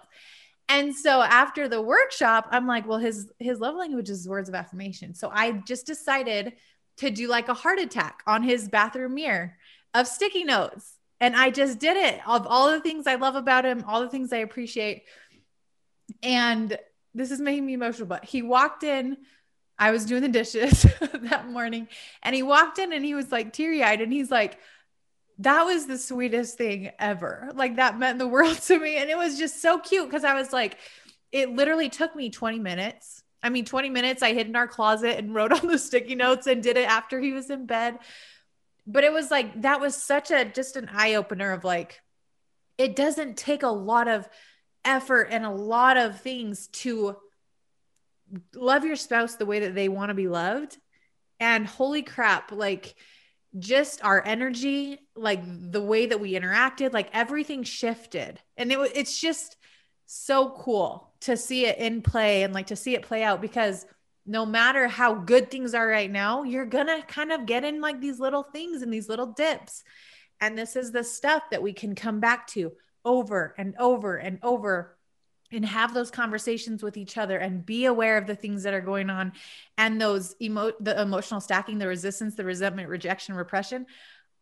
And 0.67 0.95
so 0.95 1.21
after 1.21 1.67
the 1.67 1.81
workshop, 1.81 2.47
I'm 2.51 2.67
like, 2.67 2.87
well, 2.87 2.99
his 2.99 3.31
his 3.39 3.59
love 3.59 3.75
language 3.75 4.09
is 4.09 4.27
words 4.27 4.49
of 4.49 4.55
affirmation. 4.55 5.13
So 5.13 5.29
I 5.31 5.51
just 5.51 5.85
decided 5.85 6.53
to 6.97 7.09
do 7.09 7.27
like 7.27 7.47
a 7.47 7.53
heart 7.53 7.79
attack 7.79 8.21
on 8.27 8.43
his 8.43 8.67
bathroom 8.67 9.15
mirror 9.15 9.57
of 9.93 10.07
sticky 10.07 10.43
notes. 10.43 10.95
And 11.19 11.35
I 11.35 11.51
just 11.51 11.77
did 11.77 11.97
it 11.97 12.19
of 12.27 12.47
all 12.47 12.71
the 12.71 12.79
things 12.79 13.05
I 13.05 13.15
love 13.15 13.35
about 13.35 13.63
him, 13.63 13.83
all 13.87 14.01
the 14.01 14.09
things 14.09 14.33
I 14.33 14.37
appreciate. 14.37 15.03
And 16.23 16.77
this 17.13 17.29
is 17.29 17.39
making 17.39 17.65
me 17.65 17.73
emotional, 17.73 18.07
but 18.07 18.25
he 18.25 18.41
walked 18.41 18.83
in. 18.83 19.17
I 19.81 19.89
was 19.89 20.05
doing 20.05 20.21
the 20.21 20.29
dishes 20.29 20.83
that 21.23 21.49
morning 21.49 21.87
and 22.21 22.35
he 22.35 22.43
walked 22.43 22.77
in 22.77 22.93
and 22.93 23.03
he 23.03 23.15
was 23.15 23.31
like 23.31 23.51
teary 23.51 23.83
eyed 23.83 23.99
and 23.99 24.13
he's 24.13 24.29
like, 24.29 24.59
that 25.39 25.63
was 25.63 25.87
the 25.87 25.97
sweetest 25.97 26.55
thing 26.55 26.91
ever. 26.99 27.49
Like 27.55 27.77
that 27.77 27.97
meant 27.97 28.19
the 28.19 28.27
world 28.35 28.59
to 28.59 28.79
me. 28.79 28.97
And 28.97 29.09
it 29.09 29.17
was 29.17 29.39
just 29.39 29.59
so 29.59 29.79
cute 29.79 30.07
because 30.07 30.23
I 30.23 30.35
was 30.35 30.53
like, 30.53 30.77
it 31.31 31.49
literally 31.49 31.89
took 31.89 32.15
me 32.15 32.29
20 32.29 32.59
minutes. 32.59 33.23
I 33.41 33.49
mean, 33.49 33.65
20 33.65 33.89
minutes 33.89 34.21
I 34.21 34.33
hid 34.33 34.45
in 34.45 34.55
our 34.55 34.67
closet 34.67 35.17
and 35.17 35.33
wrote 35.33 35.51
on 35.63 35.67
the 35.67 35.79
sticky 35.79 36.13
notes 36.13 36.45
and 36.45 36.61
did 36.61 36.77
it 36.77 36.87
after 36.87 37.19
he 37.19 37.31
was 37.33 37.49
in 37.49 37.65
bed. 37.65 37.97
But 38.85 39.03
it 39.03 39.11
was 39.11 39.31
like, 39.31 39.63
that 39.63 39.81
was 39.81 39.95
such 39.95 40.29
a 40.29 40.45
just 40.45 40.75
an 40.75 40.91
eye 40.93 41.15
opener 41.15 41.53
of 41.53 41.63
like, 41.63 42.01
it 42.77 42.95
doesn't 42.95 43.35
take 43.35 43.63
a 43.63 43.69
lot 43.69 44.07
of 44.07 44.29
effort 44.85 45.29
and 45.31 45.43
a 45.43 45.49
lot 45.49 45.97
of 45.97 46.21
things 46.21 46.67
to 46.67 47.17
love 48.55 48.85
your 48.85 48.95
spouse 48.95 49.35
the 49.35 49.45
way 49.45 49.61
that 49.61 49.75
they 49.75 49.89
want 49.89 50.09
to 50.09 50.15
be 50.15 50.27
loved. 50.27 50.77
And 51.39 51.65
holy 51.65 52.03
crap, 52.03 52.51
like, 52.51 52.95
just 53.59 54.03
our 54.03 54.23
energy, 54.25 54.99
like 55.15 55.41
the 55.45 55.81
way 55.81 56.05
that 56.05 56.19
we 56.19 56.33
interacted, 56.33 56.93
like 56.93 57.09
everything 57.13 57.63
shifted. 57.63 58.39
And 58.55 58.71
it 58.71 58.79
it's 58.95 59.19
just 59.19 59.57
so 60.05 60.49
cool 60.51 61.13
to 61.21 61.35
see 61.37 61.65
it 61.65 61.77
in 61.77 62.01
play 62.01 62.43
and 62.43 62.53
like 62.53 62.67
to 62.67 62.75
see 62.75 62.95
it 62.95 63.03
play 63.03 63.23
out 63.23 63.41
because 63.41 63.85
no 64.25 64.45
matter 64.45 64.87
how 64.87 65.15
good 65.15 65.49
things 65.49 65.73
are 65.73 65.87
right 65.87 66.11
now, 66.11 66.43
you're 66.43 66.65
to 66.65 67.03
kind 67.07 67.31
of 67.31 67.45
get 67.45 67.63
in 67.63 67.81
like 67.81 67.99
these 67.99 68.19
little 68.19 68.43
things 68.43 68.81
and 68.81 68.93
these 68.93 69.09
little 69.09 69.27
dips. 69.27 69.83
And 70.39 70.57
this 70.57 70.75
is 70.75 70.91
the 70.91 71.03
stuff 71.03 71.43
that 71.51 71.63
we 71.63 71.73
can 71.73 71.95
come 71.95 72.19
back 72.19 72.47
to 72.47 72.71
over 73.03 73.53
and 73.57 73.75
over 73.77 74.15
and 74.15 74.39
over 74.43 74.95
and 75.51 75.65
have 75.65 75.93
those 75.93 76.11
conversations 76.11 76.81
with 76.81 76.97
each 76.97 77.17
other 77.17 77.37
and 77.37 77.65
be 77.65 77.85
aware 77.85 78.17
of 78.17 78.27
the 78.27 78.35
things 78.35 78.63
that 78.63 78.73
are 78.73 78.81
going 78.81 79.09
on 79.09 79.33
and 79.77 79.99
those 79.99 80.35
emo 80.41 80.71
the 80.79 80.99
emotional 81.01 81.41
stacking 81.41 81.77
the 81.77 81.87
resistance 81.87 82.35
the 82.35 82.45
resentment 82.45 82.89
rejection 82.89 83.35
repression 83.35 83.85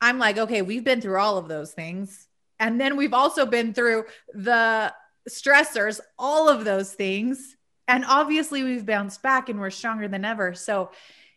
i'm 0.02 0.20
like 0.20 0.38
okay 0.38 0.62
we've 0.62 0.84
been 0.84 1.02
through 1.02 1.20
all 1.20 1.38
of 1.38 1.48
those 1.48 1.72
things. 1.72 2.28
And 2.62 2.80
then 2.80 2.98
we've 2.98 3.14
also 3.14 3.46
been 3.46 3.74
through 3.74 4.04
the 4.34 4.94
stressors 5.30 6.02
all 6.18 6.50
of 6.50 6.66
those 6.66 6.94
things. 6.94 7.56
And 7.88 8.04
obviously 8.06 8.64
we've 8.64 8.86
bounced 8.86 9.22
back 9.22 9.48
and 9.48 9.60
we're 9.60 9.70
stronger 9.70 10.10
than 10.10 10.26
ever. 10.26 10.54
So 10.54 10.92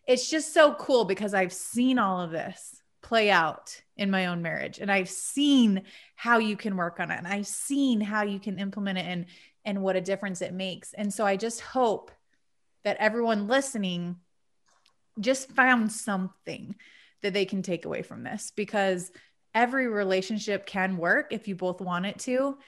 it's 0.07 0.29
just 0.29 0.53
so 0.53 0.75
cool 0.75 1.05
because 1.05 1.35
i've 1.35 1.53
seen 1.53 1.99
all 1.99 2.21
of 2.21 2.31
this 2.31 2.83
play 3.03 3.31
out 3.31 3.81
in 3.97 4.11
my 4.11 4.27
own 4.27 4.43
marriage 4.43 4.79
and 4.79 4.91
i've 4.91 5.09
seen 5.09 5.83
how 6.17 6.39
you 6.39 6.57
can 6.57 6.77
work 6.77 7.01
on 7.01 7.11
it 7.11 7.19
and 7.19 7.27
i've 7.27 7.47
seen 7.47 8.01
how 8.01 8.23
you 8.23 8.41
can 8.41 8.59
implement 8.59 8.99
it 8.99 9.07
and 9.07 9.27
and 9.65 9.83
what 9.83 9.97
a 9.97 10.01
difference 10.01 10.43
it 10.43 10.53
makes. 10.53 10.93
And 10.93 11.13
so 11.13 11.25
I 11.25 11.37
just 11.37 11.61
hope 11.61 12.11
that 12.85 12.97
everyone 12.99 13.49
listening 13.49 14.17
just 15.21 15.51
found 15.51 15.93
something 15.93 16.75
that 17.23 17.33
they 17.33 17.45
can 17.45 17.63
take 17.63 17.85
away 17.85 18.03
from 18.03 18.25
this 18.25 18.53
because 18.55 19.11
every 19.55 19.87
relationship 19.87 20.67
can 20.67 20.97
work 20.97 21.29
if 21.31 21.47
you 21.49 21.55
both 21.55 21.81
want 21.81 22.07
it 22.07 22.19
to. 22.21 22.59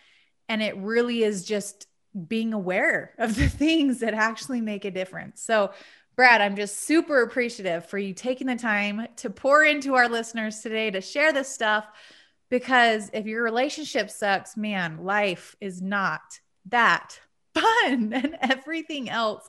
And 0.48 0.62
it 0.62 0.76
really 0.76 1.22
is 1.22 1.44
just 1.44 1.86
being 2.28 2.52
aware 2.52 3.14
of 3.18 3.34
the 3.34 3.48
things 3.48 4.00
that 4.00 4.14
actually 4.14 4.60
make 4.60 4.84
a 4.84 4.90
difference. 4.90 5.42
So, 5.42 5.72
Brad, 6.16 6.40
I'm 6.40 6.54
just 6.54 6.82
super 6.82 7.22
appreciative 7.22 7.86
for 7.86 7.98
you 7.98 8.14
taking 8.14 8.46
the 8.46 8.54
time 8.54 9.08
to 9.16 9.30
pour 9.30 9.64
into 9.64 9.94
our 9.94 10.08
listeners 10.08 10.60
today 10.60 10.92
to 10.92 11.00
share 11.00 11.32
this 11.32 11.48
stuff. 11.48 11.86
Because 12.50 13.10
if 13.12 13.26
your 13.26 13.42
relationship 13.42 14.10
sucks, 14.10 14.56
man, 14.56 14.98
life 14.98 15.56
is 15.60 15.82
not 15.82 16.38
that 16.66 17.20
fun 17.54 18.12
and 18.12 18.36
everything 18.40 19.08
else 19.08 19.48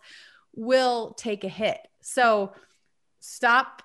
will 0.55 1.13
take 1.13 1.43
a 1.43 1.49
hit. 1.49 1.79
So 2.01 2.53
stop 3.19 3.81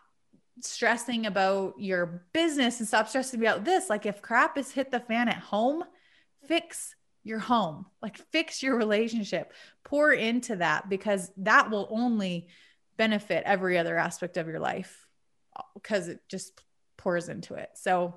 stressing 0.61 1.26
about 1.26 1.74
your 1.78 2.22
business 2.33 2.81
and 2.81 2.89
stop 2.89 3.09
stressing 3.09 3.41
about 3.41 3.64
this. 3.64 3.89
Like 3.89 4.07
if 4.07 4.22
crap 4.22 4.57
has 4.57 4.70
hit 4.70 4.91
the 4.91 5.01
fan 5.01 5.28
at 5.28 5.39
home, 5.39 5.85
fix 6.47 6.95
your 7.24 7.39
home, 7.39 7.87
like 8.03 8.18
fix 8.31 8.62
your 8.62 8.76
relationship, 8.76 9.53
pour 9.85 10.12
into 10.12 10.57
that 10.57 10.89
because 10.89 11.31
that 11.39 11.70
will 11.70 11.89
only 11.91 12.49
benefit 12.97 13.43
every 13.47 13.78
other 13.78 13.97
aspect 13.97 14.37
of 14.37 14.47
your 14.47 14.61
life 14.61 15.07
because 15.74 16.09
it 16.09 16.20
just 16.28 16.61
pours 16.97 17.28
into 17.28 17.55
it. 17.55 17.70
So 17.74 18.14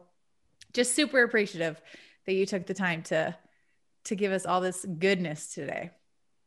just 0.73 0.95
super 0.95 1.23
appreciative 1.23 1.81
that 2.25 2.33
you 2.33 2.45
took 2.45 2.65
the 2.65 2.73
time 2.73 3.03
to 3.03 3.35
to 4.05 4.15
give 4.15 4.31
us 4.31 4.45
all 4.45 4.61
this 4.61 4.85
goodness 4.85 5.53
today. 5.53 5.91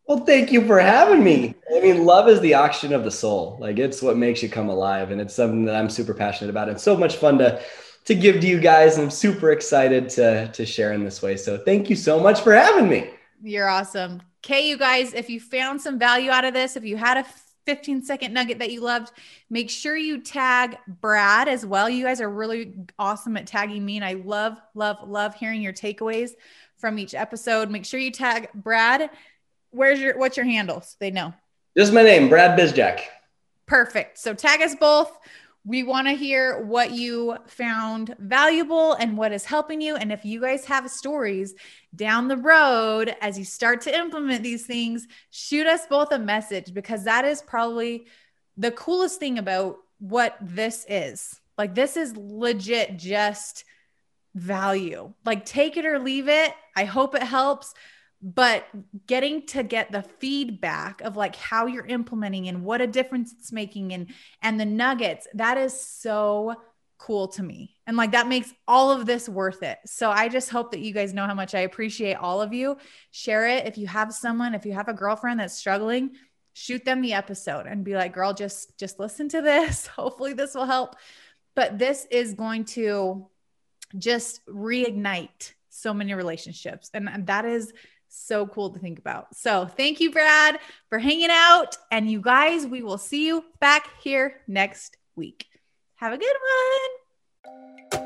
Well, 0.07 0.25
thank 0.25 0.53
you 0.53 0.65
for 0.65 0.79
having 0.79 1.25
me. 1.25 1.55
I 1.75 1.81
mean, 1.81 2.05
love 2.05 2.29
is 2.29 2.41
the 2.41 2.55
oxygen 2.55 2.95
of 2.95 3.03
the 3.03 3.11
soul. 3.11 3.57
Like 3.61 3.79
it's 3.79 4.01
what 4.01 4.17
makes 4.17 4.43
you 4.43 4.49
come 4.49 4.69
alive. 4.69 5.11
And 5.11 5.21
it's 5.21 5.35
something 5.35 5.65
that 5.65 5.75
I'm 5.75 5.91
super 5.91 6.15
passionate 6.15 6.51
about. 6.51 6.69
It's 6.69 6.83
so 6.83 6.97
much 6.97 7.17
fun 7.17 7.39
to 7.39 7.61
to 8.05 8.15
give 8.15 8.41
to 8.41 8.47
you 8.47 8.61
guys. 8.61 8.99
I'm 8.99 9.11
super 9.11 9.51
excited 9.51 10.09
to 10.11 10.49
to 10.53 10.65
share 10.65 10.93
in 10.93 11.05
this 11.05 11.23
way. 11.23 11.37
So 11.37 11.59
thank 11.59 11.91
you 11.91 11.97
so 11.97 12.21
much 12.21 12.41
for 12.41 12.53
having 12.53 12.89
me. 12.89 13.11
You're 13.43 13.69
awesome. 13.69 14.23
Okay, 14.45 14.69
you 14.69 14.79
guys, 14.79 15.13
if 15.13 15.29
you 15.29 15.41
found 15.41 15.81
some 15.81 15.99
value 15.99 16.31
out 16.31 16.45
of 16.45 16.55
this, 16.55 16.77
if 16.77 16.85
you 16.85 16.97
had 16.97 17.17
a 17.17 17.27
15 17.67 18.03
second 18.05 18.33
nugget 18.33 18.61
that 18.61 18.71
you 18.71 18.81
loved, 18.81 19.11
make 19.51 19.69
sure 19.69 19.97
you 19.97 20.21
tag 20.21 20.77
Brad 20.87 21.49
as 21.49 21.67
well. 21.67 21.91
You 21.91 22.05
guys 22.05 22.21
are 22.21 22.31
really 22.31 22.75
awesome 22.97 23.37
at 23.37 23.49
tagging 23.49 23.85
me. 23.85 23.97
And 23.97 24.05
I 24.05 24.13
love, 24.13 24.59
love, 24.75 24.99
love 25.07 25.35
hearing 25.35 25.61
your 25.61 25.73
takeaways 25.73 26.31
from 26.79 26.99
each 26.99 27.15
episode. 27.15 27.71
Make 27.71 27.85
sure 27.85 28.01
you 28.01 28.11
tag 28.11 28.49
Brad. 28.55 29.11
Where's 29.71 30.01
your 30.01 30.19
what's 30.19 30.37
your 30.37 30.47
handle? 30.47 30.81
So 30.81 30.97
they 30.99 31.11
know. 31.11 31.35
This 31.75 31.89
is 31.89 31.95
my 31.95 32.03
name, 32.03 32.29
Brad 32.29 32.59
Bizjack. 32.59 33.01
Perfect. 33.67 34.19
So 34.19 34.33
tag 34.33 34.63
us 34.63 34.75
both. 34.75 35.19
We 35.65 35.83
want 35.83 36.07
to 36.07 36.13
hear 36.13 36.63
what 36.63 36.93
you 36.93 37.37
found 37.49 38.15
valuable 38.21 38.93
and 38.93 39.19
what 39.19 39.33
is 39.33 39.45
helping 39.45 39.81
you. 39.81 39.97
And 39.97 40.13
if 40.13 40.25
you 40.25 40.41
guys 40.41 40.65
have 40.67 40.89
stories 40.89 41.55
down 41.95 42.29
the 42.29 42.37
road 42.37 43.17
as 43.21 43.37
you 43.37 43.45
start 43.45 43.81
to 43.83 43.99
implement 43.99 44.45
these 44.45 44.65
things, 44.65 45.09
shoot 45.31 45.67
us 45.67 45.85
both 45.91 46.13
a 46.13 46.21
message 46.21 46.73
because 46.73 47.03
that 47.05 47.25
is 47.25 47.43
probably 47.43 48.07
the 48.57 48.71
coolest 48.71 49.19
thing 49.19 49.39
about 49.39 49.79
what 49.99 50.37
this 50.41 50.87
is. 50.89 51.41
Like, 51.59 51.75
this 51.75 51.97
is 51.97 52.17
legit 52.17 52.97
just 52.97 53.65
value. 54.37 55.13
Like 55.25 55.45
take 55.45 55.77
it 55.77 55.87
or 55.87 55.99
leave 55.99 56.29
it. 56.29 56.53
I 56.77 56.85
hope 56.85 57.15
it 57.15 57.23
helps. 57.23 57.75
But 58.23 58.67
getting 59.07 59.47
to 59.49 59.63
get 59.63 59.93
the 59.93 60.03
feedback 60.03 61.01
of 61.01 61.17
like 61.17 61.37
how 61.37 61.67
you're 61.67 61.87
implementing 61.87 62.49
and 62.49 62.65
what 62.65 62.81
a 62.81 62.87
difference 62.87 63.35
it's 63.39 63.53
making 63.53 63.93
and 63.93 64.11
and 64.43 64.61
the 64.61 64.65
nuggets, 64.65 65.27
that 65.35 65.59
is 65.59 65.79
so 65.79 66.55
cool 66.99 67.29
to 67.29 67.43
me. 67.43 67.77
And 67.87 67.97
like 67.97 68.13
that 68.13 68.27
makes 68.27 68.53
all 68.67 68.91
of 68.91 69.07
this 69.07 69.29
worth 69.29 69.63
it. 69.63 69.79
So 69.87 70.11
I 70.11 70.29
just 70.29 70.51
hope 70.51 70.71
that 70.71 70.81
you 70.81 70.93
guys 70.93 71.13
know 71.13 71.27
how 71.27 71.35
much 71.35 71.55
I 71.55 71.61
appreciate 71.61 72.15
all 72.15 72.41
of 72.41 72.53
you. 72.53 72.79
Share 73.11 73.47
it 73.47 73.67
if 73.67 73.77
you 73.77 73.87
have 73.87 74.15
someone, 74.15 74.55
if 74.55 74.65
you 74.65 74.73
have 74.73 74.89
a 74.89 74.95
girlfriend 74.95 75.41
that's 75.41 75.57
struggling, 75.57 76.13
shoot 76.55 76.85
them 76.85 77.03
the 77.03 77.13
episode 77.13 77.67
and 77.67 77.85
be 77.85 77.95
like, 77.95 78.15
"Girl, 78.15 78.33
just 78.33 78.79
just 78.79 78.99
listen 78.99 79.29
to 79.31 79.43
this. 79.43 79.87
Hopefully 79.97 80.33
this 80.33 80.55
will 80.55 80.67
help." 80.67 80.97
But 81.55 81.79
this 81.79 82.07
is 82.11 82.35
going 82.35 82.65
to 82.67 83.29
just 83.99 84.45
reignite 84.47 85.53
so 85.69 85.93
many 85.93 86.15
relationships. 86.15 86.91
And 86.95 87.27
that 87.27 87.45
is 87.45 87.73
so 88.09 88.47
cool 88.47 88.71
to 88.71 88.79
think 88.79 88.99
about. 88.99 89.35
So, 89.35 89.67
thank 89.67 90.01
you, 90.01 90.11
Brad, 90.11 90.59
for 90.89 90.99
hanging 90.99 91.31
out. 91.31 91.77
And 91.91 92.11
you 92.11 92.21
guys, 92.21 92.67
we 92.67 92.83
will 92.83 92.99
see 92.99 93.27
you 93.27 93.45
back 93.61 94.01
here 94.01 94.41
next 94.47 94.97
week. 95.17 95.47
Have 95.97 96.13
a 96.13 96.19
good 96.19 96.37
one. 97.93 98.06